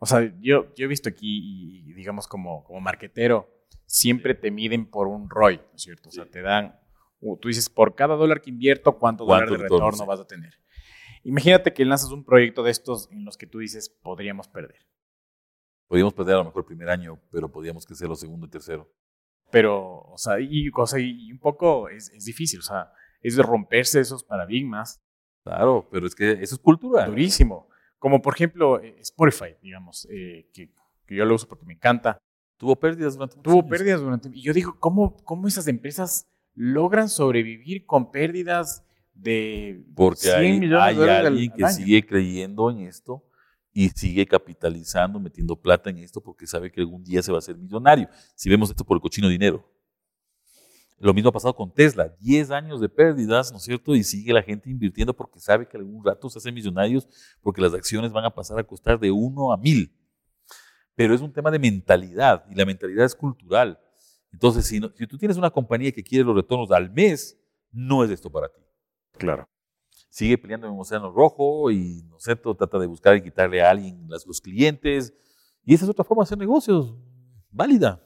O 0.00 0.06
sea, 0.06 0.32
yo, 0.40 0.74
yo 0.74 0.84
he 0.84 0.86
visto 0.86 1.08
aquí, 1.08 1.82
y 1.88 1.92
digamos 1.92 2.26
como, 2.26 2.64
como 2.64 2.80
marquetero, 2.80 3.48
siempre 3.84 4.34
te 4.34 4.50
miden 4.50 4.86
por 4.86 5.08
un 5.08 5.28
ROI, 5.28 5.56
¿no 5.56 5.74
es 5.74 5.82
cierto? 5.82 6.08
O 6.08 6.12
sea, 6.12 6.24
te 6.24 6.40
dan, 6.40 6.78
tú 7.40 7.48
dices, 7.48 7.68
por 7.68 7.94
cada 7.94 8.14
dólar 8.14 8.40
que 8.40 8.50
invierto, 8.50 8.96
¿cuánto, 8.96 9.24
dólar 9.24 9.50
de 9.50 9.56
retorno 9.56 10.06
vas 10.06 10.20
a 10.20 10.26
tener? 10.26 10.54
Imagínate 11.24 11.74
que 11.74 11.84
lanzas 11.84 12.10
un 12.10 12.24
proyecto 12.24 12.62
de 12.62 12.70
estos 12.70 13.10
en 13.10 13.24
los 13.24 13.36
que 13.36 13.46
tú 13.46 13.58
dices, 13.58 13.88
podríamos 13.88 14.48
perder. 14.48 14.86
Podríamos 15.88 16.14
perder 16.14 16.34
a 16.34 16.38
lo 16.38 16.44
mejor 16.44 16.60
el 16.62 16.66
primer 16.66 16.90
año, 16.90 17.20
pero 17.30 17.50
podríamos 17.50 17.84
crecer 17.84 18.08
los 18.08 18.20
segundo 18.20 18.46
y 18.46 18.50
tercero. 18.50 18.90
Pero, 19.50 20.02
o 20.02 20.18
sea, 20.18 20.38
y, 20.38 20.48
y 20.50 21.32
un 21.32 21.38
poco 21.38 21.88
es, 21.88 22.12
difícil, 22.24 22.60
o 22.60 22.62
sea, 22.62 22.92
es 23.20 23.36
de 23.36 23.42
romperse 23.42 24.00
esos 24.00 24.24
paradigmas. 24.24 25.00
Claro, 25.44 25.88
pero 25.90 26.06
es 26.06 26.14
que 26.14 26.32
eso 26.32 26.54
es 26.54 26.60
cultura. 26.60 27.06
Durísimo. 27.06 27.68
Como 27.98 28.22
por 28.22 28.34
ejemplo 28.34 28.80
eh, 28.80 28.96
Spotify, 29.00 29.56
digamos, 29.62 30.06
eh, 30.10 30.48
que, 30.52 30.70
yo 31.08 31.24
lo 31.24 31.34
uso 31.34 31.48
porque 31.48 31.66
me 31.66 31.74
encanta. 31.74 32.18
Tuvo 32.56 32.76
pérdidas 32.76 33.14
durante 33.14 33.36
Tuvo 33.38 33.66
pérdidas 33.66 34.00
durante... 34.00 34.30
Y 34.32 34.42
yo 34.42 34.52
digo, 34.52 34.76
¿cómo, 34.80 35.16
¿cómo 35.24 35.46
esas 35.46 35.68
empresas 35.68 36.26
logran 36.54 37.08
sobrevivir 37.08 37.86
con 37.86 38.10
pérdidas 38.10 38.84
de 39.14 39.84
Porque 39.94 40.30
hay, 40.32 40.70
alguien 40.72 41.52
que 41.52 41.68
sigue 41.68 42.04
creyendo 42.04 42.70
en 42.70 42.80
esto 42.80 43.24
y 43.72 43.88
sigue 43.90 44.26
capitalizando, 44.26 45.20
metiendo 45.20 45.54
plata 45.54 45.90
en 45.90 45.98
esto 45.98 46.20
porque 46.20 46.46
sabe 46.46 46.70
que 46.70 46.80
algún 46.80 47.04
día 47.04 47.22
se 47.22 47.30
va 47.30 47.38
a 47.38 47.40
hacer 47.40 47.56
millonario. 47.56 48.08
Si 48.34 48.50
vemos 48.50 48.70
esto 48.70 48.84
por 48.84 48.96
el 48.96 49.00
cochino 49.00 49.28
dinero. 49.28 49.64
Lo 51.00 51.14
mismo 51.14 51.30
ha 51.30 51.32
pasado 51.32 51.54
con 51.54 51.72
Tesla, 51.72 52.08
10 52.18 52.50
años 52.50 52.80
de 52.80 52.88
pérdidas, 52.88 53.52
¿no 53.52 53.58
es 53.58 53.64
cierto? 53.64 53.94
Y 53.94 54.02
sigue 54.02 54.32
la 54.32 54.42
gente 54.42 54.68
invirtiendo 54.68 55.14
porque 55.14 55.38
sabe 55.38 55.68
que 55.68 55.76
algún 55.76 56.04
rato 56.04 56.28
se 56.28 56.38
hacen 56.38 56.52
millonarios 56.52 57.06
porque 57.40 57.60
las 57.60 57.72
acciones 57.72 58.10
van 58.10 58.24
a 58.24 58.34
pasar 58.34 58.58
a 58.58 58.64
costar 58.64 58.98
de 58.98 59.10
1 59.10 59.52
a 59.52 59.56
1000. 59.56 59.92
Pero 60.96 61.14
es 61.14 61.20
un 61.20 61.32
tema 61.32 61.52
de 61.52 61.60
mentalidad 61.60 62.44
y 62.50 62.56
la 62.56 62.66
mentalidad 62.66 63.04
es 63.04 63.14
cultural. 63.14 63.78
Entonces, 64.32 64.66
si, 64.66 64.80
si 64.96 65.06
tú 65.06 65.16
tienes 65.16 65.36
una 65.36 65.50
compañía 65.50 65.92
que 65.92 66.02
quiere 66.02 66.24
los 66.24 66.34
retornos 66.34 66.72
al 66.72 66.90
mes, 66.90 67.38
no 67.70 68.02
es 68.02 68.10
esto 68.10 68.30
para 68.30 68.48
ti. 68.48 68.60
Claro. 69.12 69.48
Sigue 70.10 70.36
peleando 70.36 70.66
en 70.66 70.72
un 70.72 70.80
océano 70.80 71.12
rojo 71.12 71.70
y, 71.70 72.02
¿no 72.08 72.18
sé, 72.18 72.34
trata 72.34 72.78
de 72.78 72.86
buscar 72.88 73.16
y 73.16 73.22
quitarle 73.22 73.62
a 73.62 73.70
alguien 73.70 74.08
los 74.08 74.40
clientes. 74.40 75.14
Y 75.64 75.74
esa 75.74 75.84
es 75.84 75.90
otra 75.90 76.04
forma 76.04 76.22
de 76.22 76.24
hacer 76.24 76.38
negocios, 76.38 76.96
válida. 77.50 78.02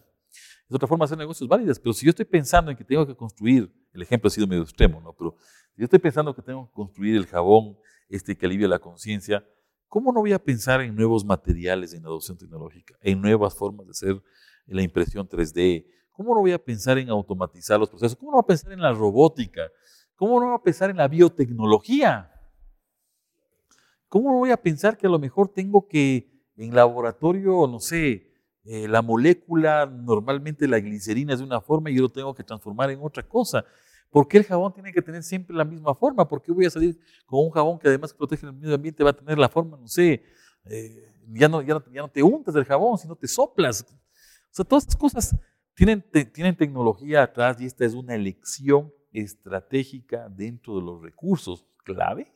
Es 0.72 0.76
otra 0.76 0.88
forma 0.88 1.04
de 1.04 1.08
hacer 1.08 1.18
negocios 1.18 1.46
válidas. 1.46 1.78
Pero 1.78 1.92
si 1.92 2.06
yo 2.06 2.10
estoy 2.10 2.24
pensando 2.24 2.70
en 2.70 2.76
que 2.76 2.84
tengo 2.84 3.06
que 3.06 3.14
construir, 3.14 3.70
el 3.92 4.02
ejemplo 4.02 4.28
ha 4.28 4.30
sido 4.30 4.46
medio 4.46 4.62
extremo, 4.62 5.02
¿no? 5.02 5.12
Pero 5.12 5.36
si 5.74 5.80
yo 5.80 5.84
estoy 5.84 5.98
pensando 5.98 6.34
que 6.34 6.40
tengo 6.40 6.66
que 6.66 6.72
construir 6.72 7.16
el 7.16 7.26
jabón 7.26 7.76
este 8.08 8.36
que 8.36 8.46
alivia 8.46 8.66
la 8.68 8.78
conciencia, 8.78 9.46
¿cómo 9.86 10.12
no 10.12 10.20
voy 10.20 10.32
a 10.32 10.42
pensar 10.42 10.80
en 10.80 10.94
nuevos 10.94 11.26
materiales 11.26 11.92
en 11.92 12.06
adopción 12.06 12.38
tecnológica, 12.38 12.94
en 13.02 13.20
nuevas 13.20 13.54
formas 13.54 13.86
de 13.86 13.90
hacer 13.90 14.22
la 14.66 14.80
impresión 14.80 15.28
3D? 15.28 15.86
¿Cómo 16.10 16.34
no 16.34 16.40
voy 16.40 16.52
a 16.52 16.58
pensar 16.58 16.96
en 16.96 17.10
automatizar 17.10 17.78
los 17.78 17.90
procesos? 17.90 18.16
¿Cómo 18.16 18.30
no 18.30 18.36
voy 18.36 18.44
a 18.44 18.46
pensar 18.46 18.72
en 18.72 18.80
la 18.80 18.92
robótica? 18.92 19.70
¿Cómo 20.16 20.40
no 20.40 20.46
voy 20.46 20.54
a 20.54 20.62
pensar 20.62 20.88
en 20.88 20.96
la 20.96 21.08
biotecnología? 21.08 22.30
¿Cómo 24.08 24.30
no 24.30 24.38
voy 24.38 24.50
a 24.50 24.56
pensar 24.56 24.96
que 24.96 25.06
a 25.06 25.10
lo 25.10 25.18
mejor 25.18 25.48
tengo 25.48 25.86
que 25.86 26.32
en 26.56 26.74
laboratorio, 26.74 27.66
no 27.66 27.78
sé, 27.78 28.31
eh, 28.64 28.86
la 28.86 29.02
molécula, 29.02 29.86
normalmente 29.86 30.68
la 30.68 30.78
glicerina 30.78 31.32
es 31.32 31.40
de 31.40 31.44
una 31.44 31.60
forma 31.60 31.90
y 31.90 31.96
yo 31.96 32.02
lo 32.02 32.08
tengo 32.08 32.34
que 32.34 32.44
transformar 32.44 32.90
en 32.90 33.00
otra 33.02 33.26
cosa. 33.26 33.64
¿Por 34.10 34.28
qué 34.28 34.38
el 34.38 34.44
jabón 34.44 34.72
tiene 34.72 34.92
que 34.92 35.02
tener 35.02 35.22
siempre 35.22 35.56
la 35.56 35.64
misma 35.64 35.94
forma? 35.94 36.28
¿Por 36.28 36.42
qué 36.42 36.52
voy 36.52 36.66
a 36.66 36.70
salir 36.70 36.98
con 37.26 37.40
un 37.44 37.50
jabón 37.50 37.78
que 37.78 37.88
además 37.88 38.12
protege 38.12 38.46
el 38.46 38.52
medio 38.52 38.74
ambiente 38.74 39.02
va 39.02 39.10
a 39.10 39.16
tener 39.16 39.38
la 39.38 39.48
forma, 39.48 39.76
no 39.76 39.88
sé, 39.88 40.22
eh, 40.66 41.12
ya, 41.32 41.48
no, 41.48 41.62
ya, 41.62 41.74
no, 41.74 42.08
te 42.08 42.22
untas 42.22 42.54
del 42.54 42.64
jabón, 42.64 42.98
sino 42.98 43.16
te 43.16 43.26
soplas? 43.26 43.82
O 43.82 44.54
sea, 44.54 44.64
todas 44.64 44.84
estas 44.84 44.96
cosas 44.96 45.36
tienen, 45.74 46.04
tienen 46.32 46.54
tecnología 46.56 47.22
atrás 47.22 47.60
y 47.60 47.64
esta 47.64 47.84
es 47.84 47.94
una 47.94 48.14
elección 48.14 48.92
estratégica 49.12 50.28
dentro 50.28 50.76
de 50.76 50.82
los 50.82 51.02
recursos 51.02 51.66
clave 51.84 52.32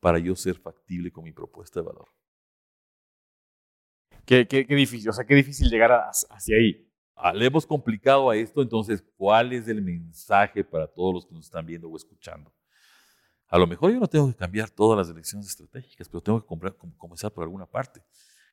para 0.00 0.18
yo 0.18 0.34
ser 0.34 0.56
factible 0.56 1.12
con 1.12 1.24
mi 1.24 1.32
propuesta 1.32 1.80
de 1.80 1.86
valor. 1.86 2.08
Qué, 4.24 4.44
difícil, 4.68 5.08
o 5.08 5.12
sea, 5.12 5.24
qué 5.24 5.34
difícil 5.34 5.68
llegar 5.68 5.92
hacia 5.92 6.56
ahí. 6.56 6.88
Ah, 7.14 7.32
le 7.32 7.46
hemos 7.46 7.66
complicado 7.66 8.30
a 8.30 8.36
esto, 8.36 8.62
entonces, 8.62 9.02
¿cuál 9.16 9.52
es 9.52 9.68
el 9.68 9.82
mensaje 9.82 10.64
para 10.64 10.86
todos 10.86 11.14
los 11.14 11.26
que 11.26 11.34
nos 11.34 11.44
están 11.44 11.66
viendo 11.66 11.88
o 11.88 11.96
escuchando? 11.96 12.52
A 13.48 13.58
lo 13.58 13.66
mejor 13.66 13.92
yo 13.92 14.00
no 14.00 14.08
tengo 14.08 14.28
que 14.28 14.34
cambiar 14.34 14.70
todas 14.70 14.96
las 14.96 15.14
elecciones 15.14 15.46
estratégicas, 15.46 16.08
pero 16.08 16.22
tengo 16.22 16.40
que 16.40 16.46
comenzar 16.96 17.30
por 17.30 17.44
alguna 17.44 17.66
parte. 17.66 18.02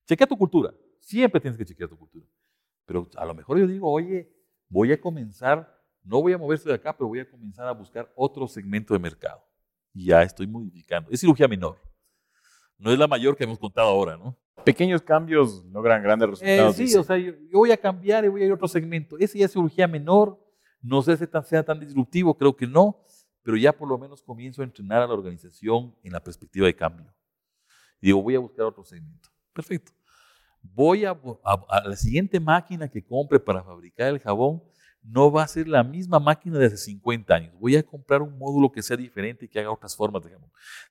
Chequea 0.05 0.27
tu 0.27 0.37
cultura, 0.37 0.73
siempre 0.99 1.39
tienes 1.39 1.57
que 1.57 1.65
chequear 1.65 1.89
tu 1.89 1.97
cultura. 1.97 2.27
Pero 2.85 3.07
a 3.15 3.25
lo 3.25 3.33
mejor 3.33 3.59
yo 3.59 3.67
digo, 3.67 3.89
oye, 3.89 4.29
voy 4.67 4.91
a 4.91 4.99
comenzar, 4.99 5.71
no 6.03 6.21
voy 6.21 6.33
a 6.33 6.37
moverse 6.37 6.67
de 6.67 6.75
acá, 6.75 6.95
pero 6.95 7.07
voy 7.07 7.19
a 7.19 7.29
comenzar 7.29 7.67
a 7.67 7.71
buscar 7.71 8.11
otro 8.15 8.47
segmento 8.47 8.93
de 8.93 8.99
mercado. 8.99 9.41
Y 9.93 10.07
ya 10.07 10.21
estoy 10.23 10.47
modificando. 10.47 11.09
Es 11.11 11.21
cirugía 11.21 11.47
menor. 11.47 11.77
No 12.77 12.91
es 12.91 12.99
la 12.99 13.07
mayor 13.07 13.35
que 13.35 13.43
hemos 13.43 13.59
contado 13.59 13.87
ahora, 13.87 14.17
¿no? 14.17 14.37
Pequeños 14.63 15.01
cambios 15.01 15.65
logran 15.65 16.01
grandes 16.03 16.27
eh, 16.27 16.31
resultados. 16.31 16.75
sí, 16.75 16.95
o 16.95 17.03
sea, 17.03 17.17
yo, 17.17 17.33
voy 17.51 17.71
a 17.71 17.77
cambiar 17.77 18.25
y 18.25 18.27
voy 18.27 18.41
a 18.41 18.45
ir 18.45 18.51
a 18.51 18.55
otro 18.55 18.67
segmento. 18.67 19.17
Ese 19.17 19.39
ya 19.39 19.45
es 19.45 19.51
cirugía 19.51 19.87
menor, 19.87 20.39
no 20.81 21.01
sé 21.01 21.17
si 21.17 21.25
sea 21.45 21.63
tan 21.63 21.79
disruptivo, 21.79 22.37
creo 22.37 22.55
que 22.55 22.67
no, 22.67 23.03
pero 23.43 23.57
ya 23.57 23.73
por 23.73 23.87
lo 23.87 23.97
menos 23.97 24.21
comienzo 24.21 24.61
a 24.61 24.65
entrenar 24.65 25.01
a 25.01 25.07
la 25.07 25.13
organización 25.13 25.95
en 26.03 26.13
la 26.13 26.21
perspectiva 26.21 26.67
de 26.67 26.75
cambio. 26.75 27.13
digo, 28.01 28.21
voy 28.21 28.35
a 28.35 28.39
buscar 28.39 28.65
otro 28.65 28.83
segmento. 28.83 29.29
Perfecto. 29.53 29.91
Voy 30.61 31.05
a, 31.05 31.11
a 31.43 31.87
la 31.87 31.95
siguiente 31.95 32.39
máquina 32.39 32.87
que 32.87 33.03
compre 33.03 33.39
para 33.39 33.63
fabricar 33.63 34.09
el 34.09 34.19
jabón, 34.19 34.61
no 35.11 35.31
va 35.31 35.43
a 35.43 35.47
ser 35.47 35.67
la 35.67 35.83
misma 35.83 36.19
máquina 36.19 36.59
de 36.59 36.67
hace 36.67 36.77
50 36.77 37.33
años. 37.33 37.53
Voy 37.59 37.75
a 37.75 37.83
comprar 37.83 38.21
un 38.21 38.37
módulo 38.37 38.71
que 38.71 38.81
sea 38.81 38.95
diferente 38.95 39.45
y 39.45 39.47
que 39.47 39.59
haga 39.59 39.71
otras 39.71 39.95
formas 39.95 40.23
de 40.23 40.37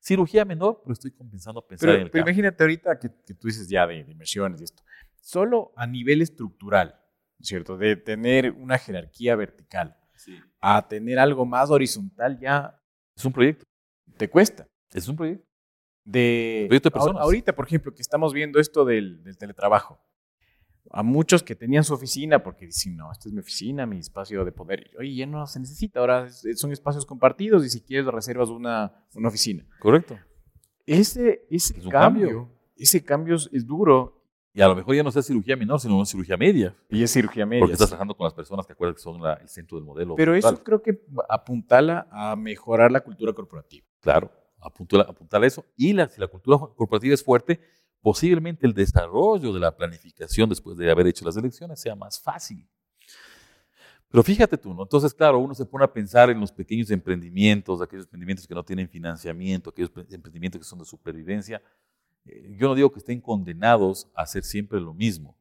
Cirugía 0.00 0.44
menor, 0.44 0.80
pero 0.82 0.92
estoy 0.92 1.12
comenzando 1.12 1.60
a 1.60 1.66
pensar 1.66 1.90
en 1.90 2.00
el 2.02 2.10
Pero 2.10 2.24
imagínate 2.24 2.62
ahorita 2.62 2.98
que, 2.98 3.08
tú 3.08 3.46
dices 3.46 3.68
ya 3.68 3.86
de, 3.86 3.98
inversiones 4.00 4.60
y 4.60 4.64
esto. 4.64 4.82
Solo 5.20 5.72
a 5.76 5.86
nivel 5.86 6.22
estructural, 6.22 6.98
¿cierto? 7.40 7.76
De 7.76 7.96
tener 7.96 8.50
una 8.52 8.78
jerarquía 8.78 9.36
vertical 9.36 9.96
a 10.60 10.88
tener 10.88 11.18
algo 11.18 11.46
más 11.46 11.70
horizontal 11.70 12.38
ya... 12.40 12.74
Es 13.16 13.24
un 13.24 13.32
proyecto. 13.32 13.64
Te 14.16 14.28
cuesta. 14.28 14.68
Es 14.92 15.08
un 15.08 15.16
proyecto. 15.16 15.46
De, 16.04 16.64
proyecto 16.68 16.88
de 16.88 16.92
personas. 16.92 17.22
Ahorita, 17.22 17.54
por 17.54 17.66
ejemplo, 17.66 17.94
que 17.94 18.02
estamos 18.02 18.32
viendo 18.32 18.58
esto 18.58 18.84
del 18.84 19.22
teletrabajo 19.38 20.00
a 20.90 21.02
muchos 21.02 21.42
que 21.42 21.54
tenían 21.54 21.84
su 21.84 21.94
oficina 21.94 22.42
porque 22.42 22.66
dicen, 22.66 22.96
no, 22.96 23.10
esta 23.12 23.28
es 23.28 23.32
mi 23.32 23.40
oficina, 23.40 23.86
mi 23.86 23.98
espacio 23.98 24.44
de 24.44 24.52
poder. 24.52 24.90
Oye, 24.98 25.14
ya 25.14 25.26
no 25.26 25.46
se 25.46 25.60
necesita, 25.60 26.00
ahora 26.00 26.28
son 26.30 26.72
espacios 26.72 27.04
compartidos 27.04 27.64
y 27.64 27.68
si 27.70 27.80
quieres 27.80 28.06
reservas 28.06 28.48
una, 28.48 29.04
una 29.14 29.28
oficina. 29.28 29.66
Correcto. 29.78 30.18
Ese, 30.86 31.46
ese 31.50 31.80
cambio, 31.88 32.50
ese 32.76 33.04
cambio 33.04 33.36
es 33.36 33.66
duro. 33.66 34.14
Y 34.54 34.62
a 34.62 34.68
lo 34.68 34.74
mejor 34.74 34.96
ya 34.96 35.02
no 35.02 35.10
sea 35.12 35.22
cirugía 35.22 35.56
menor, 35.56 35.78
sino 35.78 35.96
una 35.96 36.06
cirugía 36.06 36.36
media. 36.36 36.74
Y 36.88 37.02
es 37.02 37.12
cirugía 37.12 37.44
media. 37.44 37.60
Porque 37.60 37.74
estás 37.74 37.90
trabajando 37.90 38.16
con 38.16 38.24
las 38.24 38.34
personas 38.34 38.66
que 38.66 38.72
acuerdan 38.72 38.94
que 38.94 39.02
son 39.02 39.20
el 39.40 39.48
centro 39.48 39.76
del 39.76 39.84
modelo. 39.84 40.16
Pero 40.16 40.34
eso 40.34 40.62
creo 40.64 40.82
que 40.82 40.98
apuntala 41.28 42.08
a 42.10 42.34
mejorar 42.34 42.90
la 42.90 43.02
cultura 43.02 43.34
corporativa. 43.34 43.86
Claro, 44.00 44.32
apuntala, 44.58 45.04
apuntala 45.04 45.44
a 45.44 45.48
eso. 45.48 45.64
Y 45.76 45.92
la, 45.92 46.08
si 46.08 46.20
la 46.20 46.28
cultura 46.28 46.58
corporativa 46.74 47.12
es 47.12 47.22
fuerte, 47.22 47.60
posiblemente 48.00 48.66
el 48.66 48.74
desarrollo 48.74 49.52
de 49.52 49.60
la 49.60 49.76
planificación 49.76 50.48
después 50.48 50.76
de 50.76 50.90
haber 50.90 51.06
hecho 51.06 51.24
las 51.24 51.36
elecciones 51.36 51.80
sea 51.80 51.94
más 51.94 52.20
fácil. 52.20 52.66
Pero 54.10 54.22
fíjate 54.22 54.56
tú, 54.56 54.72
¿no? 54.72 54.84
Entonces, 54.84 55.12
claro, 55.12 55.38
uno 55.38 55.54
se 55.54 55.66
pone 55.66 55.84
a 55.84 55.92
pensar 55.92 56.30
en 56.30 56.40
los 56.40 56.50
pequeños 56.50 56.90
emprendimientos, 56.90 57.82
aquellos 57.82 58.06
emprendimientos 58.06 58.46
que 58.46 58.54
no 58.54 58.64
tienen 58.64 58.88
financiamiento, 58.88 59.68
aquellos 59.68 59.90
emprendimientos 60.10 60.60
que 60.60 60.64
son 60.64 60.78
de 60.78 60.86
supervivencia. 60.86 61.62
Eh, 62.24 62.56
yo 62.58 62.68
no 62.68 62.74
digo 62.74 62.90
que 62.90 63.00
estén 63.00 63.20
condenados 63.20 64.08
a 64.14 64.22
hacer 64.22 64.44
siempre 64.44 64.80
lo 64.80 64.94
mismo. 64.94 65.36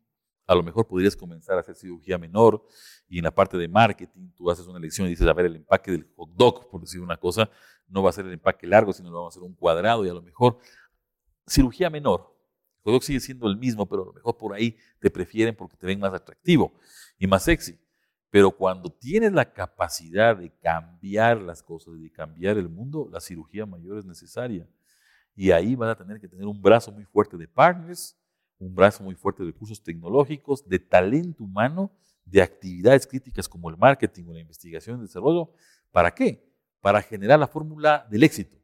A 0.45 0.55
lo 0.55 0.64
mejor 0.64 0.88
podrías 0.88 1.16
comenzar 1.16 1.58
a 1.58 1.62
hacer 1.62 1.76
cirugía 1.76 2.18
menor 2.18 2.66
y 3.08 3.20
en 3.20 3.26
la 3.26 3.32
parte 3.32 3.58
de 3.58 3.68
marketing 3.68 4.32
tú 4.36 4.49
haces 4.49 4.66
una 4.68 4.80
elección 4.80 5.08
y 5.08 5.12
dices, 5.12 5.28
a 5.28 5.34
ver, 5.34 5.45
el 5.45 5.58
empaque 5.58 5.91
del 5.91 6.08
hot 6.16 6.30
dog, 6.36 6.70
por 6.70 6.82
decir 6.82 7.01
una 7.01 7.18
cosa, 7.18 7.49
no 7.88 8.03
va 8.03 8.10
a 8.10 8.14
ser 8.14 8.26
el 8.26 8.34
empaque 8.34 8.68
largo, 8.68 8.91
sino 8.91 9.10
lo 9.10 9.18
vamos 9.18 9.36
a 9.36 9.39
hacer 9.39 9.43
un 9.43 9.55
cuadrado 9.55 10.05
y 10.05 10.10
a 10.10 10.14
lo 10.14 10.22
mejor 10.22 10.60
cirugía 11.47 11.89
menor, 11.89 12.37
el 12.96 13.02
sigue 13.02 13.20
siendo 13.20 13.48
el 13.48 13.58
mismo, 13.58 13.86
pero 13.88 14.04
a 14.04 14.06
lo 14.08 14.14
mejor 14.14 14.38
por 14.38 14.54
ahí 14.54 14.78
te 15.00 15.10
prefieren 15.10 15.56
porque 15.56 15.76
te 15.78 15.86
ven 15.86 16.00
más 16.00 16.14
atractivo 16.14 16.74
y 17.18 17.28
más 17.28 17.44
sexy. 17.44 17.80
Pero 18.30 18.52
cuando 18.52 18.92
tienes 18.92 19.32
la 19.32 19.52
capacidad 19.52 20.36
de 20.36 20.52
cambiar 20.62 21.42
las 21.42 21.64
cosas, 21.64 22.00
de 22.00 22.12
cambiar 22.12 22.58
el 22.58 22.70
mundo, 22.70 23.10
la 23.12 23.20
cirugía 23.20 23.66
mayor 23.66 23.98
es 23.98 24.06
necesaria. 24.06 24.68
Y 25.36 25.52
ahí 25.52 25.76
vas 25.76 25.92
a 25.92 25.96
tener 25.96 26.20
que 26.20 26.28
tener 26.28 26.46
un 26.46 26.62
brazo 26.62 26.92
muy 26.92 27.06
fuerte 27.06 27.38
de 27.38 27.48
partners, 27.48 28.18
un 28.60 28.74
brazo 28.74 29.04
muy 29.04 29.16
fuerte 29.16 29.44
de 29.44 29.52
recursos 29.52 29.82
tecnológicos, 29.82 30.68
de 30.68 30.80
talento 30.80 31.44
humano, 31.44 31.92
de 32.26 32.42
actividades 32.42 33.08
críticas 33.08 33.48
como 33.48 33.70
el 33.70 33.78
marketing 33.78 34.26
o 34.28 34.34
la 34.34 34.40
investigación 34.40 34.98
y 34.98 35.02
el 35.02 35.08
desarrollo. 35.08 35.52
¿Para 35.92 36.14
qué? 36.14 36.44
Para 36.82 37.02
generar 37.02 37.40
la 37.40 37.48
fórmula 37.48 38.06
del 38.10 38.24
éxito. 38.24 38.58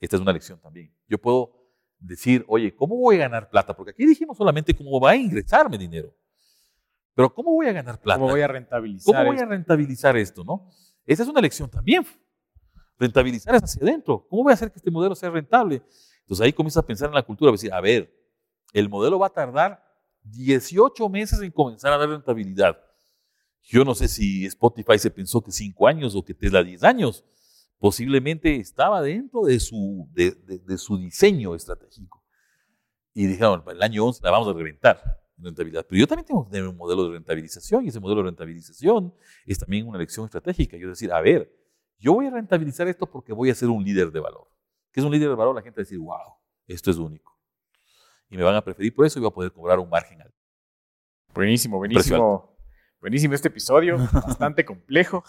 Esta 0.00 0.16
es 0.16 0.22
una 0.22 0.32
lección 0.32 0.60
también. 0.60 0.94
Yo 1.08 1.18
puedo 1.18 1.55
decir, 1.98 2.44
oye, 2.48 2.74
¿cómo 2.74 2.96
voy 2.96 3.16
a 3.16 3.20
ganar 3.20 3.48
plata? 3.48 3.74
Porque 3.74 3.90
aquí 3.90 4.06
dijimos 4.06 4.36
solamente 4.36 4.74
cómo 4.74 5.00
va 5.00 5.10
a 5.10 5.16
ingresarme 5.16 5.78
dinero. 5.78 6.14
Pero 7.14 7.32
¿cómo 7.32 7.52
voy 7.52 7.66
a 7.66 7.72
ganar 7.72 8.00
plata? 8.00 8.20
¿Cómo 8.20 8.32
voy 8.32 8.42
a 8.42 8.48
rentabilizar? 8.48 9.14
¿Cómo 9.14 9.26
voy 9.26 9.38
a 9.38 9.46
rentabilizar 9.46 10.16
esto? 10.16 10.44
¿no? 10.44 10.68
Esa 11.06 11.22
es 11.22 11.28
una 11.28 11.40
lección 11.40 11.70
también. 11.70 12.06
Rentabilizar 12.98 13.54
es 13.54 13.62
hacia 13.62 13.82
adentro. 13.82 14.26
¿Cómo 14.28 14.42
voy 14.42 14.50
a 14.50 14.54
hacer 14.54 14.70
que 14.70 14.78
este 14.78 14.90
modelo 14.90 15.14
sea 15.14 15.30
rentable? 15.30 15.82
Entonces 16.20 16.44
ahí 16.44 16.52
comienza 16.52 16.80
a 16.80 16.86
pensar 16.86 17.08
en 17.08 17.14
la 17.14 17.22
cultura, 17.22 17.52
decir, 17.52 17.72
a 17.72 17.80
ver, 17.80 18.12
el 18.72 18.88
modelo 18.88 19.18
va 19.18 19.28
a 19.28 19.32
tardar 19.32 19.82
18 20.24 21.08
meses 21.08 21.40
en 21.40 21.50
comenzar 21.50 21.92
a 21.92 21.98
dar 21.98 22.08
rentabilidad. 22.08 22.76
Yo 23.62 23.84
no 23.84 23.94
sé 23.94 24.08
si 24.08 24.44
Spotify 24.46 24.98
se 24.98 25.10
pensó 25.10 25.42
que 25.42 25.50
5 25.50 25.86
años 25.86 26.14
o 26.14 26.24
que 26.24 26.34
Tesla 26.34 26.62
10 26.62 26.84
años 26.84 27.24
posiblemente 27.78 28.56
estaba 28.56 29.02
dentro 29.02 29.42
de 29.42 29.60
su, 29.60 30.08
de, 30.12 30.78
su 30.78 30.98
diseño 30.98 31.54
estratégico. 31.54 32.22
Y 33.12 33.26
dijeron, 33.26 33.62
el 33.66 33.82
año 33.82 34.04
11 34.04 34.20
la 34.22 34.30
vamos 34.30 34.48
a 34.48 34.52
reventar 34.52 35.22
rentabilidad. 35.38 35.86
Pero 35.88 36.00
yo 36.00 36.06
también 36.06 36.26
tengo 36.26 36.44
que 36.44 36.50
tener 36.50 36.68
un 36.68 36.76
modelo 36.76 37.04
de 37.04 37.12
rentabilización 37.12 37.84
y 37.84 37.88
ese 37.88 38.00
modelo 38.00 38.22
de 38.22 38.26
rentabilización 38.28 39.14
es 39.44 39.58
también 39.58 39.86
una 39.86 39.98
elección 39.98 40.24
estratégica. 40.24 40.76
Yo 40.76 40.88
decir, 40.88 41.12
a 41.12 41.20
ver, 41.20 41.50
yo 41.98 42.14
voy 42.14 42.26
a 42.26 42.30
rentabilizar 42.30 42.88
esto 42.88 43.10
porque 43.10 43.32
voy 43.32 43.50
a 43.50 43.54
ser 43.54 43.68
un 43.68 43.82
líder 43.82 44.10
de 44.10 44.20
valor. 44.20 44.48
¿Qué 44.92 45.00
es 45.00 45.06
un 45.06 45.12
líder 45.12 45.28
de 45.28 45.34
valor? 45.34 45.54
La 45.54 45.62
gente 45.62 45.78
va 45.78 45.82
a 45.82 45.84
decir, 45.84 45.98
wow, 45.98 46.34
esto 46.66 46.90
es 46.90 46.96
único. 46.96 47.38
Y 48.28 48.36
me 48.36 48.42
van 48.42 48.54
a 48.54 48.64
preferir 48.64 48.94
por 48.94 49.06
eso 49.06 49.18
y 49.18 49.22
voy 49.22 49.28
a 49.28 49.34
poder 49.34 49.52
cobrar 49.52 49.78
un 49.78 49.88
margen 49.88 50.20
alto. 50.20 50.36
Buenísimo, 51.34 51.76
buenísimo. 51.78 52.55
Buenísimo 53.00 53.34
este 53.34 53.48
episodio, 53.48 53.98
bastante 54.12 54.64
complejo. 54.64 55.22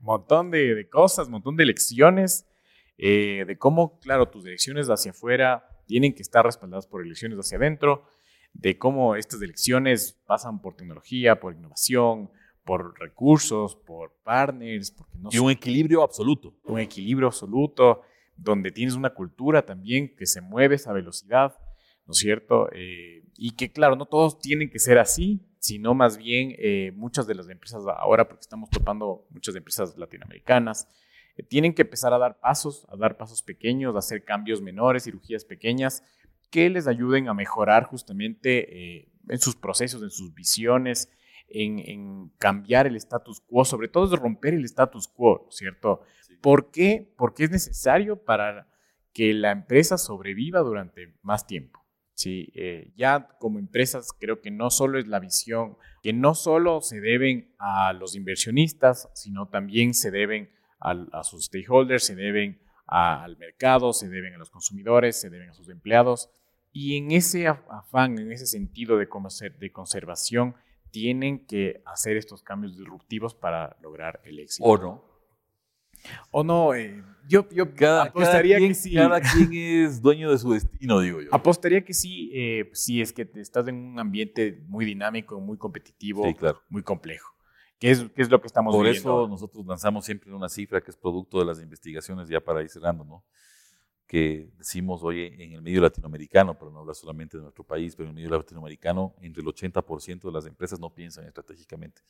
un 0.00 0.04
montón 0.04 0.50
de, 0.50 0.88
cosas, 0.90 1.26
un 1.26 1.34
montón 1.34 1.56
de 1.56 1.64
lecciones, 1.64 2.46
eh, 2.98 3.44
de 3.46 3.56
cómo, 3.56 4.00
claro, 4.00 4.28
tus 4.28 4.44
elecciones 4.44 4.88
hacia 4.88 5.12
afuera 5.12 5.64
tienen 5.86 6.12
que 6.12 6.22
estar 6.22 6.44
respaldadas 6.44 6.86
por 6.86 7.02
elecciones 7.02 7.38
hacia 7.38 7.56
adentro, 7.56 8.06
de 8.52 8.78
cómo 8.78 9.14
estas 9.14 9.40
elecciones 9.40 10.20
pasan 10.26 10.60
por 10.60 10.74
tecnología, 10.74 11.38
por 11.38 11.54
innovación, 11.54 12.30
por 12.64 12.98
recursos, 12.98 13.76
por 13.76 14.12
partners. 14.24 14.90
Porque 14.90 15.18
no 15.18 15.28
y 15.32 15.38
un 15.38 15.50
equilibrio 15.50 16.02
absoluto. 16.02 16.52
Un 16.64 16.80
equilibrio 16.80 17.28
absoluto, 17.28 18.02
donde 18.36 18.72
tienes 18.72 18.94
una 18.94 19.10
cultura 19.10 19.64
también 19.64 20.14
que 20.16 20.26
se 20.26 20.40
mueve 20.40 20.74
a 20.74 20.76
esa 20.76 20.92
velocidad 20.92 21.56
¿no 22.12 22.14
es 22.14 22.18
cierto? 22.18 22.68
Eh, 22.72 23.24
y 23.38 23.52
que 23.52 23.72
claro, 23.72 23.96
no 23.96 24.04
todos 24.04 24.38
tienen 24.38 24.68
que 24.68 24.78
ser 24.78 24.98
así, 24.98 25.40
sino 25.58 25.94
más 25.94 26.18
bien 26.18 26.54
eh, 26.58 26.92
muchas 26.94 27.26
de 27.26 27.34
las 27.34 27.48
empresas 27.48 27.84
ahora, 27.86 28.28
porque 28.28 28.42
estamos 28.42 28.68
topando 28.68 29.26
muchas 29.30 29.56
empresas 29.56 29.96
latinoamericanas, 29.96 30.86
eh, 31.38 31.42
tienen 31.42 31.72
que 31.72 31.80
empezar 31.80 32.12
a 32.12 32.18
dar 32.18 32.38
pasos, 32.38 32.86
a 32.90 32.96
dar 32.98 33.16
pasos 33.16 33.42
pequeños, 33.42 33.94
a 33.94 34.00
hacer 34.00 34.24
cambios 34.24 34.60
menores, 34.60 35.04
cirugías 35.04 35.46
pequeñas, 35.46 36.04
que 36.50 36.68
les 36.68 36.86
ayuden 36.86 37.28
a 37.28 37.32
mejorar 37.32 37.84
justamente 37.84 39.08
en 39.26 39.38
sus 39.38 39.56
procesos, 39.56 40.02
en 40.02 40.10
sus 40.10 40.34
visiones, 40.34 41.08
en, 41.48 42.28
cambiar 42.38 42.86
el 42.86 42.96
status 42.96 43.40
quo, 43.40 43.64
sobre 43.64 43.88
todo 43.88 44.04
es 44.04 44.20
romper 44.20 44.52
el 44.52 44.66
status 44.66 45.08
quo, 45.08 45.46
¿cierto? 45.50 46.02
¿Por 46.42 46.70
qué? 46.70 47.10
Porque 47.16 47.44
es 47.44 47.50
necesario 47.50 48.22
para 48.22 48.68
que 49.14 49.32
la 49.32 49.50
empresa 49.50 49.96
sobreviva 49.96 50.60
durante 50.60 51.14
más 51.22 51.46
tiempo. 51.46 51.81
Sí, 52.14 52.52
eh, 52.54 52.92
ya 52.96 53.28
como 53.38 53.58
empresas 53.58 54.10
creo 54.18 54.40
que 54.40 54.50
no 54.50 54.70
solo 54.70 54.98
es 54.98 55.06
la 55.06 55.18
visión, 55.18 55.76
que 56.02 56.12
no 56.12 56.34
solo 56.34 56.80
se 56.80 57.00
deben 57.00 57.54
a 57.58 57.92
los 57.92 58.14
inversionistas, 58.14 59.08
sino 59.14 59.48
también 59.48 59.94
se 59.94 60.10
deben 60.10 60.50
a, 60.78 61.22
sus 61.22 61.46
stakeholders, 61.46 62.04
se 62.04 62.14
deben 62.14 62.60
al 62.86 63.38
mercado, 63.38 63.92
se 63.92 64.08
deben 64.08 64.34
a 64.34 64.38
los 64.38 64.50
consumidores, 64.50 65.20
se 65.20 65.30
deben 65.30 65.50
a 65.50 65.54
sus 65.54 65.68
empleados. 65.68 66.30
Y 66.72 66.96
en 66.96 67.12
ese 67.12 67.46
afán, 67.46 68.18
en 68.18 68.32
ese 68.32 68.46
sentido 68.46 68.98
de, 68.98 69.08
de 69.58 69.72
conservación, 69.72 70.54
tienen 70.90 71.46
que 71.46 71.82
hacer 71.86 72.16
estos 72.16 72.42
cambios 72.42 72.76
disruptivos 72.76 73.34
para 73.34 73.76
lograr 73.80 74.20
el 74.24 74.40
éxito. 74.40 74.68
¿O 74.68 74.76
no? 74.76 75.11
O 76.30 76.42
no, 76.42 76.74
eh, 76.74 77.02
yo, 77.28 77.48
yo 77.50 77.66
apostaría 78.00 78.58
que 78.58 78.74
sí. 78.74 78.94
Cada 78.94 79.20
quien 79.20 79.50
es 79.52 80.00
dueño 80.00 80.30
de 80.30 80.38
su 80.38 80.52
destino, 80.52 81.00
digo 81.00 81.20
yo. 81.20 81.28
Apostaría 81.32 81.84
que 81.84 81.94
sí, 81.94 82.30
eh, 82.34 82.70
si 82.72 83.00
es 83.00 83.12
que 83.12 83.28
estás 83.36 83.68
en 83.68 83.76
un 83.76 83.98
ambiente 83.98 84.62
muy 84.66 84.84
dinámico, 84.84 85.40
muy 85.40 85.56
competitivo, 85.56 86.24
muy 86.68 86.82
complejo. 86.82 87.32
¿Qué 87.78 87.90
es, 87.90 88.06
es 88.16 88.30
lo 88.30 88.40
que 88.40 88.46
estamos 88.46 88.74
Por 88.74 88.84
viendo? 88.84 89.02
Por 89.02 89.22
eso 89.22 89.28
nosotros 89.28 89.66
lanzamos 89.66 90.04
siempre 90.04 90.32
una 90.32 90.48
cifra 90.48 90.80
que 90.80 90.90
es 90.90 90.96
producto 90.96 91.40
de 91.40 91.46
las 91.46 91.60
investigaciones, 91.60 92.28
ya 92.28 92.40
para 92.40 92.62
ir 92.62 92.68
cerrando, 92.68 93.04
¿no? 93.04 93.24
que 94.12 94.50
decimos 94.58 95.02
hoy 95.02 95.34
en 95.38 95.52
el 95.52 95.62
medio 95.62 95.80
latinoamericano, 95.80 96.52
pero 96.58 96.70
no 96.70 96.80
habla 96.80 96.92
solamente 96.92 97.38
de 97.38 97.44
nuestro 97.44 97.64
país, 97.64 97.96
pero 97.96 98.10
en 98.10 98.18
el 98.18 98.22
medio 98.22 98.36
latinoamericano, 98.36 99.14
entre 99.22 99.42
el 99.42 99.48
80% 99.48 100.20
de 100.20 100.32
las 100.32 100.44
empresas 100.44 100.78
no 100.78 100.90
piensan 100.90 101.24
estratégicamente, 101.24 102.02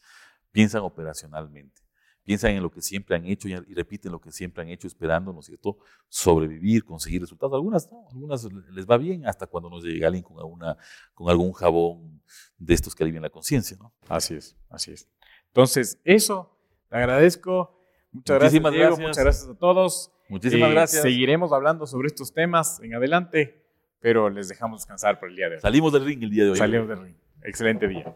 piensan 0.51 0.83
operacionalmente, 0.83 1.81
piensan 2.25 2.53
en 2.53 2.63
lo 2.63 2.71
que 2.71 2.81
siempre 2.81 3.17
han 3.17 3.27
hecho 3.27 3.49
y, 3.49 3.57
repiten 3.75 4.13
lo 4.13 4.21
que 4.21 4.31
siempre 4.31 4.63
han 4.63 4.69
hecho, 4.69 4.87
esperando, 4.87 5.33
¿no 5.33 5.41
es 5.41 5.47
cierto?, 5.47 5.79
sobrevivir, 6.09 6.85
conseguir 6.85 7.21
resultados. 7.21 7.55
Algunas 7.55 7.91
no, 7.91 8.07
algunas 8.11 8.45
les 8.71 8.87
va 8.87 8.97
bien 8.97 9.27
hasta 9.27 9.47
cuando 9.47 9.69
nos 9.71 9.85
llega 9.85 10.07
alguien 10.07 10.23
con, 10.23 10.39
alguna, 10.39 10.77
con 11.15 11.29
algún 11.31 11.53
jabón 11.53 12.23
de 12.59 12.75
estos 12.75 12.95
que 12.95 13.03
alivian 13.05 13.23
la 13.23 13.31
conciencia, 13.31 13.77
¿no? 13.81 13.93
Así 14.09 14.35
es, 14.35 14.57
así 14.71 14.93
es. 14.93 15.09
Entonces, 15.49 16.01
eso, 16.05 16.57
te 16.89 16.97
agradezco. 16.97 17.79
Muchas 18.11 18.39
gracias, 18.39 18.73
Diego, 18.73 18.97
Muchas 18.97 19.25
gracias 19.25 19.49
a 19.49 19.55
todos. 19.55 20.13
Muchísimas 20.29 20.71
eh, 20.71 20.73
gracias. 20.73 21.03
Seguiremos 21.03 21.53
hablando 21.53 21.87
sobre 21.87 22.07
estos 22.07 22.33
temas 22.33 22.81
en 22.83 22.95
adelante, 22.95 23.67
pero 24.01 24.31
les 24.31 24.49
dejamos 24.49 24.81
descansar 24.81 25.19
por 25.21 25.29
el 25.29 25.37
día 25.37 25.49
de 25.49 25.57
hoy. 25.57 25.61
Salimos 25.61 25.93
del 25.93 26.05
ring 26.05 26.23
el 26.23 26.31
día 26.31 26.45
de 26.45 26.51
hoy. 26.51 26.57
Salimos 26.57 26.89
del 26.89 27.03
ring. 27.03 27.17
Excelente 27.43 27.89
día. 27.89 28.13